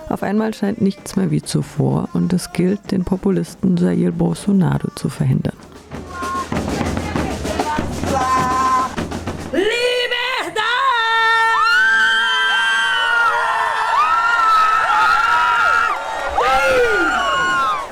Auf 0.09 0.21
einmal 0.21 0.53
scheint 0.53 0.81
nichts 0.81 1.15
mehr 1.15 1.31
wie 1.31 1.41
zuvor 1.41 2.09
und 2.13 2.33
es 2.33 2.51
gilt, 2.51 2.91
den 2.91 3.03
Populisten 3.03 3.77
Jair 3.77 4.11
Bolsonaro 4.11 4.89
zu 4.95 5.07
verhindern. 5.09 5.55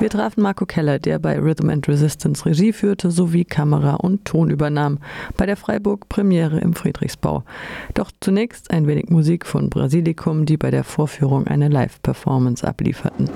Wir 0.08 0.18
trafen 0.18 0.42
Marco 0.42 0.64
Keller, 0.64 0.98
der 0.98 1.18
bei 1.18 1.38
Rhythm 1.38 1.68
and 1.68 1.86
Resistance 1.86 2.46
Regie 2.46 2.72
führte 2.72 3.10
sowie 3.10 3.44
Kamera 3.44 3.96
und 3.96 4.24
Ton 4.24 4.48
übernahm, 4.48 5.00
bei 5.36 5.44
der 5.44 5.58
Freiburg 5.58 6.08
Premiere 6.08 6.60
im 6.60 6.72
Friedrichsbau. 6.72 7.44
Doch 7.92 8.10
zunächst 8.18 8.70
ein 8.70 8.86
wenig 8.86 9.10
Musik 9.10 9.44
von 9.44 9.68
Brasilikum, 9.68 10.46
die 10.46 10.56
bei 10.56 10.70
der 10.70 10.84
Vorführung 10.84 11.46
eine 11.46 11.68
Live-Performance 11.68 12.66
ablieferten. 12.66 13.28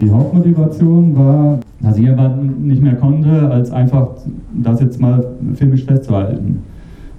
Die 0.00 0.10
Hauptmotivation 0.10 1.16
war, 1.16 1.58
dass 1.80 1.98
ich 1.98 2.08
aber 2.08 2.36
nicht 2.60 2.82
mehr 2.82 2.94
konnte, 2.94 3.50
als 3.50 3.70
einfach 3.72 4.08
das 4.62 4.80
jetzt 4.80 5.00
mal 5.00 5.24
filmisch 5.54 5.84
festzuhalten. 5.84 6.60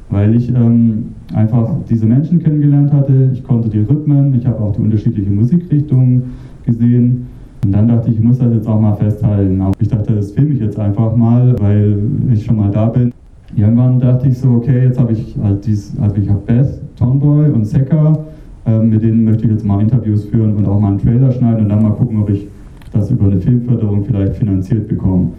Weil 0.10 0.36
ich 0.36 0.50
ähm, 0.50 1.10
einfach 1.34 1.70
diese 1.90 2.06
Menschen 2.06 2.40
kennengelernt 2.40 2.94
hatte, 2.94 3.32
ich 3.34 3.44
konnte 3.44 3.70
die 3.70 3.80
Rhythmen, 3.80 4.34
ich 4.34 4.46
habe 4.46 4.60
auch 4.62 4.74
die 4.76 4.82
unterschiedlichen 4.82 5.36
Musikrichtungen 5.36 6.24
gesehen. 6.66 7.28
Und 7.64 7.74
dann 7.74 7.90
dachte 7.90 8.10
ich, 8.10 8.18
ich 8.18 8.24
muss 8.24 8.38
das 8.38 8.54
jetzt 8.54 8.68
auch 8.68 8.80
mal 8.80 8.96
festhalten. 8.96 9.62
Ich 9.80 9.90
dachte, 9.90 10.16
das 10.16 10.32
filme 10.32 10.54
ich 10.54 10.62
jetzt 10.62 10.80
einfach 10.80 11.16
mal, 11.16 11.56
weil 11.60 11.98
ich 12.32 12.46
schon 12.46 12.56
mal 12.56 12.72
da 12.72 12.88
bin. 12.88 13.12
Irgendwann 13.56 14.00
dachte 14.00 14.30
ich 14.30 14.38
so, 14.38 14.52
okay, 14.52 14.86
jetzt 14.86 15.00
habe 15.00 15.12
ich 15.12 15.36
halt 15.44 15.66
dies, 15.66 15.94
also 16.00 16.16
ich 16.16 16.30
habe 16.30 16.40
Beth, 16.46 16.82
Tomboy 16.96 17.50
und 17.50 17.66
Secker, 17.66 18.26
ähm, 18.66 18.90
mit 18.90 19.02
denen 19.04 19.26
möchte 19.26 19.46
ich 19.46 19.52
jetzt 19.52 19.66
mal 19.66 19.82
Interviews 19.82 20.26
führen 20.26 20.56
und 20.56 20.66
auch 20.68 20.80
mal 20.80 20.90
einen 20.90 21.00
Trailer 21.00 21.32
schneiden 21.32 21.64
und 21.64 21.70
dann 21.70 21.84
mal 21.84 21.92
gucken, 21.92 22.22
ob 22.22 22.30
ich 22.30 22.48
das 22.92 23.12
über 23.12 23.26
eine 23.26 23.40
Filmförderung 23.40 24.04
vielleicht 24.04 24.36
finanziert 24.36 24.88
bekommen. 24.88 25.34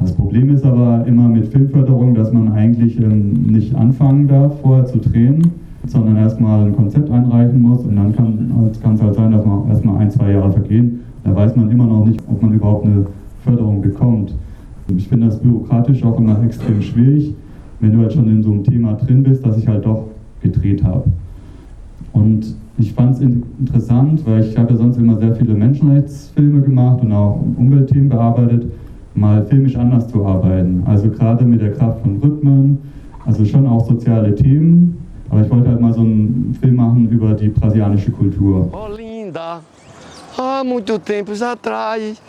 Das 0.00 0.12
Problem 0.12 0.54
ist 0.54 0.64
aber 0.64 1.04
immer 1.06 1.28
mit 1.28 1.48
Filmförderung, 1.48 2.14
dass 2.14 2.32
man 2.32 2.52
eigentlich 2.52 2.98
ähm, 2.98 3.42
nicht 3.48 3.74
anfangen 3.74 4.28
darf, 4.28 4.60
vorher 4.60 4.86
zu 4.86 4.98
drehen, 4.98 5.50
sondern 5.86 6.16
erstmal 6.16 6.66
ein 6.66 6.76
Konzept 6.76 7.10
einreichen 7.10 7.60
muss 7.60 7.84
und 7.84 7.96
dann 7.96 8.14
kann 8.14 8.94
es 8.94 9.02
halt 9.02 9.14
sein, 9.14 9.32
dass 9.32 9.44
man 9.44 9.68
erstmal 9.68 9.98
ein, 9.98 10.10
zwei 10.10 10.32
Jahre 10.32 10.52
vergehen. 10.52 11.00
Da 11.24 11.34
weiß 11.34 11.54
man 11.56 11.70
immer 11.70 11.86
noch 11.86 12.06
nicht, 12.06 12.20
ob 12.30 12.40
man 12.40 12.54
überhaupt 12.54 12.86
eine 12.86 13.06
Förderung 13.44 13.82
bekommt. 13.82 14.34
Ich 14.96 15.08
finde 15.08 15.26
das 15.26 15.38
bürokratisch 15.38 16.02
auch 16.02 16.18
immer 16.18 16.42
extrem 16.44 16.80
schwierig, 16.80 17.34
wenn 17.80 17.92
du 17.92 17.98
halt 18.00 18.12
schon 18.12 18.28
in 18.28 18.42
so 18.42 18.52
einem 18.52 18.64
Thema 18.64 18.94
drin 18.94 19.22
bist, 19.22 19.44
dass 19.44 19.58
ich 19.58 19.68
halt 19.68 19.84
doch 19.84 20.08
gedreht 20.42 20.82
habe. 20.82 21.04
Und 22.12 22.54
ich 22.78 22.92
fand 22.92 23.14
es 23.14 23.20
interessant, 23.20 24.24
weil 24.26 24.44
ich 24.44 24.56
habe 24.56 24.72
ja 24.72 24.76
sonst 24.76 24.96
immer 24.96 25.16
sehr 25.18 25.34
viele 25.34 25.54
Menschenrechtsfilme 25.54 26.62
gemacht 26.62 27.02
und 27.02 27.12
auch 27.12 27.40
Umweltthemen 27.56 28.08
bearbeitet, 28.08 28.66
mal 29.14 29.44
filmisch 29.46 29.76
anders 29.76 30.08
zu 30.08 30.24
arbeiten. 30.24 30.82
Also 30.86 31.10
gerade 31.10 31.44
mit 31.44 31.60
der 31.60 31.72
Kraft 31.72 32.00
von 32.00 32.16
Rhythmen, 32.18 32.78
also 33.26 33.44
schon 33.44 33.66
auch 33.66 33.86
soziale 33.86 34.34
Themen. 34.34 34.96
Aber 35.28 35.42
ich 35.42 35.50
wollte 35.50 35.68
halt 35.68 35.80
mal 35.80 35.92
so 35.92 36.00
einen 36.00 36.56
Film 36.60 36.76
machen 36.76 37.08
über 37.08 37.34
die 37.34 37.48
brasilianische 37.48 38.10
Kultur. 38.10 38.68
Oh 38.72 38.88
linda, 38.96 39.60
há 40.36 40.64
muito 40.64 40.98
tempos 40.98 41.40
atrás, 41.40 42.20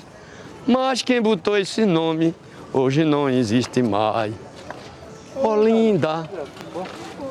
mas 0.68 1.02
quem 1.02 1.22
botou 1.22 1.58
esse 1.58 1.86
nome 1.86 2.34
hoje 2.72 3.04
não 3.04 3.28
existe 3.28 3.82
mais. 3.82 4.34
Oh 5.44 5.56
linda, 5.56 6.30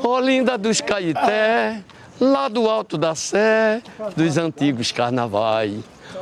oh 0.02 0.18
linda 0.18 0.56
dos 0.58 0.80
Caeté, 0.80 1.84
lá 2.20 2.48
do 2.48 2.68
alto 2.68 2.98
da 2.98 3.14
Sé, 3.14 3.82
dos 4.14 4.36
antigos 4.36 4.92
carnavais. 4.92 5.80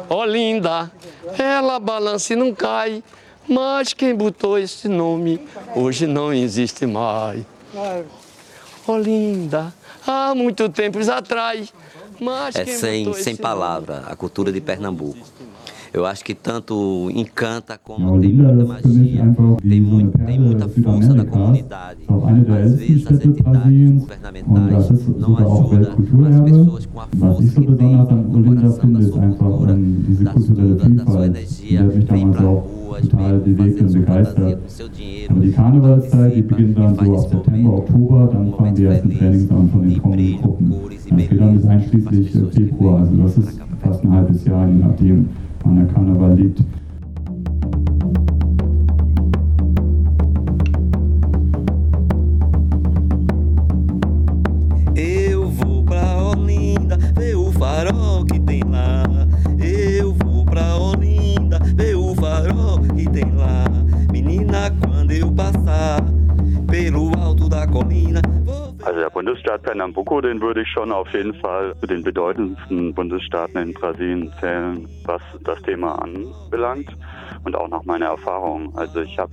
Ó 0.08 0.20
oh, 0.20 0.24
linda, 0.24 0.90
ela 1.36 1.78
balança 1.78 2.32
e 2.32 2.36
não 2.36 2.54
cai, 2.54 3.02
mas 3.48 3.92
quem 3.92 4.14
botou 4.14 4.58
esse 4.58 4.88
nome 4.88 5.40
hoje 5.74 6.06
não 6.06 6.32
existe 6.32 6.86
mais. 6.86 7.44
Ó 7.74 8.92
oh, 8.92 8.98
linda, 8.98 9.74
há 10.06 10.34
muito 10.34 10.68
tempos 10.68 11.08
atrás. 11.08 11.72
Mas 12.20 12.56
é 12.56 12.64
sem, 12.64 13.12
sem 13.14 13.36
palavra 13.36 14.04
a 14.08 14.16
cultura 14.16 14.50
de 14.50 14.60
Pernambuco. 14.60 15.37
Eu 15.92 16.04
acho 16.04 16.24
que 16.24 16.34
tanto 16.34 17.10
encanta 17.14 17.78
como 17.82 18.20
tem 18.20 18.34
muita 18.34 18.64
magia, 18.64 19.34
tem, 19.66 19.80
muito, 19.80 20.18
tem 20.18 20.38
muita 20.38 20.68
força 20.68 21.14
da 21.14 21.24
comunidade. 21.24 22.00
Às 22.08 22.74
vezes 22.74 23.06
as 23.06 23.24
entidades 23.24 23.92
governamentais 24.00 25.08
não 25.16 25.38
ajudam 25.38 25.92
as 26.28 26.40
pessoas 26.40 26.86
com 26.86 27.00
a 27.00 27.06
força 27.06 27.60
que 27.60 27.72
tem 27.72 27.96
no 27.96 28.54
coração 28.56 28.92
da 28.92 29.02
sua 29.02 29.20
cultura, 29.20 29.78
da 30.20 30.32
sua, 30.40 30.88
da 30.88 31.06
sua 31.06 31.26
energia, 31.26 31.88
vem 31.88 32.30
para 32.30 32.46
ruas, 32.46 33.06
vem 33.06 33.72
fazer 33.72 33.88
sua 33.88 34.02
fantasia 34.02 34.56
com 34.56 34.68
seu 34.68 34.88
dinheiro. 34.88 35.34
Ab 35.58 37.04
September, 37.28 37.70
Oktober, 37.74 38.28
dann 38.32 38.52
fangen 38.52 38.74
die 38.74 38.84
ersten 38.84 39.10
Trainings 39.10 39.50
an 39.50 39.68
von 39.70 39.82
den 39.88 40.02
kommenden 40.02 40.42
Gruppen. 40.42 40.72
Das 40.90 41.28
geht 41.28 41.40
dann 41.40 41.56
bis 41.56 41.66
einschließlich 41.66 42.30
Februar, 42.52 43.00
also 43.00 43.16
das 43.16 43.38
ist 43.38 43.60
fast 43.80 44.04
ein 44.04 44.12
halbes 44.12 44.44
Jahr, 44.44 44.68
je 44.68 44.74
nachdem, 44.74 45.28
liegt. 46.36 46.60
Eu 54.96 55.48
vou 55.50 55.84
pra 55.84 56.22
Olinda 56.22 56.96
ver 57.16 57.36
o 57.36 57.52
farol 57.52 58.24
que 58.24 58.40
tem 58.40 58.62
lá. 58.64 59.04
Eu 59.58 60.14
vou 60.14 60.44
pra 60.44 60.76
Olinda 60.76 61.58
ver 61.76 61.94
o 61.96 62.14
farol 62.14 62.80
que 62.80 63.08
tem 63.10 63.30
lá. 63.32 63.64
Menina, 64.10 64.70
quando 64.84 65.12
eu 65.12 65.30
passar 65.32 66.02
pelo 66.66 67.12
alto 67.18 67.48
da 67.48 67.66
colina. 67.66 68.20
Also 68.88 69.00
der 69.00 69.10
Bundesstaat 69.10 69.64
Pernambuco, 69.64 70.22
den 70.22 70.40
würde 70.40 70.62
ich 70.62 70.68
schon 70.68 70.92
auf 70.92 71.12
jeden 71.12 71.34
Fall 71.34 71.74
zu 71.78 71.86
den 71.86 72.02
bedeutendsten 72.02 72.94
Bundesstaaten 72.94 73.58
in 73.58 73.74
Brasilien 73.74 74.32
zählen, 74.40 74.88
was 75.04 75.20
das 75.44 75.60
Thema 75.60 75.96
anbelangt. 75.96 76.88
und 77.44 77.54
auch 77.54 77.68
nach 77.68 77.84
meiner 77.84 78.06
Erfahrung. 78.06 78.74
Also 78.78 79.02
ich 79.02 79.18
habe 79.18 79.30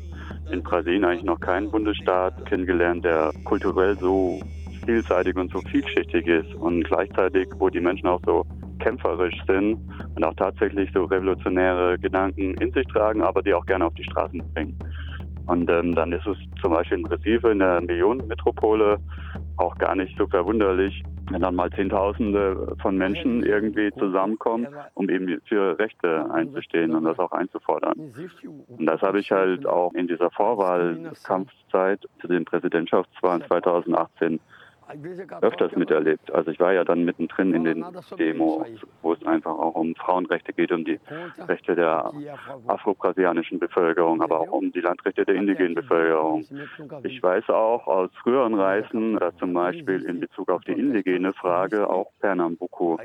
in 0.52 0.62
Brasilien 0.62 1.06
eigentlich 1.06 1.24
noch 1.24 1.40
keinen 1.40 1.72
Bundesstaat 1.72 2.46
kennengelernt, 2.48 3.06
der 3.06 3.32
kulturell 3.46 3.98
so 4.02 4.42
vielseitig 4.86 5.38
und 5.38 5.50
so 5.54 5.62
vielschichtig 5.72 6.28
ist 6.28 6.54
und 6.56 6.84
gleichzeitig, 6.84 7.48
wo 7.58 7.70
die 7.70 7.80
Menschen 7.80 8.10
auch 8.10 8.20
so 8.26 8.46
kämpferisch 8.80 9.42
sind 9.48 9.80
und 10.16 10.24
auch 10.26 10.34
tatsächlich 10.36 10.90
so 10.94 11.06
revolutionäre 11.06 11.98
Gedanken 11.98 12.56
in 12.56 12.74
sich 12.74 12.86
tragen, 12.88 13.22
aber 13.22 13.42
die 13.42 13.54
auch 13.54 13.66
gerne 13.66 13.86
auf 13.86 13.94
die 13.94 14.04
Straßen 14.04 14.44
bringen. 14.54 14.78
Und 15.48 15.70
ähm, 15.70 15.94
dann 15.94 16.12
ist 16.12 16.26
es 16.26 16.38
zum 16.62 16.74
Beispiel 16.74 17.00
in 17.00 17.06
Recife, 17.06 17.52
in 17.52 17.60
der 17.60 17.82
Millionenmetropole, 17.82 18.98
auch 19.58 19.78
gar 19.78 19.96
nicht 19.96 20.18
so 20.18 20.28
verwunderlich, 20.28 21.04
wenn 21.30 21.42
dann 21.42 21.56
mal 21.56 21.70
Zehntausende 21.72 22.76
von 22.82 22.98
Menschen 22.98 23.44
irgendwie 23.44 23.92
zusammenkommen, 23.98 24.68
um 24.94 25.10
eben 25.10 25.40
für 25.46 25.78
Rechte 25.78 26.30
einzustehen 26.32 26.96
und 26.96 27.04
das 27.04 27.20
auch 27.20 27.32
einzufordern. 27.32 28.14
Und 28.68 28.86
das 28.86 29.02
habe 29.02 29.20
ich 29.20 29.32
halt 29.32 29.66
auch 29.66 29.94
in 29.94 30.08
dieser 30.08 30.32
Vorwahlkampfzeit 30.32 32.02
zu 32.22 32.28
den 32.28 32.46
Präsidentschaftswahlen 32.46 33.44
2018 33.48 34.40
öfters 35.42 35.76
miterlebt. 35.76 36.32
Also 36.32 36.52
ich 36.52 36.60
war 36.60 36.74
ja 36.74 36.84
dann 36.84 37.06
mittendrin 37.06 37.54
in 37.54 37.64
den 37.64 37.86
Demos, 38.18 38.68
wo 39.02 39.14
es 39.14 39.26
einfach 39.26 39.52
auch 39.52 39.76
um 39.76 39.96
Frauenrechte 39.96 40.54
geht, 40.54 40.72
um 40.72 40.86
die 40.86 41.00
Rechte 41.48 41.76
der 41.76 42.12
afro-brasilianischen 42.68 43.60
Bevölkerung, 43.60 44.22
aber 44.22 44.42
auch 44.42 44.52
um 44.52 44.72
die 44.72 44.82
Landrechte 44.82 45.26
der 45.26 45.36
indigenen 45.36 45.76
Bevölkerung. 45.76 46.46
Ich 47.04 47.22
weiß 47.22 47.50
auch 47.50 47.88
aus 47.88 48.10
früheren 48.22 48.54
Reisen, 48.54 49.18
dass 49.18 49.36
zum 49.38 49.54
Beispiel 49.54 50.04
in 50.06 50.20
Bezug 50.20 50.50
auf 50.50 50.64
die 50.64 50.74
indigene 50.74 51.34
Frage 51.34 51.90
auch 51.90 52.12
Pernambuco 52.20 53.00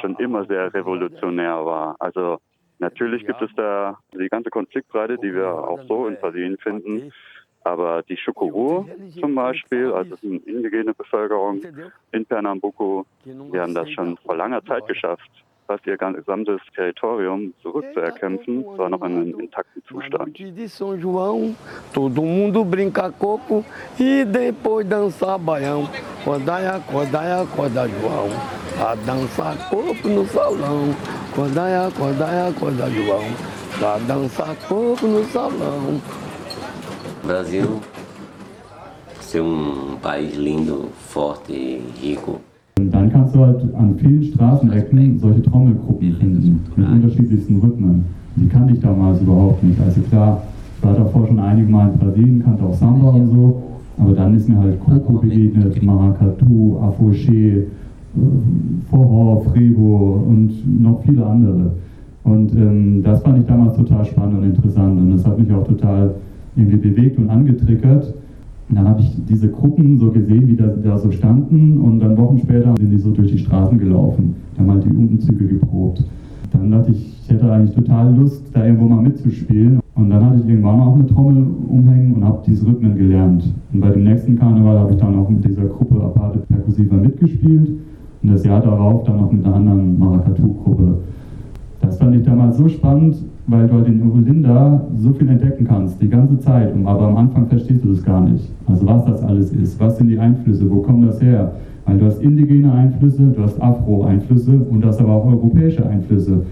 schon 0.00 0.16
immer 0.16 0.44
sehr 0.46 0.72
revolutionär 0.72 1.64
war. 1.64 1.96
Also 1.98 2.38
natürlich 2.78 3.26
gibt 3.26 3.42
es 3.42 3.50
da 3.56 3.98
die 4.12 4.28
ganze 4.28 4.50
Konfliktbreite, 4.50 5.18
die 5.18 5.34
wir 5.34 5.48
auch 5.48 5.80
so 5.88 6.06
in 6.06 6.16
Brasilien 6.16 6.58
finden. 6.58 7.12
Aber 7.66 8.04
die 8.04 8.16
Chukuru 8.16 8.86
zum 9.18 9.34
Beispiel, 9.34 9.92
also 9.92 10.14
ist 10.14 10.22
eine 10.22 10.36
indigene 10.36 10.94
Bevölkerung 10.94 11.60
in 12.12 12.24
Pernambuco, 12.24 13.04
die 13.24 13.58
haben 13.58 13.74
das 13.74 13.90
schon 13.90 14.16
vor 14.18 14.36
langer 14.36 14.64
Zeit 14.64 14.86
geschafft, 14.86 15.28
fast 15.66 15.84
ihr 15.84 15.96
gesamtes 15.96 16.60
Territorium 16.76 17.52
zurückzuerkämpfen, 17.62 18.64
zwar 18.76 18.88
noch 18.88 19.02
in 19.02 19.16
einem 19.16 19.40
intakten 19.40 19.82
Zustand. 19.84 20.38
Todo 21.92 22.22
mundo 22.22 22.64
brinca 22.64 23.10
coco 23.10 23.64
e 23.98 24.24
depois 24.24 24.86
dança 24.86 25.36
baião. 25.36 25.88
Cordaia, 26.24 26.80
cordaia, 26.86 27.44
corda 27.46 27.88
João. 27.88 28.28
A 28.80 28.94
dançar 28.94 29.56
coco 29.68 30.06
no 30.06 30.24
salão. 30.26 30.94
Cordaia, 31.34 31.90
cordaia, 31.90 32.52
corda 32.52 32.88
João. 32.90 33.24
A 33.82 33.98
dançar 34.06 34.54
coco 34.68 35.06
no 35.08 35.24
salão. 35.24 36.00
Brasil 37.26 37.66
ser 39.20 39.42
um 39.42 39.98
país 40.00 40.36
lindo, 40.38 40.86
forte, 41.08 41.80
rico. 42.00 42.38
Und 42.78 42.94
dann 42.94 43.10
kannst 43.10 43.34
du 43.34 43.40
halt 43.40 43.74
an 43.74 43.96
vielen 43.98 44.22
Straßenecken 44.22 45.18
solche 45.18 45.42
Trommelgruppen 45.42 46.14
finden, 46.14 46.60
mit 46.76 46.88
unterschiedlichsten 46.88 47.58
Rhythmen. 47.58 48.04
Die 48.36 48.48
kannte 48.48 48.74
ich 48.74 48.80
damals 48.80 49.20
überhaupt 49.20 49.62
nicht. 49.64 49.80
Also 49.80 50.02
klar, 50.02 50.42
ich 50.76 50.84
war 50.84 50.94
davor 50.94 51.26
schon 51.26 51.40
einige 51.40 51.68
Mal 51.68 51.90
in 51.90 51.98
Brasilien, 51.98 52.44
kannte 52.44 52.62
auch 52.64 52.74
Samba 52.74 53.08
und 53.08 53.30
so, 53.30 53.62
aber 53.98 54.12
dann 54.12 54.36
ist 54.36 54.48
mir 54.48 54.58
halt 54.58 54.78
Coco 54.78 55.14
begegnet, 55.14 55.82
Maracatu, 55.82 56.78
Afoché, 56.80 57.64
Forró, 58.88 59.42
Frevo 59.50 60.24
und 60.28 60.82
noch 60.82 61.02
viele 61.02 61.26
andere. 61.26 61.72
Und 62.22 62.52
ähm, 62.52 63.02
das 63.02 63.20
fand 63.22 63.38
ich 63.38 63.46
damals 63.46 63.76
total 63.76 64.04
spannend 64.04 64.38
und 64.38 64.44
interessant 64.44 65.00
und 65.00 65.10
das 65.10 65.26
hat 65.26 65.38
mich 65.38 65.52
auch 65.52 65.66
total 65.66 66.14
irgendwie 66.56 66.76
bewegt 66.76 67.18
und 67.18 67.30
angetriggert. 67.30 68.14
Und 68.68 68.76
dann 68.76 68.88
habe 68.88 69.00
ich 69.00 69.16
diese 69.28 69.48
Gruppen 69.48 69.98
so 69.98 70.10
gesehen, 70.10 70.48
wie 70.48 70.56
da, 70.56 70.66
da, 70.66 70.98
so 70.98 71.10
standen 71.12 71.78
und 71.80 72.00
dann 72.00 72.16
Wochen 72.16 72.38
später 72.38 72.74
sind 72.78 72.90
die 72.90 72.98
so 72.98 73.10
durch 73.10 73.30
die 73.30 73.38
Straßen 73.38 73.78
gelaufen. 73.78 74.34
Da 74.54 74.62
haben 74.62 74.72
halt 74.72 74.84
die 74.84 74.90
Umzüge 74.96 75.46
geprobt. 75.46 76.04
Dann 76.52 76.70
dachte 76.70 76.90
ich, 76.90 77.16
ich 77.22 77.30
hätte 77.30 77.50
eigentlich 77.50 77.74
total 77.74 78.14
Lust, 78.16 78.50
da 78.52 78.64
irgendwo 78.64 78.86
mal 78.86 79.02
mitzuspielen. 79.02 79.80
Und 79.94 80.10
dann 80.10 80.24
hatte 80.24 80.40
ich 80.42 80.48
irgendwann 80.48 80.80
auch 80.80 80.94
eine 80.94 81.06
Trommel 81.06 81.46
umhängen 81.68 82.14
und 82.14 82.24
habe 82.24 82.42
diese 82.46 82.66
Rhythmen 82.66 82.96
gelernt. 82.96 83.44
Und 83.72 83.80
bei 83.80 83.90
dem 83.90 84.04
nächsten 84.04 84.36
Karneval 84.36 84.78
habe 84.78 84.92
ich 84.92 84.98
dann 84.98 85.16
auch 85.16 85.28
mit 85.28 85.44
dieser 85.44 85.64
Gruppe 85.64 86.02
Aparte 86.02 86.40
Percussiva 86.40 86.96
mitgespielt 86.96 87.70
und 88.22 88.30
das 88.30 88.44
Jahr 88.44 88.60
darauf 88.60 89.04
dann 89.04 89.20
auch 89.20 89.32
mit 89.32 89.44
einer 89.44 89.54
anderen 89.54 89.98
Maracatu-Gruppe. 89.98 90.98
Das 91.80 91.98
fand 91.98 92.16
ich 92.16 92.22
damals 92.22 92.56
so 92.56 92.68
spannend, 92.68 93.16
weil 93.46 93.68
du 93.68 93.74
halt 93.74 93.86
in 93.86 94.02
Ulinda 94.02 94.82
so 94.96 95.12
viel 95.12 95.28
entdecken 95.28 95.66
kannst, 95.66 96.00
die 96.02 96.08
ganze 96.08 96.38
Zeit. 96.40 96.72
Aber 96.84 97.08
am 97.08 97.16
Anfang 97.16 97.46
verstehst 97.46 97.84
du 97.84 97.90
das 97.90 98.02
gar 98.02 98.20
nicht. 98.20 98.50
Also 98.66 98.86
was 98.86 99.04
das 99.04 99.22
alles 99.22 99.52
ist, 99.52 99.78
was 99.78 99.96
sind 99.98 100.08
die 100.08 100.18
Einflüsse, 100.18 100.68
wo 100.70 100.82
kommt 100.82 101.06
das 101.06 101.20
her? 101.20 101.52
Weil 101.84 101.98
du 101.98 102.06
hast 102.06 102.20
indigene 102.20 102.72
Einflüsse, 102.72 103.22
du 103.34 103.42
hast 103.42 103.62
Afro-Einflüsse 103.62 104.58
und 104.70 104.80
du 104.80 104.88
hast 104.88 105.00
aber 105.00 105.12
auch 105.12 105.26
europäische 105.26 105.86
Einflüsse. 105.88 106.42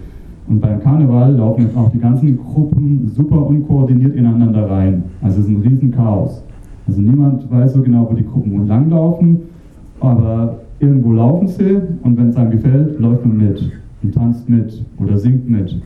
Und 0.47 0.61
beim 0.61 0.81
Karneval 0.81 1.35
laufen 1.35 1.63
jetzt 1.63 1.77
auch 1.77 1.91
die 1.91 1.99
ganzen 1.99 2.37
Gruppen 2.37 3.11
super 3.15 3.45
unkoordiniert 3.45 4.15
ineinander 4.15 4.71
rein. 4.71 5.05
Also 5.23 5.41
es 5.41 5.47
ist 5.47 5.51
ein 5.51 5.63
riesen 5.63 5.91
Chaos. 5.91 6.45
Also 6.87 7.01
niemand 7.01 7.51
weiß 7.51 7.73
so 7.73 7.83
genau, 7.83 8.07
wo 8.09 8.15
die 8.15 8.27
Gruppen 8.27 8.69
langlaufen, 8.69 9.39
aber 10.01 10.59
irgendwo 10.81 11.13
laufen 11.13 11.49
sie 11.49 11.79
und 12.03 12.17
wenn 12.19 12.29
es 12.29 12.37
einem 12.37 12.51
gefällt, 12.51 13.01
läuft 13.01 13.25
man 13.25 13.39
mit 13.39 13.73
und 14.03 14.15
tanzt 14.15 14.49
mit 14.49 14.85
oder 14.99 15.17
singt 15.17 15.49
mit. 15.49 15.81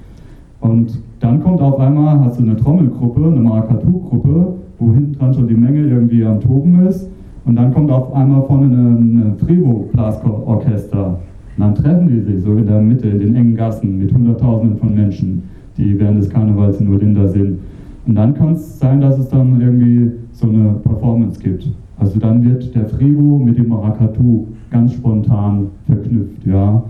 Und 0.60 1.00
dann 1.20 1.42
kommt 1.42 1.60
auf 1.60 1.78
einmal, 1.78 2.20
hast 2.20 2.38
du 2.38 2.44
eine 2.44 2.56
Trommelgruppe, 2.56 3.24
eine 3.24 3.40
Maracatu-Gruppe, 3.40 4.54
wo 4.78 4.92
hinten 4.92 5.12
dran 5.12 5.34
schon 5.34 5.48
die 5.48 5.54
Menge 5.54 5.80
irgendwie 5.80 6.24
am 6.24 6.40
Toben 6.40 6.86
ist. 6.86 7.08
Und 7.44 7.56
dann 7.56 7.72
kommt 7.72 7.90
auf 7.90 8.12
einmal 8.14 8.42
vorne 8.42 8.66
ein 8.66 9.34
Frevo-Blasorchester. 9.38 11.06
Und 11.08 11.18
dann 11.56 11.74
treffen 11.74 12.08
die 12.08 12.20
sich 12.20 12.42
so 12.42 12.52
in 12.56 12.66
der 12.66 12.80
Mitte, 12.80 13.08
in 13.08 13.20
den 13.20 13.34
engen 13.34 13.56
Gassen 13.56 13.98
mit 13.98 14.12
Hunderttausenden 14.12 14.78
von 14.78 14.94
Menschen, 14.94 15.42
die 15.76 15.98
während 15.98 16.18
des 16.18 16.28
Karnevals 16.30 16.80
in 16.80 16.88
Urlinda 16.88 17.26
sind. 17.26 17.58
Und 18.06 18.14
dann 18.14 18.34
kann 18.34 18.52
es 18.52 18.78
sein, 18.78 19.00
dass 19.00 19.18
es 19.18 19.28
dann 19.28 19.60
irgendwie 19.60 20.12
so 20.32 20.48
eine 20.48 20.74
Performance 20.84 21.40
gibt. 21.40 21.68
Also 21.98 22.18
dann 22.18 22.44
wird 22.44 22.74
der 22.74 22.86
Frevo 22.86 23.38
mit 23.38 23.58
dem 23.58 23.68
Maracatu 23.68 24.46
ganz 24.70 24.92
spontan 24.92 25.66
verknüpft, 25.86 26.46
ja. 26.46 26.82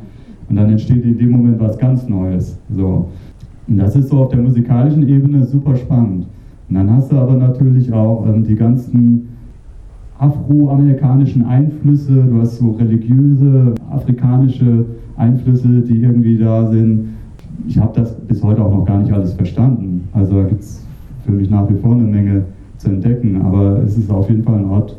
Und 0.49 0.57
dann 0.57 0.71
entsteht 0.71 1.05
in 1.05 1.19
dem 1.19 1.31
Moment 1.31 1.61
was 1.61 1.79
ganz 1.79 2.09
Neues. 2.09 2.59
So. 2.71 3.07
Und 3.69 3.79
das 3.79 3.95
ist 3.97 4.09
so 4.09 4.19
auf 4.19 4.31
der 4.31 4.41
musikalischen 4.41 5.07
Ebene 5.09 5.45
super 5.45 5.77
spannend. 5.77 6.27
Und 6.69 6.75
dann 6.75 6.91
hast 6.91 7.13
du 7.13 7.17
aber 7.17 7.35
natürlich 7.35 7.93
auch 7.93 8.27
ähm, 8.27 8.45
die 8.45 8.55
ganzen 8.55 9.29
afroamerikanischen 10.19 11.45
Einflüsse, 11.45 12.13
du 12.13 12.41
hast 12.41 12.59
so 12.59 12.73
religiöse 12.73 13.75
afrikanische 13.91 14.85
Einflüsse, 15.17 15.83
die 15.83 16.03
irgendwie 16.03 16.39
da 16.39 16.69
sind. 16.71 17.11
Ich 17.69 17.79
habe 17.79 17.93
das 17.95 18.15
bis 18.21 18.43
heute 18.43 18.65
auch 18.65 18.75
noch 18.75 18.85
gar 18.85 19.01
nicht 19.01 19.13
alles 19.13 19.35
verstanden. 19.35 20.09
Also 20.13 20.43
da 20.43 20.49
gibt 20.49 20.63
es 20.63 20.85
für 21.25 21.33
mich 21.33 21.51
nach 21.51 21.69
wie 21.71 21.75
vor 21.75 21.93
eine 21.93 22.03
Menge 22.03 22.45
zu 22.79 22.89
entdecken, 22.89 23.41
aber 23.43 23.83
es 23.85 23.97
ist 23.97 24.11
auf 24.11 24.29
jeden 24.29 24.43
Fall 24.43 24.59
ein 24.59 24.65
Ort, 24.65 24.97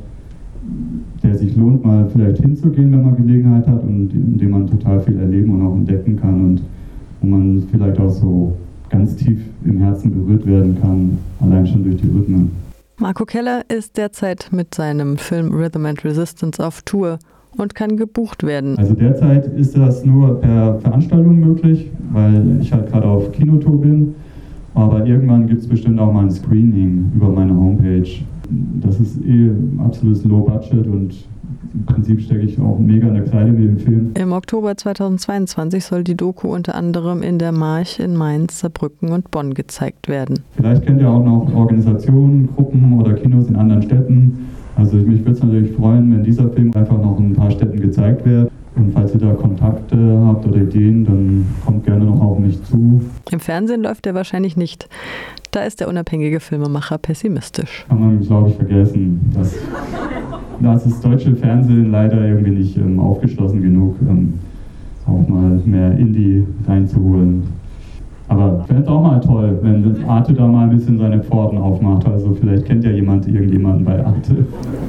der 1.23 1.35
sich 1.35 1.55
lohnt, 1.55 1.83
mal 1.83 2.07
vielleicht 2.13 2.41
hinzugehen, 2.41 2.91
wenn 2.91 3.03
man 3.03 3.15
Gelegenheit 3.15 3.67
hat 3.67 3.83
und 3.83 4.13
in 4.13 4.37
dem 4.37 4.51
man 4.51 4.67
total 4.67 5.01
viel 5.01 5.17
erleben 5.17 5.51
und 5.51 5.65
auch 5.65 5.75
entdecken 5.75 6.15
kann 6.17 6.45
und 6.45 6.61
wo 7.21 7.27
man 7.27 7.63
vielleicht 7.71 7.99
auch 7.99 8.09
so 8.09 8.55
ganz 8.89 9.15
tief 9.15 9.39
im 9.63 9.79
Herzen 9.79 10.11
berührt 10.11 10.45
werden 10.45 10.79
kann, 10.81 11.17
allein 11.39 11.65
schon 11.67 11.83
durch 11.83 11.97
die 11.97 12.07
Rhythmen. 12.07 12.51
Marco 12.97 13.25
Keller 13.25 13.61
ist 13.69 13.97
derzeit 13.97 14.49
mit 14.51 14.75
seinem 14.75 15.17
Film 15.17 15.53
Rhythm 15.53 15.85
and 15.85 16.03
Resistance 16.03 16.65
auf 16.65 16.81
Tour 16.81 17.19
und 17.57 17.75
kann 17.75 17.97
gebucht 17.97 18.43
werden. 18.43 18.77
Also 18.77 18.93
derzeit 18.93 19.47
ist 19.57 19.77
das 19.77 20.05
nur 20.05 20.41
per 20.41 20.79
Veranstaltung 20.79 21.39
möglich, 21.39 21.89
weil 22.11 22.59
ich 22.61 22.73
halt 22.73 22.91
gerade 22.91 23.07
auf 23.07 23.31
Kinotour 23.31 23.81
bin. 23.81 24.15
Aber 24.75 25.05
irgendwann 25.05 25.47
gibt 25.47 25.61
es 25.61 25.67
bestimmt 25.67 25.99
auch 25.99 26.11
mal 26.11 26.25
ein 26.25 26.31
Screening 26.31 27.11
über 27.15 27.29
meine 27.29 27.55
Homepage. 27.55 28.09
Das 28.81 28.99
ist 28.99 29.19
eh 29.25 29.51
absolutes 29.79 30.23
Low 30.25 30.41
Budget 30.41 30.87
und 30.87 31.13
im 31.73 31.85
Prinzip 31.85 32.21
stecke 32.21 32.41
ich 32.41 32.59
auch 32.59 32.79
mega 32.79 33.07
in 33.07 33.13
der 33.13 33.23
Kleide 33.23 33.51
mit 33.51 33.67
dem 33.69 33.77
Film. 33.77 34.11
Im 34.15 34.31
Oktober 34.31 34.75
2022 34.75 35.83
soll 35.83 36.03
die 36.03 36.15
Doku 36.15 36.47
unter 36.47 36.75
anderem 36.75 37.21
in 37.21 37.37
der 37.37 37.51
March 37.51 37.99
in 37.99 38.15
Mainz, 38.15 38.59
Saarbrücken 38.59 39.11
und 39.11 39.29
Bonn 39.31 39.53
gezeigt 39.53 40.07
werden. 40.07 40.39
Vielleicht 40.55 40.85
kennt 40.85 41.01
ihr 41.01 41.09
auch 41.09 41.23
noch 41.23 41.53
Organisationen, 41.53 42.49
Gruppen 42.55 42.99
oder 42.99 43.13
Kinos 43.13 43.47
in 43.47 43.55
anderen 43.55 43.83
Städten. 43.83 44.47
Also 44.75 44.97
mich 44.97 45.19
würde 45.19 45.31
es 45.31 45.43
natürlich 45.43 45.73
freuen, 45.73 46.11
wenn 46.11 46.23
dieser 46.23 46.49
Film 46.49 46.71
einfach 46.73 46.97
noch 46.97 47.19
in 47.19 47.31
ein 47.31 47.35
paar 47.35 47.51
Städten 47.51 47.79
gezeigt 47.79 48.25
wird. 48.25 48.49
Und 48.79 48.93
falls 48.93 49.13
ihr 49.13 49.19
da 49.19 49.33
Kontakte 49.33 49.97
habt 50.25 50.45
oder 50.47 50.61
Ideen, 50.61 51.03
dann 51.03 51.45
kommt 51.65 51.85
gerne 51.85 52.05
noch 52.05 52.21
auf 52.21 52.39
mich 52.39 52.63
zu. 52.63 53.01
Im 53.29 53.39
Fernsehen 53.41 53.83
läuft 53.83 54.07
er 54.07 54.15
wahrscheinlich 54.15 54.55
nicht. 54.55 54.87
Da 55.51 55.63
ist 55.63 55.81
der 55.81 55.89
unabhängige 55.89 56.39
Filmemacher 56.39 56.97
pessimistisch. 56.97 57.85
Kann 57.89 57.99
man, 57.99 58.21
glaube 58.21 58.49
ich, 58.49 58.55
vergessen. 58.55 59.19
Das, 59.33 59.53
da 60.61 60.75
ist 60.75 60.85
das 60.85 61.01
deutsche 61.01 61.35
Fernsehen 61.35 61.91
leider 61.91 62.25
irgendwie 62.25 62.51
nicht 62.51 62.77
ähm, 62.77 63.01
aufgeschlossen 63.01 63.61
genug, 63.61 63.97
ähm, 64.07 64.35
auch 65.05 65.27
mal 65.27 65.61
mehr 65.65 65.97
Indie 65.97 66.45
reinzuholen. 66.65 67.58
Aber 68.29 68.63
es 68.69 68.87
auch 68.87 69.01
mal 69.01 69.19
toll, 69.19 69.57
wenn 69.61 70.05
Arte 70.07 70.33
da 70.33 70.47
mal 70.47 70.69
ein 70.69 70.75
bisschen 70.75 70.99
seine 70.99 71.21
Pforten 71.21 71.57
aufmacht. 71.57 72.05
Also 72.05 72.33
vielleicht 72.35 72.65
kennt 72.65 72.83
ja 72.83 72.91
jemand 72.91 73.27
irgendjemanden 73.27 73.83
bei 73.83 74.05
Arte. 74.05 74.45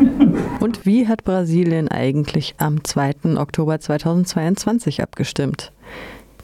Und 0.61 0.85
wie 0.87 1.09
hat 1.09 1.25
Brasilien 1.25 1.89
eigentlich 1.89 2.55
am 2.59 2.85
2. 2.85 3.39
Oktober 3.39 3.81
2022 3.81 5.03
abgestimmt? 5.03 5.73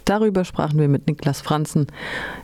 Darüber 0.06 0.44
sprachen 0.44 0.78
wir 0.78 0.88
mit 0.88 1.06
Niklas 1.06 1.40
Franzen. 1.40 1.88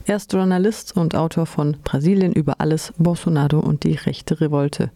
Er 0.05 0.17
ist 0.17 0.33
Journalist 0.33 0.97
und 0.97 1.15
Autor 1.15 1.47
von 1.47 1.77
Brasilien 1.85 2.33
über 2.33 2.61
alles, 2.61 2.93
Bolsonaro 2.99 3.61
und 3.61 3.85
die 3.85 3.95
rechte 3.95 4.41
Revolte. 4.41 4.91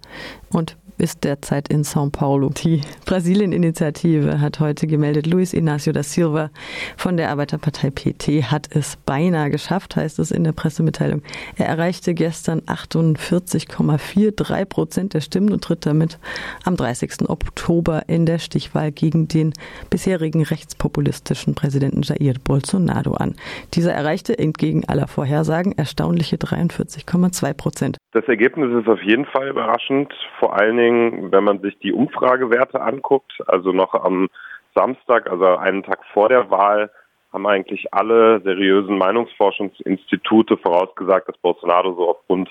Und 0.53 0.77
ist 0.99 1.25
derzeit 1.25 1.69
in 1.69 1.83
São 1.83 2.11
Paulo. 2.11 2.51
Die 2.51 2.81
Brasilien-Initiative 3.05 4.41
hat 4.41 4.61
heute 4.61 4.87
gemeldet, 4.87 5.27
Luis 5.27 5.53
Inácio 5.53 5.93
da 5.93 6.03
Silva 6.03 6.51
von 6.97 7.17
der 7.17 7.31
Arbeiterpartei 7.31 7.91
PT 7.91 8.51
hat 8.51 8.69
es 8.75 8.97
beinahe 8.97 9.51
geschafft, 9.51 9.97
heißt 9.97 10.19
es 10.19 10.31
in 10.31 10.45
der 10.45 10.53
Pressemitteilung. 10.53 11.23
Er 11.57 11.67
erreichte 11.67 12.15
gestern 12.15 12.61
48,43 12.61 14.65
Prozent 14.65 15.15
der 15.15 15.21
Stimmen 15.21 15.53
und 15.53 15.65
tritt 15.65 15.87
damit 15.87 16.19
am 16.65 16.77
30. 16.77 17.29
Oktober 17.29 18.03
in 18.09 18.27
der 18.27 18.39
Stichwahl 18.39 18.93
gegen 18.93 19.29
den 19.29 19.53
bisherigen 19.91 20.43
rechtspopulistischen 20.43 21.55
Präsidenten 21.55 22.03
Jair 22.03 22.35
Bolsonaro 22.43 23.15
an. 23.15 23.35
Dieser 23.75 23.93
erreichte 23.93 24.39
entgegen 24.39 24.85
aller 24.87 25.09
Vorhersagen 25.09 25.77
erstaunliche 25.77 26.37
43,2 26.37 27.55
Prozent. 27.55 27.97
Das 28.13 28.25
Ergebnis 28.29 28.71
ist 28.81 28.89
auf 28.89 29.03
jeden 29.03 29.27
Fall 29.27 29.49
überraschend, 29.49 30.13
vor 30.39 30.59
allen 30.59 30.79
Dingen, 30.79 30.86
wenn 30.93 31.45
man 31.45 31.61
sich 31.61 31.79
die 31.79 31.93
Umfragewerte 31.93 32.81
anguckt. 32.81 33.33
Also 33.47 33.73
noch 33.73 33.95
am 33.95 34.29
Samstag, 34.75 35.31
also 35.31 35.57
einen 35.57 35.83
Tag 35.83 36.01
vor 36.13 36.29
der 36.29 36.51
Wahl, 36.51 36.91
haben 37.33 37.47
eigentlich 37.47 37.93
alle 37.93 38.41
seriösen 38.41 38.99
Meinungsforschungsinstitute 38.99 40.57
vorausgesagt, 40.57 41.29
dass 41.29 41.37
Bolsonaro 41.39 41.95
so 41.95 42.11
auf 42.11 42.19
rund 42.29 42.51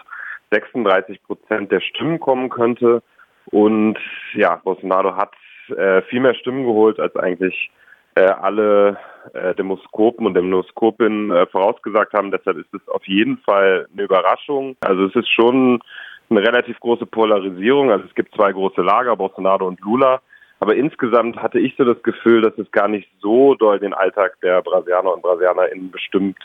36 0.52 1.24
Prozent 1.24 1.72
der 1.72 1.82
Stimmen 1.82 2.20
kommen 2.20 2.50
könnte. 2.50 3.02
Und 3.48 3.98
ja, 4.34 4.62
Bolsonaro 4.64 5.16
hat 5.16 5.34
äh, 5.76 6.02
viel 6.04 6.20
mehr 6.20 6.36
Stimmen 6.36 6.66
geholt, 6.66 7.00
als 7.00 7.16
eigentlich 7.16 7.72
äh, 8.16 8.26
alle 8.26 8.98
äh, 9.34 9.54
Demoskopen 9.56 10.26
und 10.26 10.36
Demoskopinnen 10.36 11.32
äh, 11.32 11.46
vorausgesagt 11.48 12.14
haben. 12.14 12.32
Deshalb 12.32 12.58
ist 12.58 12.74
es 12.74 12.88
auf 12.88 13.06
jeden 13.08 13.38
Fall 13.40 13.88
eine 13.92 14.04
Überraschung. 14.04 14.78
Also 14.82 15.06
es 15.06 15.16
ist 15.16 15.30
schon 15.30 15.82
eine 16.30 16.42
relativ 16.42 16.80
große 16.80 17.06
Polarisierung. 17.06 17.92
Also 17.92 18.06
es 18.06 18.16
gibt 18.16 18.34
zwei 18.36 18.52
große 18.52 18.82
Lager, 18.82 19.16
Bolsonaro 19.16 19.68
und 19.68 19.80
Lula. 19.82 20.22
Aber 20.60 20.76
insgesamt 20.76 21.38
hatte 21.38 21.60
ich 21.60 21.76
so 21.78 21.84
das 21.84 22.02
Gefühl, 22.04 22.42
dass 22.42 22.58
es 22.58 22.72
gar 22.72 22.88
nicht 22.88 23.10
so 23.20 23.56
doll 23.56 23.80
den 23.80 23.94
Alltag 23.94 24.38
der 24.42 24.62
Brasilianer 24.62 25.14
und 25.14 25.22
BrasilianerInnen 25.22 25.92
bestimmt 25.92 26.38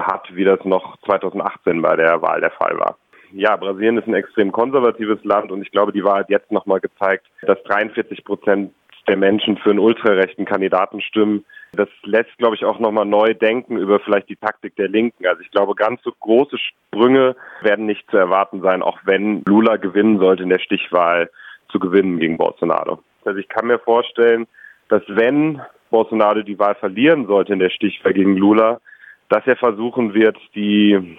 hat, 0.00 0.28
wie 0.34 0.44
das 0.44 0.62
noch 0.64 0.96
2018 1.06 1.80
bei 1.80 1.96
der 1.96 2.20
Wahl 2.20 2.40
der 2.40 2.50
Fall 2.50 2.78
war. 2.78 2.96
Ja, 3.32 3.56
Brasilien 3.56 3.98
ist 3.98 4.06
ein 4.06 4.14
extrem 4.14 4.52
konservatives 4.52 5.22
Land 5.24 5.50
und 5.50 5.62
ich 5.62 5.70
glaube, 5.72 5.92
die 5.92 6.04
Wahl 6.04 6.20
hat 6.20 6.30
jetzt 6.30 6.52
nochmal 6.52 6.80
gezeigt, 6.80 7.26
dass 7.42 7.60
43 7.64 8.24
Prozent 8.24 8.72
der 9.08 9.16
Menschen 9.16 9.56
für 9.58 9.70
einen 9.70 9.80
ultrarechten 9.80 10.44
Kandidaten 10.44 11.00
stimmen. 11.00 11.44
Das 11.74 11.88
lässt, 12.04 12.36
glaube 12.38 12.56
ich, 12.56 12.64
auch 12.64 12.78
nochmal 12.78 13.04
neu 13.04 13.34
denken 13.34 13.76
über 13.76 14.00
vielleicht 14.00 14.28
die 14.28 14.36
Taktik 14.36 14.76
der 14.76 14.88
Linken. 14.88 15.26
Also 15.26 15.42
ich 15.42 15.50
glaube, 15.50 15.74
ganz 15.74 16.02
so 16.02 16.12
große 16.20 16.56
Sprünge 16.58 17.36
werden 17.62 17.86
nicht 17.86 18.08
zu 18.10 18.16
erwarten 18.16 18.60
sein, 18.62 18.82
auch 18.82 18.98
wenn 19.04 19.42
Lula 19.46 19.76
gewinnen 19.76 20.18
sollte 20.18 20.42
in 20.42 20.48
der 20.48 20.58
Stichwahl 20.58 21.30
zu 21.70 21.78
gewinnen 21.78 22.18
gegen 22.18 22.36
Bolsonaro. 22.36 23.00
Also 23.24 23.38
ich 23.38 23.48
kann 23.48 23.66
mir 23.66 23.78
vorstellen, 23.78 24.46
dass 24.88 25.02
wenn 25.08 25.60
Bolsonaro 25.90 26.42
die 26.42 26.58
Wahl 26.58 26.74
verlieren 26.74 27.26
sollte 27.26 27.52
in 27.52 27.58
der 27.58 27.70
Stichwahl 27.70 28.12
gegen 28.12 28.36
Lula, 28.36 28.80
dass 29.28 29.46
er 29.46 29.56
versuchen 29.56 30.14
wird, 30.14 30.36
die 30.54 31.16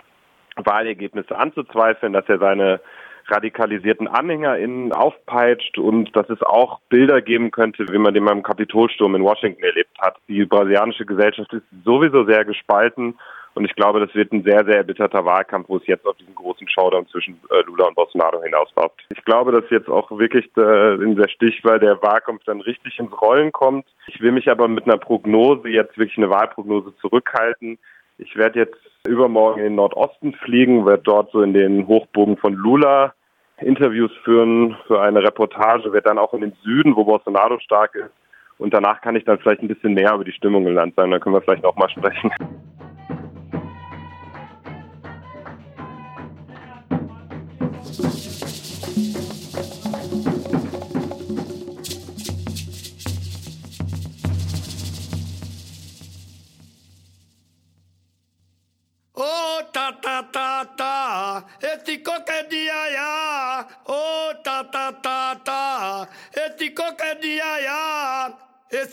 Wahlergebnisse 0.56 1.38
anzuzweifeln, 1.38 2.14
dass 2.14 2.28
er 2.30 2.40
seine 2.40 2.80
radikalisierten 3.28 4.08
AnhängerInnen 4.08 4.92
aufpeitscht 4.94 5.78
und 5.78 6.16
dass 6.16 6.30
es 6.30 6.42
auch 6.42 6.80
Bilder 6.90 7.22
geben 7.22 7.52
könnte, 7.52 7.86
wie 7.90 7.98
man 7.98 8.14
den 8.14 8.26
beim 8.26 8.44
Kapitolsturm 8.44 9.16
in 9.16 9.24
Washington 9.24 9.64
erlebt 9.64 9.98
hat. 10.00 10.18
Die 10.28 10.46
brasilianische 10.46 11.06
Gesellschaft 11.06 11.52
ist 11.54 11.64
sowieso 11.84 12.26
sehr 12.26 12.46
gespalten 12.46 13.16
und 13.56 13.64
ich 13.64 13.74
glaube, 13.76 14.02
das 14.02 14.14
wird 14.14 14.34
ein 14.34 14.44
sehr, 14.44 14.66
sehr 14.66 14.78
erbitterter 14.78 15.24
Wahlkampf, 15.24 15.70
wo 15.70 15.78
es 15.78 15.88
jetzt 15.88 16.06
auf 16.06 16.18
diesen 16.18 16.36
großen 16.36 16.68
Showdown 16.68 17.08
zwischen 17.08 17.40
äh, 17.50 17.62
Lula 17.66 17.86
und 17.88 17.96
Bolsonaro 17.96 18.44
hinausläuft. 18.44 19.06
Ich 19.10 19.24
glaube, 19.24 19.54
dass 19.54 19.64
jetzt 19.70 19.88
auch 19.88 20.12
wirklich 20.12 20.46
äh, 20.58 20.96
in 20.96 21.16
der 21.16 21.30
Stichwahl 21.30 21.80
der 21.80 22.02
Wahlkampf 22.02 22.44
dann 22.44 22.60
richtig 22.60 23.00
ins 23.00 23.14
Rollen 23.22 23.54
kommt. 23.54 23.88
Ich 24.08 24.20
will 24.20 24.34
mich 24.34 24.52
aber 24.52 24.68
mit 24.68 24.84
einer 24.84 24.98
Prognose, 24.98 25.70
jetzt 25.70 25.98
wirklich 25.98 26.18
eine 26.18 26.30
Wahlprognose 26.30 26.94
zurückhalten. 26.98 27.80
Ich 28.18 28.36
werde 28.36 28.60
jetzt 28.60 28.78
übermorgen 29.08 29.60
in 29.60 29.66
den 29.66 29.76
Nordosten 29.76 30.34
fliegen, 30.34 30.86
werde 30.86 31.04
dort 31.04 31.32
so 31.32 31.42
in 31.42 31.54
den 31.54 31.88
Hochbogen 31.88 32.38
von 32.38 32.54
Lula 32.54 33.14
Interviews 33.60 34.12
führen 34.24 34.76
für 34.88 35.02
eine 35.02 35.24
Reportage, 35.24 35.94
werde 35.94 36.10
dann 36.10 36.18
auch 36.18 36.34
in 36.34 36.42
den 36.42 36.54
Süden, 36.64 36.96
wo 36.96 37.06
Bolsonaro 37.06 37.60
stark 37.60 37.96
ist. 37.96 38.12
Und 38.58 38.74
danach 38.74 39.02
kann 39.02 39.16
ich 39.16 39.26
dann 39.26 39.40
vielleicht 39.40 39.62
ein 39.62 39.68
bisschen 39.68 39.94
mehr 39.94 40.14
über 40.14 40.24
die 40.24 40.32
Stimmung 40.32 40.66
im 40.66 40.74
Land 40.74 40.96
sagen. 40.96 41.12
Dann 41.12 41.20
können 41.20 41.36
wir 41.36 41.42
vielleicht 41.42 41.66
auch 41.66 41.76
mal 41.76 41.90
sprechen. 41.90 42.32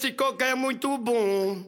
Esse 0.03 0.15
coco 0.15 0.43
é 0.43 0.53
muito 0.53 0.99
bom. 0.99 1.63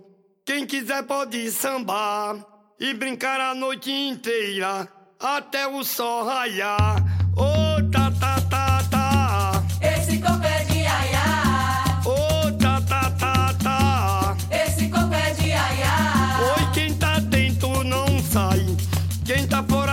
Quem 0.45 0.67
quiser 0.67 1.05
pode 1.05 1.49
sambar 1.53 2.45
e 2.81 2.93
brincar 2.93 3.41
a 3.41 3.55
noite 3.55 3.93
inteira 3.93 4.89
até 5.21 5.69
o 5.69 5.85
sol 5.85 6.27
raiar. 6.27 6.97
Oh 7.37 7.81
ta 7.93 8.11
ta 8.11 8.41
ta 8.51 8.83
ta, 8.91 9.65
esse 9.81 10.19
coco 10.19 10.45
é 10.45 10.65
de 10.65 10.85
aiá. 10.85 12.03
Oh 12.05 12.51
ta 12.59 12.81
ta 12.81 13.09
ta 13.13 13.55
ta, 13.63 14.37
esse 14.51 14.89
coco 14.89 15.15
é 15.15 15.33
de 15.35 15.53
aiá. 15.53 16.41
Oi 16.57 16.73
quem 16.75 16.93
tá 16.95 17.21
dentro 17.21 17.85
não 17.85 18.19
sai. 18.19 18.67
Quem 19.25 19.47
tá 19.47 19.63
fora 19.63 19.84